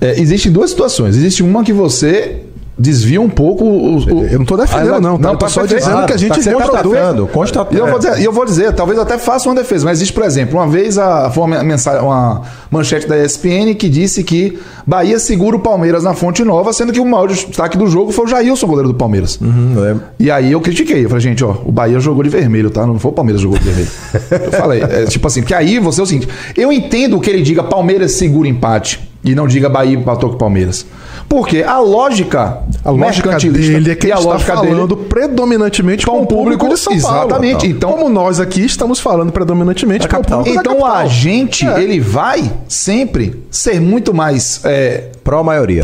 é, 0.01 0.19
existem 0.19 0.51
duas 0.51 0.69
situações. 0.69 1.15
Existe 1.15 1.43
uma 1.43 1.63
que 1.63 1.71
você 1.71 2.43
desvia 2.79 3.19
um 3.19 3.29
pouco 3.29 3.65
o, 3.65 3.97
o, 3.97 4.25
eu 4.25 4.35
não 4.35 4.43
estou 4.43 4.57
defendendo 4.57 4.93
a, 4.93 5.01
não, 5.01 5.19
tá? 5.19 5.27
não 5.27 5.35
tá 5.35 5.49
só 5.49 5.65
dizendo 5.65 5.91
claro, 5.91 6.07
que 6.07 6.13
a 6.13 6.17
gente 6.17 6.29
tá 6.41 6.49
reproduz 6.49 7.29
constatando, 7.33 7.75
e 7.75 7.77
eu 7.77 7.87
vou 7.87 7.99
dizer, 7.99 8.23
eu 8.23 8.31
vou 8.31 8.45
dizer 8.45 8.73
talvez 8.73 8.97
eu 8.97 9.03
até 9.03 9.17
faça 9.17 9.49
uma 9.49 9.55
defesa 9.55 9.83
mas 9.83 9.97
existe 9.97 10.13
por 10.13 10.23
exemplo 10.23 10.57
uma 10.57 10.67
vez 10.67 10.97
a, 10.97 11.29
foi 11.29 11.43
uma, 11.43 11.61
mensagem, 11.61 12.01
uma 12.01 12.43
manchete 12.71 13.05
da 13.05 13.21
ESPN 13.21 13.75
que 13.77 13.89
disse 13.89 14.23
que 14.23 14.57
Bahia 14.87 15.19
segura 15.19 15.57
o 15.57 15.59
Palmeiras 15.59 16.03
na 16.05 16.13
Fonte 16.13 16.41
Nova 16.45 16.71
sendo 16.71 16.93
que 16.93 17.01
o 17.01 17.05
maior 17.05 17.27
destaque 17.27 17.77
do 17.77 17.85
jogo 17.85 18.13
foi 18.13 18.25
o 18.25 18.27
Jailson 18.29 18.65
goleiro 18.65 18.87
do 18.87 18.95
Palmeiras. 18.95 19.37
Uhum, 19.41 19.75
é. 19.85 19.95
e 20.17 20.31
aí 20.31 20.53
eu 20.53 20.61
critiquei 20.61 21.03
eu 21.03 21.09
falei 21.09 21.21
gente 21.21 21.43
ó 21.43 21.53
o 21.65 21.71
Bahia 21.73 21.99
jogou 21.99 22.23
de 22.23 22.29
vermelho 22.29 22.69
tá? 22.69 22.87
Não 22.87 22.97
foi 22.97 23.11
o 23.11 23.13
Palmeiras 23.13 23.41
que 23.41 23.43
jogou 23.43 23.59
de 23.59 23.65
vermelho. 23.65 23.89
Eu 24.49 24.51
falei 24.51 24.81
é, 24.81 25.05
tipo 25.05 25.27
assim 25.27 25.41
porque 25.41 25.53
aí 25.53 25.79
você 25.79 25.99
é 25.99 26.03
o 26.03 26.05
seguinte 26.05 26.29
eu 26.55 26.71
entendo 26.71 27.19
que 27.19 27.29
ele 27.29 27.41
diga 27.41 27.61
Palmeiras 27.61 28.13
segura 28.13 28.47
empate 28.47 28.99
e 29.23 29.35
não 29.35 29.47
diga 29.47 29.67
Bahia 29.67 29.97
empatou 29.97 30.29
com 30.29 30.35
o 30.35 30.39
Palmeiras 30.39 30.85
porque 31.29 31.61
a 31.61 31.77
lógica, 31.77 32.57
a 32.83 32.89
lógica 32.89 33.37
dele 33.37 33.91
é 33.91 33.95
que 33.95 34.07
e 34.07 34.11
a 34.11 34.17
lógica 34.17 34.53
está 34.53 34.65
falando 34.65 34.95
dele, 34.95 35.07
predominantemente 35.07 36.03
com 36.03 36.23
o 36.23 36.25
público 36.25 36.67
de 36.67 36.75
São 36.75 36.99
Paulo. 36.99 37.27
Exatamente. 37.27 37.67
Então, 37.67 37.91
como 37.91 38.09
nós 38.09 38.39
aqui 38.39 38.65
estamos 38.65 38.99
falando 38.99 39.31
predominantemente 39.31 40.07
com 40.07 40.17
o 40.17 40.23
público 40.23 40.59
Então 40.59 40.83
a 40.83 41.05
gente, 41.05 41.67
é. 41.67 41.83
ele 41.83 41.99
vai 41.99 42.51
sempre 42.67 43.43
ser 43.51 43.79
muito 43.79 44.11
mais 44.11 44.61
é, 44.65 45.11
pró 45.23 45.43
maioria. 45.43 45.83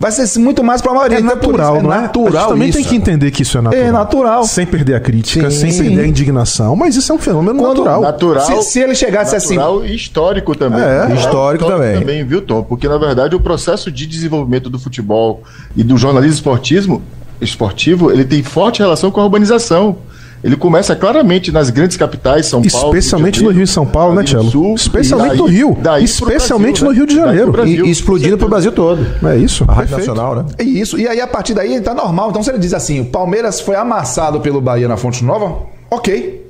Vai 0.00 0.10
ser 0.10 0.38
muito 0.38 0.64
mais 0.64 0.80
para 0.80 0.92
a 0.92 0.94
maioria. 0.94 1.18
É 1.18 1.20
natural, 1.20 1.76
é 1.76 1.82
não 1.82 1.92
é? 1.92 2.00
Natural 2.00 2.26
a 2.26 2.38
gente 2.38 2.48
também 2.48 2.68
isso. 2.70 2.78
tem 2.78 2.86
que 2.86 2.96
entender 2.96 3.30
que 3.30 3.42
isso 3.42 3.58
é 3.58 3.60
natural. 3.60 3.84
É 3.84 3.92
natural. 3.92 4.44
Sem 4.44 4.64
perder 4.64 4.94
a 4.94 5.00
crítica, 5.00 5.50
sim, 5.50 5.58
sem 5.58 5.72
sim. 5.72 5.84
perder 5.84 6.00
a 6.00 6.06
indignação, 6.06 6.74
mas 6.74 6.96
isso 6.96 7.12
é 7.12 7.14
um 7.14 7.18
fenômeno 7.18 7.58
Quando 7.58 7.84
natural. 7.84 8.00
Natural. 8.00 8.46
Se, 8.46 8.62
se 8.70 8.80
ele 8.80 8.94
chegasse 8.94 9.34
natural 9.34 9.80
assim. 9.80 9.92
histórico 9.92 10.56
também. 10.56 10.80
É, 10.80 11.14
histórico, 11.14 11.66
também. 11.66 11.98
também, 11.98 12.24
viu, 12.24 12.40
Tom? 12.40 12.62
Porque, 12.62 12.88
na 12.88 12.96
verdade, 12.96 13.36
o 13.36 13.40
processo 13.40 13.92
de 13.92 14.06
desenvolvimento 14.06 14.70
do 14.70 14.78
futebol 14.78 15.42
e 15.76 15.84
do 15.84 15.98
jornalismo 15.98 16.34
esportivo, 16.34 17.02
esportivo 17.38 18.10
ele 18.10 18.24
tem 18.24 18.42
forte 18.42 18.78
relação 18.78 19.10
com 19.10 19.20
a 19.20 19.24
urbanização. 19.24 19.98
Ele 20.42 20.56
começa 20.56 20.96
claramente 20.96 21.52
nas 21.52 21.68
grandes 21.68 21.96
capitais, 21.96 22.46
São 22.46 22.62
Paulo. 22.62 22.96
Especialmente 22.96 23.42
no 23.42 23.50
Rio 23.50 23.62
e 23.62 23.66
São 23.66 23.84
Paulo, 23.84 24.14
né, 24.14 24.24
Tiago? 24.24 24.74
Especialmente 24.74 25.30
daí, 25.30 25.38
no 25.38 25.46
Rio. 25.46 25.76
Especialmente 26.02 26.80
Brasil, 26.80 26.86
no 26.86 26.92
Rio 26.92 27.06
de 27.06 27.14
Janeiro. 27.14 27.52
Né? 27.52 27.68
E, 27.68 27.80
e 27.82 27.90
explodindo 27.90 28.38
para 28.38 28.46
o 28.46 28.48
Brasil 28.48 28.72
todo. 28.72 29.06
É 29.28 29.36
isso. 29.36 29.64
A 29.68 29.72
Rádio 29.74 29.98
Nacional, 29.98 30.36
né? 30.36 30.46
É 30.56 30.64
isso. 30.64 30.98
E 30.98 31.06
aí, 31.06 31.20
a 31.20 31.26
partir 31.26 31.52
daí, 31.52 31.74
está 31.74 31.92
normal. 31.94 32.30
Então, 32.30 32.42
se 32.42 32.50
ele 32.50 32.58
diz 32.58 32.72
assim: 32.72 33.00
o 33.00 33.04
Palmeiras 33.04 33.60
foi 33.60 33.76
amassado 33.76 34.40
pelo 34.40 34.62
Bahia 34.62 34.88
na 34.88 34.96
Fonte 34.96 35.22
Nova, 35.22 35.58
ok. 35.90 36.48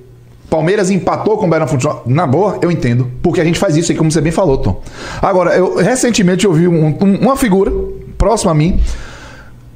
Palmeiras 0.48 0.90
empatou 0.90 1.36
com 1.36 1.46
o 1.46 1.48
Bahia 1.48 1.60
na 1.60 1.66
Fonte 1.66 1.84
Nova. 1.84 2.02
Na 2.06 2.26
boa, 2.26 2.58
eu 2.62 2.70
entendo. 2.70 3.10
Porque 3.22 3.40
a 3.40 3.44
gente 3.44 3.58
faz 3.58 3.76
isso 3.76 3.90
aí, 3.90 3.98
como 3.98 4.10
você 4.10 4.20
bem 4.20 4.32
falou, 4.32 4.58
Tom. 4.58 4.80
Agora, 5.20 5.56
eu 5.56 5.76
recentemente 5.76 6.46
ouvi 6.46 6.68
um, 6.68 6.96
um, 7.00 7.14
uma 7.22 7.36
figura 7.36 7.72
próxima 8.16 8.52
a 8.52 8.54
mim 8.54 8.80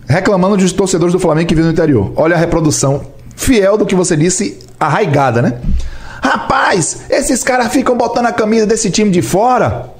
reclamando 0.07 0.57
de 0.57 0.73
torcedores 0.73 1.13
do 1.13 1.19
Flamengo 1.19 1.49
que 1.49 1.55
vivem 1.55 1.71
no 1.71 1.73
interior. 1.73 2.13
Olha 2.17 2.37
a 2.37 2.39
reprodução 2.39 3.03
fiel 3.37 3.77
do 3.77 3.87
que 3.87 3.95
você 3.95 4.17
disse, 4.17 4.59
arraigada, 4.79 5.41
né? 5.41 5.61
Rapaz, 6.23 7.03
esses 7.11 7.45
caras 7.45 7.73
ficam 7.73 7.97
botando 7.97 8.27
a 8.27 8.33
camisa 8.33 8.67
desse 8.67 8.91
time 8.91 9.11
de 9.11 9.23
fora 9.23 9.94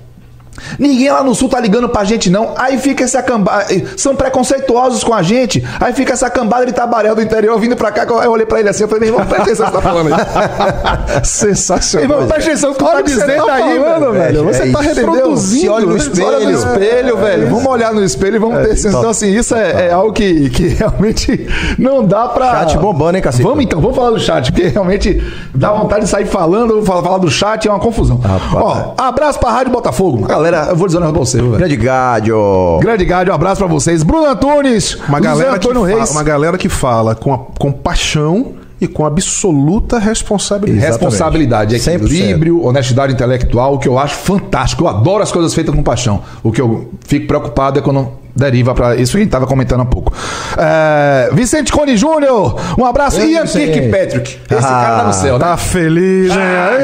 Ninguém 0.79 1.11
lá 1.11 1.23
no 1.23 1.35
sul 1.35 1.49
tá 1.49 1.61
ligando 1.61 1.89
pra 1.89 2.05
gente, 2.05 2.31
não. 2.31 2.55
Aí 2.57 2.79
fica 2.79 3.05
essa 3.05 3.23
cambada. 3.23 3.67
São 3.97 4.15
preconceituosos 4.15 5.03
com 5.03 5.13
a 5.13 5.23
gente. 5.23 5.65
Aí 5.81 5.93
fica 5.93 6.13
essa 6.13 6.31
cambada 6.31 6.65
de 6.67 6.73
tabaréu 6.73 7.15
do 7.15 7.23
interior 7.23 7.59
vindo 7.59 7.77
pra 7.77 7.91
cá. 7.91 8.05
Eu 8.05 8.31
olhei 8.31 8.47
pra 8.47 8.61
ele 8.61 8.69
assim, 8.69 8.85
eu 8.85 8.89
falei, 8.89 9.11
meu 9.11 9.15
irmão, 9.15 9.27
presta 9.27 9.45
atenção 9.45 9.67
que 9.67 9.73
você 9.73 9.79
tá 9.79 9.83
falando 9.83 10.15
aí. 10.15 11.25
Sensacional. 11.25 12.05
Irmão, 12.05 12.29
presta 12.29 12.51
atenção 12.51 12.73
que 12.73 12.79
tu 12.79 12.85
tá 12.85 13.01
dizendo 13.01 13.27
você 13.27 13.37
tá 13.37 13.55
aí, 13.55 13.79
falando, 13.79 14.13
velho. 14.13 14.45
Você 14.45 14.63
é 14.63 14.73
tá 14.73 14.81
reproduzindo. 14.81 15.61
Se 15.61 15.69
olha 15.69 15.87
no 15.87 15.97
espelho. 15.97 16.27
Olha 16.27 16.41
no 16.41 16.51
espelho, 16.51 17.17
velho. 17.17 17.51
Vamos 17.51 17.67
olhar 17.67 17.93
no 17.93 18.05
espelho 18.05 18.37
e 18.37 18.39
vamos 18.39 18.59
é, 18.59 18.63
ter 18.63 18.77
sensação. 18.77 19.01
Então, 19.01 19.11
assim, 19.11 19.35
isso 19.35 19.55
é, 19.55 19.89
é, 19.89 19.93
algo 19.93 20.13
que, 20.13 20.51
que 20.51 20.69
realmente 20.69 21.49
não 21.79 22.05
dá 22.05 22.29
pra. 22.29 22.61
Chat 22.61 22.79
bombando, 22.79 23.17
hein, 23.17 23.23
cacete? 23.23 23.43
Vamos 23.43 23.65
então, 23.65 23.81
vamos 23.81 23.97
falar 23.97 24.11
do 24.11 24.21
chat, 24.21 24.53
porque 24.53 24.69
realmente 24.69 25.23
dá 25.55 25.73
vontade 25.73 26.05
de 26.05 26.11
sair 26.11 26.27
falando, 26.27 26.83
falar, 26.85 27.03
falar 27.03 27.19
do 27.19 27.31
chat 27.31 27.67
é 27.67 27.71
uma 27.71 27.81
confusão. 27.81 28.21
Ó, 28.55 28.95
abraço 28.97 29.39
pra 29.39 29.51
Rádio 29.51 29.73
Botafogo. 29.73 30.27
Galera 30.27 30.44
galera, 30.51 30.71
eu 30.71 30.77
vou 30.77 30.87
dizer 30.87 30.99
um 30.99 31.01
negócio 31.01 31.13
pra 31.13 31.25
você, 31.25 31.39
velho. 31.39 31.59
Grande 31.59 31.77
Gádio. 31.77 32.79
Grande 32.81 33.05
Gádio, 33.05 33.33
um 33.33 33.35
abraço 33.35 33.59
pra 33.59 33.67
vocês. 33.67 34.03
Bruno 34.03 34.27
Antunes, 34.27 34.95
uma 35.09 35.21
galera, 35.21 35.59
que 35.59 35.69
fala, 35.73 36.11
uma 36.11 36.23
galera 36.23 36.59
que 36.59 36.69
fala 36.69 37.15
com, 37.15 37.33
a, 37.33 37.39
com 37.39 37.73
paixão 37.73 38.53
e 38.81 38.87
com 38.87 39.07
absoluta 39.07 39.99
responsabilidade. 39.99 40.87
Responsabilidade, 40.87 41.77
equilíbrio, 41.77 42.65
honestidade 42.65 43.13
intelectual, 43.13 43.75
o 43.75 43.79
que 43.79 43.89
eu 43.89 43.99
acho 43.99 44.17
fantástico. 44.17 44.85
Eu 44.85 44.89
adoro 44.89 45.23
as 45.23 45.33
coisas 45.33 45.55
feitas 45.55 45.75
com 45.75 45.83
paixão. 45.83 46.23
O 46.43 46.53
que 46.53 46.61
eu 46.61 46.91
fico 47.07 47.27
preocupado 47.27 47.79
é 47.79 47.83
quando 47.83 48.24
deriva 48.35 48.75
para 48.75 48.97
isso 48.97 49.13
que 49.13 49.19
a 49.19 49.21
gente 49.21 49.29
estava 49.29 49.47
comentando 49.47 49.83
há 49.83 49.85
pouco. 49.85 50.13
É, 50.59 51.31
Vicente 51.33 51.73
Cone 51.73 51.97
Júnior, 51.97 52.61
um 52.79 52.85
abraço. 52.85 53.21
Eu 53.21 53.29
Ian 53.29 53.47
Kirkpatrick. 53.47 54.39
Esse 54.51 54.67
ah, 54.67 54.69
cara 54.69 54.97
tá 54.99 55.05
no 55.05 55.13
céu, 55.13 55.39
né? 55.39 55.45
Tá 55.45 55.57
feliz, 55.57 56.31
hein? 56.31 56.39
Ah, 56.39 56.75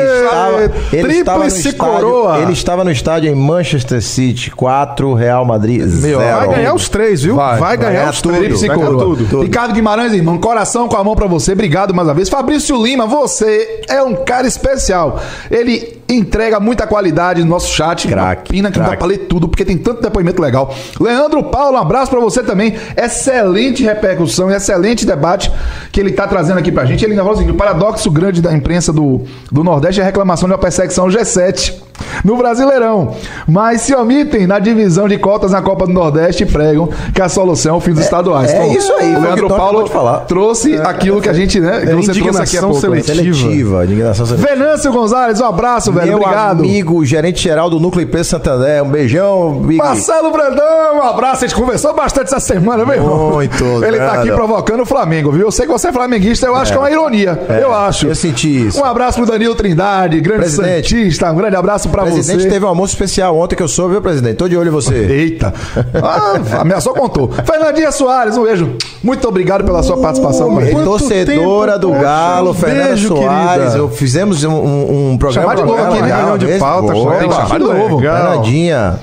ele 0.92 1.12
estava, 1.14 1.44
ele 1.44 1.58
estava 1.58 1.74
coroa. 1.76 2.38
Ele 2.40 2.52
estava 2.52 2.84
no 2.84 2.90
estádio 2.90 3.30
em 3.30 3.34
Manchester 3.34 4.02
City, 4.02 4.50
4, 4.50 5.14
Real 5.14 5.44
Madrid, 5.44 5.82
0. 5.82 6.18
Vai 6.18 6.48
ganhar 6.48 6.74
os 6.74 6.88
três, 6.88 7.22
viu? 7.22 7.34
Vai, 7.34 7.58
vai 7.58 7.76
ganhar, 7.76 7.92
ganhar 7.92 8.10
os 8.10 8.22
tudo, 8.22 8.36
três. 8.36 8.60
Vai 8.60 8.76
ganhar 8.76 8.88
tudo, 8.90 9.24
tudo. 9.24 9.42
Ricardo 9.42 9.74
Guimarães, 9.74 10.12
irmão, 10.12 10.38
coração 10.38 10.88
com 10.88 10.96
a 10.96 11.04
mão 11.04 11.14
para 11.14 11.26
você. 11.26 11.52
Obrigado 11.52 11.92
mais 11.94 12.06
uma 12.06 12.14
vez. 12.14 12.28
Fabrício 12.28 12.80
Lima, 12.82 13.06
você 13.06 13.82
é 13.88 14.02
um 14.02 14.14
cara 14.24 14.46
especial. 14.46 15.20
Ele 15.50 15.99
entrega 16.14 16.58
muita 16.60 16.86
qualidade 16.86 17.42
no 17.42 17.48
nosso 17.48 17.72
chat. 17.72 18.08
Crack, 18.08 18.50
pina 18.50 18.68
que 18.68 18.74
crack. 18.74 18.86
não 18.86 18.90
dá 18.90 18.96
pra 18.96 19.06
ler 19.06 19.18
tudo, 19.26 19.48
porque 19.48 19.64
tem 19.64 19.78
tanto 19.78 20.02
depoimento 20.02 20.40
legal. 20.40 20.74
Leandro 21.00 21.42
Paulo, 21.44 21.76
um 21.76 21.80
abraço 21.80 22.10
para 22.10 22.20
você 22.20 22.42
também. 22.42 22.74
Excelente 22.96 23.82
repercussão, 23.82 24.50
excelente 24.50 25.06
debate 25.06 25.50
que 25.92 26.00
ele 26.00 26.12
tá 26.12 26.26
trazendo 26.26 26.58
aqui 26.58 26.72
pra 26.72 26.84
gente. 26.84 27.04
Ele 27.04 27.12
ainda 27.12 27.24
o 27.24 27.34
seguinte: 27.34 27.54
o 27.54 27.58
paradoxo 27.58 28.10
grande 28.10 28.42
da 28.42 28.52
imprensa 28.52 28.92
do, 28.92 29.22
do 29.50 29.62
Nordeste 29.62 30.00
é 30.00 30.02
a 30.02 30.06
reclamação 30.06 30.48
de 30.48 30.54
uma 30.54 30.58
perseguição 30.60 31.06
G7 31.08 31.89
no 32.24 32.36
Brasileirão, 32.36 33.14
mas 33.46 33.82
se 33.82 33.94
omitem 33.94 34.46
na 34.46 34.58
divisão 34.58 35.08
de 35.08 35.18
cotas 35.18 35.52
na 35.52 35.62
Copa 35.62 35.86
do 35.86 35.92
Nordeste 35.92 36.42
e 36.44 36.46
pregam 36.46 36.88
que 37.14 37.20
a 37.20 37.28
solução 37.28 37.74
é 37.74 37.78
o 37.78 37.80
fim 37.80 37.92
dos 37.92 38.02
estaduais. 38.04 38.50
é 38.50 38.68
isso 38.68 38.92
aí, 38.94 39.14
o 39.14 39.20
Leandro 39.20 39.48
Paulo 39.48 39.90
trouxe 40.26 40.76
aquilo 40.78 41.20
que 41.20 41.28
a 41.28 41.32
gente, 41.32 41.60
né, 41.60 41.80
que 41.80 41.90
é 41.90 41.94
você 41.94 42.12
trouxe 42.12 42.42
aqui 42.42 42.58
a 42.58 42.60
pouco. 42.60 42.74
né? 42.88 43.02
seletiva. 43.02 43.34
Seletiva, 43.34 43.84
indignação 43.84 44.26
seletiva. 44.26 44.54
Venâncio 44.54 44.92
Gonzalez, 44.92 45.40
um 45.40 45.44
abraço, 45.44 45.92
velho. 45.92 46.06
Meu 46.08 46.18
Obrigado. 46.18 46.60
amigo, 46.60 47.04
gerente 47.04 47.42
geral 47.42 47.70
do 47.70 47.78
Núcleo 47.78 48.02
IP 48.02 48.24
Santander, 48.24 48.82
um 48.82 48.88
beijão, 48.88 49.60
Big. 49.60 49.78
Marcelo 49.78 50.30
Brandão, 50.30 50.96
um 50.98 51.02
abraço. 51.02 51.44
A 51.44 51.48
gente 51.48 51.56
conversou 51.56 51.94
bastante 51.94 52.26
essa 52.26 52.40
semana, 52.40 52.84
meu 52.84 52.94
irmão. 52.94 53.30
Muito, 53.32 53.64
Ele 53.84 53.98
tá 53.98 54.14
aqui 54.14 54.30
provocando 54.32 54.80
o 54.80 54.86
Flamengo, 54.86 55.30
viu? 55.30 55.42
Eu 55.46 55.52
sei 55.52 55.66
que 55.66 55.72
você 55.72 55.88
é 55.88 55.92
flamenguista, 55.92 56.46
eu 56.46 56.54
acho 56.56 56.72
que 56.72 56.78
é 56.78 56.80
uma 56.80 56.90
ironia. 56.90 57.38
eu 57.60 57.74
acho. 57.74 58.06
eu 58.06 58.14
senti 58.14 58.66
isso. 58.66 58.80
Um 58.80 58.84
abraço 58.84 59.18
pro 59.18 59.26
Danilo 59.26 59.54
Trindade, 59.54 60.20
grande 60.20 60.40
Presidente. 60.40 60.88
Santista. 60.88 61.30
Um 61.30 61.36
grande 61.36 61.56
abraço 61.56 61.88
pra 61.90 62.02
O 62.02 62.06
presidente 62.06 62.42
você. 62.42 62.48
teve 62.48 62.64
um 62.64 62.68
almoço 62.68 62.92
especial 62.94 63.36
ontem 63.36 63.56
que 63.56 63.62
eu 63.62 63.68
soube, 63.68 63.92
viu, 63.92 64.02
presidente? 64.02 64.36
Tô 64.36 64.48
de 64.48 64.56
olho 64.56 64.68
em 64.68 64.72
você. 64.72 64.94
Eita. 64.94 65.52
Ah, 66.02 66.60
ameaçou, 66.60 66.94
contou. 66.94 67.30
Fernandinha 67.44 67.92
Soares, 67.92 68.36
um 68.36 68.44
beijo. 68.44 68.76
Muito 69.02 69.26
obrigado 69.28 69.64
pela 69.64 69.82
sua 69.82 69.98
participação 69.98 70.54
com 70.54 70.84
torcedora 70.84 71.78
tempo, 71.78 71.92
do 71.94 72.00
Galo, 72.00 72.54
Fernanda 72.54 72.88
beijo, 72.88 73.08
Soares. 73.08 73.58
querida. 73.62 73.78
Eu 73.78 73.88
fizemos 73.90 74.42
um, 74.44 74.50
um, 74.50 75.10
um 75.12 75.18
programa 75.18 75.50
Chamar 75.50 75.56
de 75.56 75.62
novo 75.70 75.82
aqui, 75.82 76.02
né? 76.02 76.16
legal 76.16 76.38
de 76.38 76.46
pauta, 76.58 76.92
tem 76.92 77.28
que 77.28 77.34
chamar 77.34 77.58
de 77.58 77.64
novo. 77.64 78.00
Fernandinha. 78.00 79.00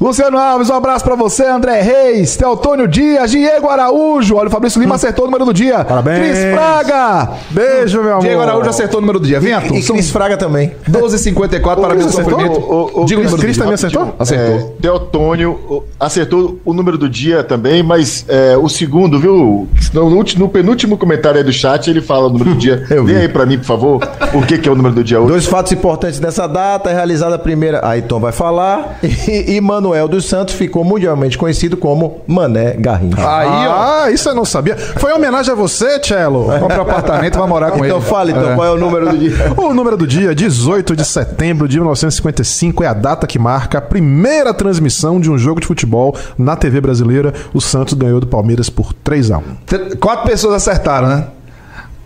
Luciano 0.00 0.38
Alves, 0.38 0.70
um 0.70 0.74
abraço 0.74 1.04
pra 1.04 1.14
você, 1.14 1.44
André 1.44 1.82
Reis, 1.82 2.34
Teotônio 2.34 2.88
Dias, 2.88 3.30
Diego 3.30 3.68
Araújo. 3.68 4.34
Olha, 4.36 4.48
o 4.48 4.50
Fabrício 4.50 4.80
Lima 4.80 4.94
acertou 4.94 5.24
o 5.24 5.26
número 5.26 5.44
do 5.44 5.52
dia. 5.52 5.84
Parabéns. 5.84 6.18
Cris 6.38 6.54
Fraga. 6.54 7.30
Beijo, 7.50 8.00
meu 8.02 8.12
amor. 8.12 8.22
Diego 8.22 8.40
Araújo 8.40 8.70
acertou 8.70 8.96
o 8.96 9.00
número 9.02 9.20
do 9.20 9.26
dia. 9.26 9.38
Vento, 9.38 9.74
E 9.74 9.82
são 9.82 9.94
Cris 9.96 10.10
Fraga 10.10 10.38
também. 10.38 10.72
12h54, 10.88 11.60
parabéns 11.82 12.06
pelo 12.14 12.24
cumprimento. 12.30 12.58
O- 12.60 13.02
o- 13.02 13.04
Diga 13.04 13.20
o 13.20 13.24
número 13.24 13.36
do 13.36 13.42
Cris 13.42 13.54
dia. 13.56 13.62
também 13.62 13.74
acertou? 13.74 14.14
Acertou. 14.18 14.56
É, 14.56 14.80
Teotônio 14.80 15.84
acertou 15.98 16.58
o 16.64 16.72
número 16.72 16.96
do 16.96 17.06
dia 17.08 17.44
também, 17.44 17.82
mas 17.82 18.24
é, 18.26 18.56
o 18.56 18.70
segundo, 18.70 19.20
viu? 19.20 19.68
No, 19.92 20.08
no 20.24 20.48
penúltimo 20.48 20.96
comentário 20.96 21.36
aí 21.38 21.44
do 21.44 21.52
chat, 21.52 21.90
ele 21.90 22.00
fala 22.00 22.26
o 22.26 22.30
número 22.30 22.50
do 22.54 22.56
dia. 22.56 22.86
Eu 22.88 23.04
vi. 23.04 23.12
Lê 23.12 23.20
aí 23.20 23.28
pra 23.28 23.44
mim, 23.44 23.58
por 23.58 23.66
favor, 23.66 24.00
o 24.32 24.40
que, 24.46 24.56
que 24.56 24.66
é 24.66 24.72
o 24.72 24.74
número 24.74 24.94
do 24.94 25.04
dia 25.04 25.20
hoje. 25.20 25.28
Dois 25.30 25.44
fatos 25.46 25.72
importantes 25.72 26.18
dessa 26.18 26.46
data, 26.46 26.88
é 26.88 26.94
realizada 26.94 27.34
a 27.34 27.38
primeira, 27.38 27.80
aí 27.86 28.00
Tom 28.00 28.18
vai 28.18 28.32
falar, 28.32 28.98
e, 29.04 29.56
e 29.56 29.60
Manuel 29.90 30.06
dos 30.08 30.24
Santos 30.26 30.54
ficou 30.54 30.84
mundialmente 30.84 31.36
conhecido 31.36 31.76
como 31.76 32.20
Mané 32.26 32.74
Garrincha. 32.78 33.16
Aí, 33.18 33.48
ó. 33.66 34.02
Ah, 34.04 34.10
isso 34.10 34.28
eu 34.28 34.34
não 34.34 34.44
sabia. 34.44 34.76
Foi 34.76 35.10
em 35.10 35.14
homenagem 35.14 35.52
a 35.52 35.56
você, 35.56 35.98
Cello. 36.00 36.46
Compra 36.60 36.78
um 36.78 36.82
apartamento 36.82 37.34
e 37.34 37.38
vai 37.38 37.48
morar 37.48 37.70
com 37.72 37.84
Então 37.84 37.98
ele. 37.98 38.06
fala, 38.06 38.30
então, 38.30 38.54
qual 38.54 38.66
é 38.66 38.70
o 38.70 38.76
número 38.78 39.10
do 39.10 39.18
dia? 39.18 39.34
O 39.56 39.74
número 39.74 39.96
do 39.96 40.06
dia, 40.06 40.32
18 40.34 40.94
de 40.94 41.04
setembro 41.04 41.66
de 41.66 41.76
1955, 41.78 42.84
é 42.84 42.86
a 42.86 42.92
data 42.92 43.26
que 43.26 43.38
marca 43.38 43.78
a 43.78 43.80
primeira 43.80 44.54
transmissão 44.54 45.20
de 45.20 45.30
um 45.30 45.36
jogo 45.36 45.60
de 45.60 45.66
futebol 45.66 46.14
na 46.38 46.54
TV 46.54 46.80
brasileira. 46.80 47.34
O 47.52 47.60
Santos 47.60 47.94
ganhou 47.94 48.20
do 48.20 48.26
Palmeiras 48.26 48.70
por 48.70 48.92
3 48.92 49.30
a 49.32 49.38
1 49.38 49.42
T- 49.66 49.96
Quatro 49.96 50.26
pessoas 50.28 50.54
acertaram, 50.54 51.08
né? 51.08 51.24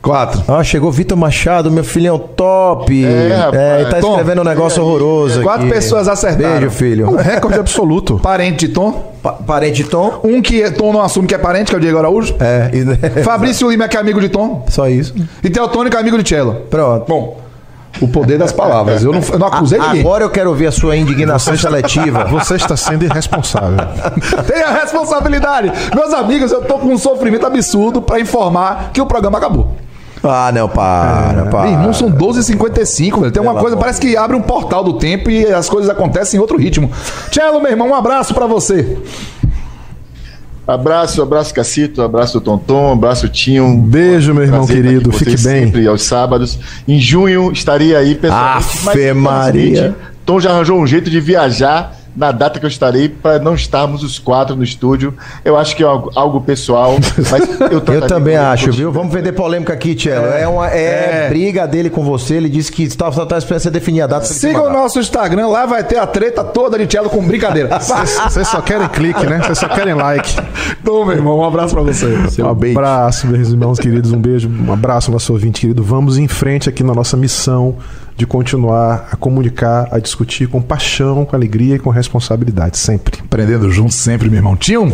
Quatro. 0.05 0.43
Ah, 0.47 0.63
chegou 0.63 0.93
Vitor 0.93 1.17
Machado, 1.17 1.71
meu 1.71 1.83
filhão 1.83 2.19
top. 2.19 3.05
É. 3.05 3.81
É, 3.81 3.85
tá 3.87 4.01
Tom, 4.01 4.11
escrevendo 4.11 4.43
um 4.43 4.45
negócio 4.45 4.83
horroroso 4.85 5.43
Quatro 5.43 5.63
aqui. 5.65 5.73
pessoas 5.75 6.07
acertaram. 6.09 6.59
Beijo, 6.61 6.71
filho. 6.71 7.17
Recorde 7.17 7.59
absoluto. 7.59 8.19
Parente 8.19 8.67
de 8.67 8.73
Tom. 8.75 9.13
Pa- 9.23 9.33
parente 9.33 9.83
de 9.83 9.89
Tom? 9.89 10.21
Um 10.23 10.43
que 10.43 10.71
Tom 10.73 10.93
não 10.93 11.01
assume 11.01 11.27
que 11.27 11.35
é 11.35 11.39
parente, 11.39 11.71
que 11.71 11.75
é 11.75 11.79
o 11.79 11.81
Diego 11.81 11.97
Araújo. 11.99 12.35
É, 12.39 12.71
e- 12.75 12.85
Fabrício 13.25 13.71
Lima, 13.71 13.89
que 13.89 13.97
é 13.97 14.01
amigo 14.01 14.21
de 14.21 14.29
Tom. 14.29 14.67
só 14.69 14.87
isso. 14.89 15.15
E 15.43 15.49
Teotônio, 15.49 15.91
que 15.91 15.97
é 15.97 16.01
amigo 16.01 16.23
de 16.23 16.29
Cello. 16.29 16.55
Pronto. 16.69 17.07
Bom, 17.09 17.41
o 18.03 18.09
poder 18.09 18.37
das 18.37 18.53
palavras. 18.53 19.03
Eu 19.03 19.13
não, 19.13 19.21
eu 19.33 19.39
não 19.39 19.47
acusei 19.47 19.79
A- 19.79 19.87
ninguém. 19.87 20.01
Agora 20.03 20.25
eu 20.25 20.29
quero 20.29 20.51
ouvir 20.51 20.67
a 20.67 20.73
sua 20.73 20.95
indignação 20.97 21.57
seletiva. 21.57 22.25
Você 22.31 22.57
está 22.57 22.77
sendo 22.77 23.05
irresponsável. 23.07 23.79
Tenha 24.47 24.69
responsabilidade. 24.71 25.73
Meus 25.95 26.13
amigos, 26.13 26.53
eu 26.53 26.61
tô 26.63 26.75
com 26.79 26.89
um 26.89 26.99
sofrimento 26.99 27.47
absurdo 27.47 28.03
pra 28.03 28.21
informar 28.21 28.91
que 28.93 29.01
o 29.01 29.07
programa 29.07 29.39
acabou. 29.39 29.73
Ah, 30.25 30.51
não, 30.53 30.69
para, 30.69 31.47
para. 31.47 31.63
Meu 31.65 31.73
irmão, 31.73 31.93
são 31.93 32.11
12h55, 32.11 33.21
velho. 33.21 33.33
Tem 33.33 33.43
uma 33.43 33.55
coisa, 33.55 33.77
parece 33.77 34.01
que 34.01 34.17
abre 34.17 34.37
um 34.37 34.41
portal 34.41 34.83
do 34.83 34.95
tempo 34.95 35.31
e 35.31 35.47
as 35.47 35.69
coisas 35.69 35.91
acontecem 35.91 36.39
em 36.39 36.41
outro 36.41 36.57
ritmo. 36.57 36.91
Cello, 37.31 37.61
meu 37.61 37.71
irmão, 37.71 37.89
um 37.91 37.95
abraço 37.95 38.33
pra 38.33 38.47
você. 38.47 38.97
Abraço, 40.67 41.21
abraço 41.21 41.53
Cacito, 41.53 42.01
abraço 42.01 42.41
Tonton, 42.41 42.93
abraço 42.93 43.29
Tinho. 43.29 43.77
Beijo, 43.77 44.33
meu 44.33 44.45
irmão 44.45 44.67
querido. 44.67 45.13
Fique 45.13 45.37
bem. 45.43 45.67
Sempre 45.67 45.87
aos 45.87 46.03
sábados. 46.03 46.59
Em 46.89 46.99
junho 46.99 47.53
estaria 47.53 47.99
aí 47.99 48.15
pessoalmente. 48.15 48.89
Afe 48.89 49.13
Maria. 49.13 49.95
Tom 50.25 50.41
já 50.41 50.51
arranjou 50.51 50.81
um 50.81 50.87
jeito 50.87 51.11
de 51.11 51.21
viajar 51.21 51.94
na 52.17 52.31
data 52.33 52.59
que 52.61 52.65
eu 52.65 52.69
estarei 52.69 53.09
para 53.09 53.39
não 53.39 53.55
estarmos 53.55 54.03
os 54.03 54.19
quatro 54.19 54.55
no 54.55 54.63
estúdio. 54.63 55.15
Eu 55.45 55.57
acho 55.57 55.75
que 55.77 55.83
é 55.83 55.87
algo, 55.87 56.11
algo 56.15 56.41
pessoal, 56.41 56.97
mas 57.31 57.61
eu, 57.71 57.83
Eu 57.95 58.07
também 58.07 58.37
acho, 58.37 58.71
viu? 58.73 58.93
Vamos 58.93 59.13
vender 59.13 59.33
polêmica 59.33 59.73
aqui, 59.73 59.95
Tchelo. 59.95 60.27
É, 60.27 60.47
uma, 60.47 60.71
é, 60.71 61.25
É. 61.25 61.29
briga 61.29 61.67
dele 61.67 61.91
com 61.91 62.05
você. 62.05 62.35
Ele 62.35 62.49
disse 62.49 62.71
que 62.71 62.89
tá, 62.97 63.11
só 63.11 63.27
tá 63.27 63.39
esperando 63.39 63.63
você 63.63 63.71
definir 63.71 64.03
a 64.03 64.07
data. 64.07 64.27
Siga 64.27 64.63
o 64.63 64.73
nosso 64.73 64.99
Instagram, 64.99 65.49
lá 65.49 65.67
vai 65.67 65.83
ter 65.83 65.99
a 65.99 66.07
treta 66.07 66.43
toda 66.45 66.79
de 66.79 66.91
Cello 66.91 67.11
com 67.11 67.25
brincadeira. 67.27 67.79
Vocês 67.81 68.49
só 68.49 68.61
querem 68.61 68.89
clique, 68.89 69.27
né? 69.27 69.41
Vocês 69.43 69.59
só 69.59 69.69
querem 69.69 69.95
like. 69.95 70.35
Então, 70.81 71.05
meu 71.05 71.17
irmão, 71.17 71.39
um 71.39 71.45
abraço 71.45 71.75
pra 71.75 71.83
você. 71.83 72.29
Seu 72.31 72.47
Um 72.47 72.51
abraço, 72.51 73.27
meus 73.27 73.49
irmãos 73.49 73.79
queridos. 73.79 74.13
Um 74.13 74.21
beijo, 74.21 74.49
um 74.49 74.73
abraço, 74.73 75.11
nosso 75.11 75.33
ouvinte 75.33 75.61
querido. 75.63 75.83
Vamos 75.83 76.19
em 76.19 76.29
frente 76.29 76.69
aqui 76.69 76.83
na 76.83 76.95
nossa 76.95 77.17
missão 77.17 77.77
de 78.17 78.27
continuar 78.27 79.09
a 79.11 79.17
comunicar, 79.17 79.89
a 79.91 79.99
discutir 79.99 80.49
com 80.49 80.63
paixão, 80.63 81.25
com 81.25 81.35
alegria 81.35 81.77
e 81.77 81.79
com 81.79 81.91
responsabilidade, 81.91 82.79
sempre. 82.79 83.21
Aprendendo 83.25 83.71
juntos 83.71 83.97
sempre, 83.97 84.29
meu 84.31 84.39
irmão. 84.39 84.57
Tinha 84.57 84.81
um. 84.81 84.93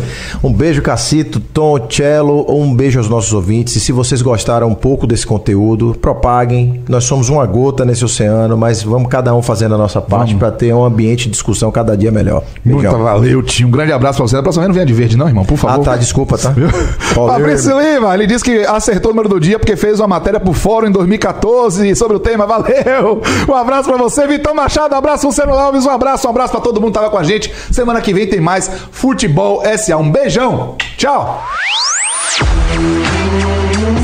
Beijo, 0.51 0.81
Cacito, 0.81 1.39
Tom, 1.39 1.87
Cello. 1.89 2.45
Um 2.49 2.73
beijo 2.75 2.99
aos 2.99 3.07
nossos 3.09 3.31
ouvintes. 3.33 3.75
E 3.75 3.79
se 3.79 3.91
vocês 3.91 4.21
gostaram 4.21 4.67
um 4.67 4.75
pouco 4.75 5.05
desse 5.05 5.25
conteúdo, 5.25 5.95
propaguem. 6.01 6.81
Nós 6.89 7.03
somos 7.03 7.29
uma 7.29 7.45
gota 7.45 7.85
nesse 7.85 8.03
oceano, 8.05 8.57
mas 8.57 8.81
vamos 8.83 9.07
cada 9.09 9.33
um 9.35 9.41
fazendo 9.41 9.75
a 9.75 9.77
nossa 9.77 10.01
parte 10.01 10.35
para 10.35 10.51
ter 10.51 10.73
um 10.73 10.83
ambiente 10.83 11.25
de 11.25 11.31
discussão 11.31 11.71
cada 11.71 11.95
dia 11.95 12.11
melhor. 12.11 12.43
Muito 12.65 12.89
valeu, 12.89 13.41
Tinha 13.43 13.67
um 13.67 13.71
grande 13.71 13.91
abraço 13.91 14.17
pra 14.17 14.27
você. 14.27 14.35
Da 14.35 14.41
próxima 14.43 14.63
vez 14.63 14.69
não 14.69 14.73
venha 14.75 14.85
de 14.85 14.93
verde, 14.93 15.17
não, 15.17 15.27
irmão, 15.27 15.45
por 15.45 15.55
Ah, 15.55 15.57
favor. 15.57 15.83
tá, 15.85 15.95
desculpa, 15.95 16.37
tá? 16.37 16.53
Fabrício 17.13 17.79
Lima, 17.79 18.13
ele 18.13 18.25
disse 18.27 18.43
que 18.43 18.65
acertou 18.65 19.11
o 19.11 19.13
número 19.15 19.29
do 19.29 19.39
dia 19.39 19.57
porque 19.59 19.75
fez 19.75 19.99
uma 19.99 20.07
matéria 20.07 20.39
pro 20.39 20.53
fórum 20.53 20.87
em 20.87 20.91
2014 20.91 21.95
sobre 21.95 22.17
o 22.17 22.19
tema. 22.19 22.45
Valeu! 22.45 23.10
Um 23.47 23.55
abraço 23.55 23.89
pra 23.89 23.97
você, 23.97 24.27
Vitor 24.27 24.53
Machado. 24.53 24.93
Um 24.93 24.97
abraço, 24.97 25.27
Luciano 25.27 25.53
Alves. 25.53 25.85
Um 25.85 25.89
abraço, 25.89 26.27
um 26.27 26.29
abraço 26.29 26.51
pra 26.51 26.61
todo 26.61 26.79
mundo 26.79 26.93
que 26.93 26.99
tava 26.99 27.09
com 27.09 27.17
a 27.17 27.23
gente. 27.23 27.51
Semana 27.71 28.01
que 28.01 28.13
vem 28.13 28.27
tem 28.27 28.39
mais 28.39 28.69
Futebol 28.91 29.61
SA. 29.77 29.97
Um 29.97 30.11
beijão. 30.11 30.75
Tchau. 30.97 31.43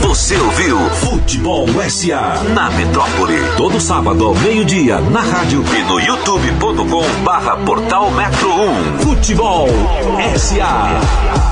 Você 0.02 0.36
ouviu 0.38 0.78
Futebol 0.90 1.68
SA 1.90 2.42
na 2.54 2.70
Metrópole. 2.72 3.38
Todo 3.56 3.80
sábado 3.80 4.26
ao 4.26 4.36
meio-dia 4.36 5.00
na 5.00 5.22
rádio 5.22 5.64
e 5.78 5.84
no 5.84 6.00
youtube.com 6.00 7.24
barra 7.24 7.58
portal 7.58 8.12
Metro 8.12 8.50
1. 8.50 9.00
Futebol 9.00 9.68
SA. 10.38 11.47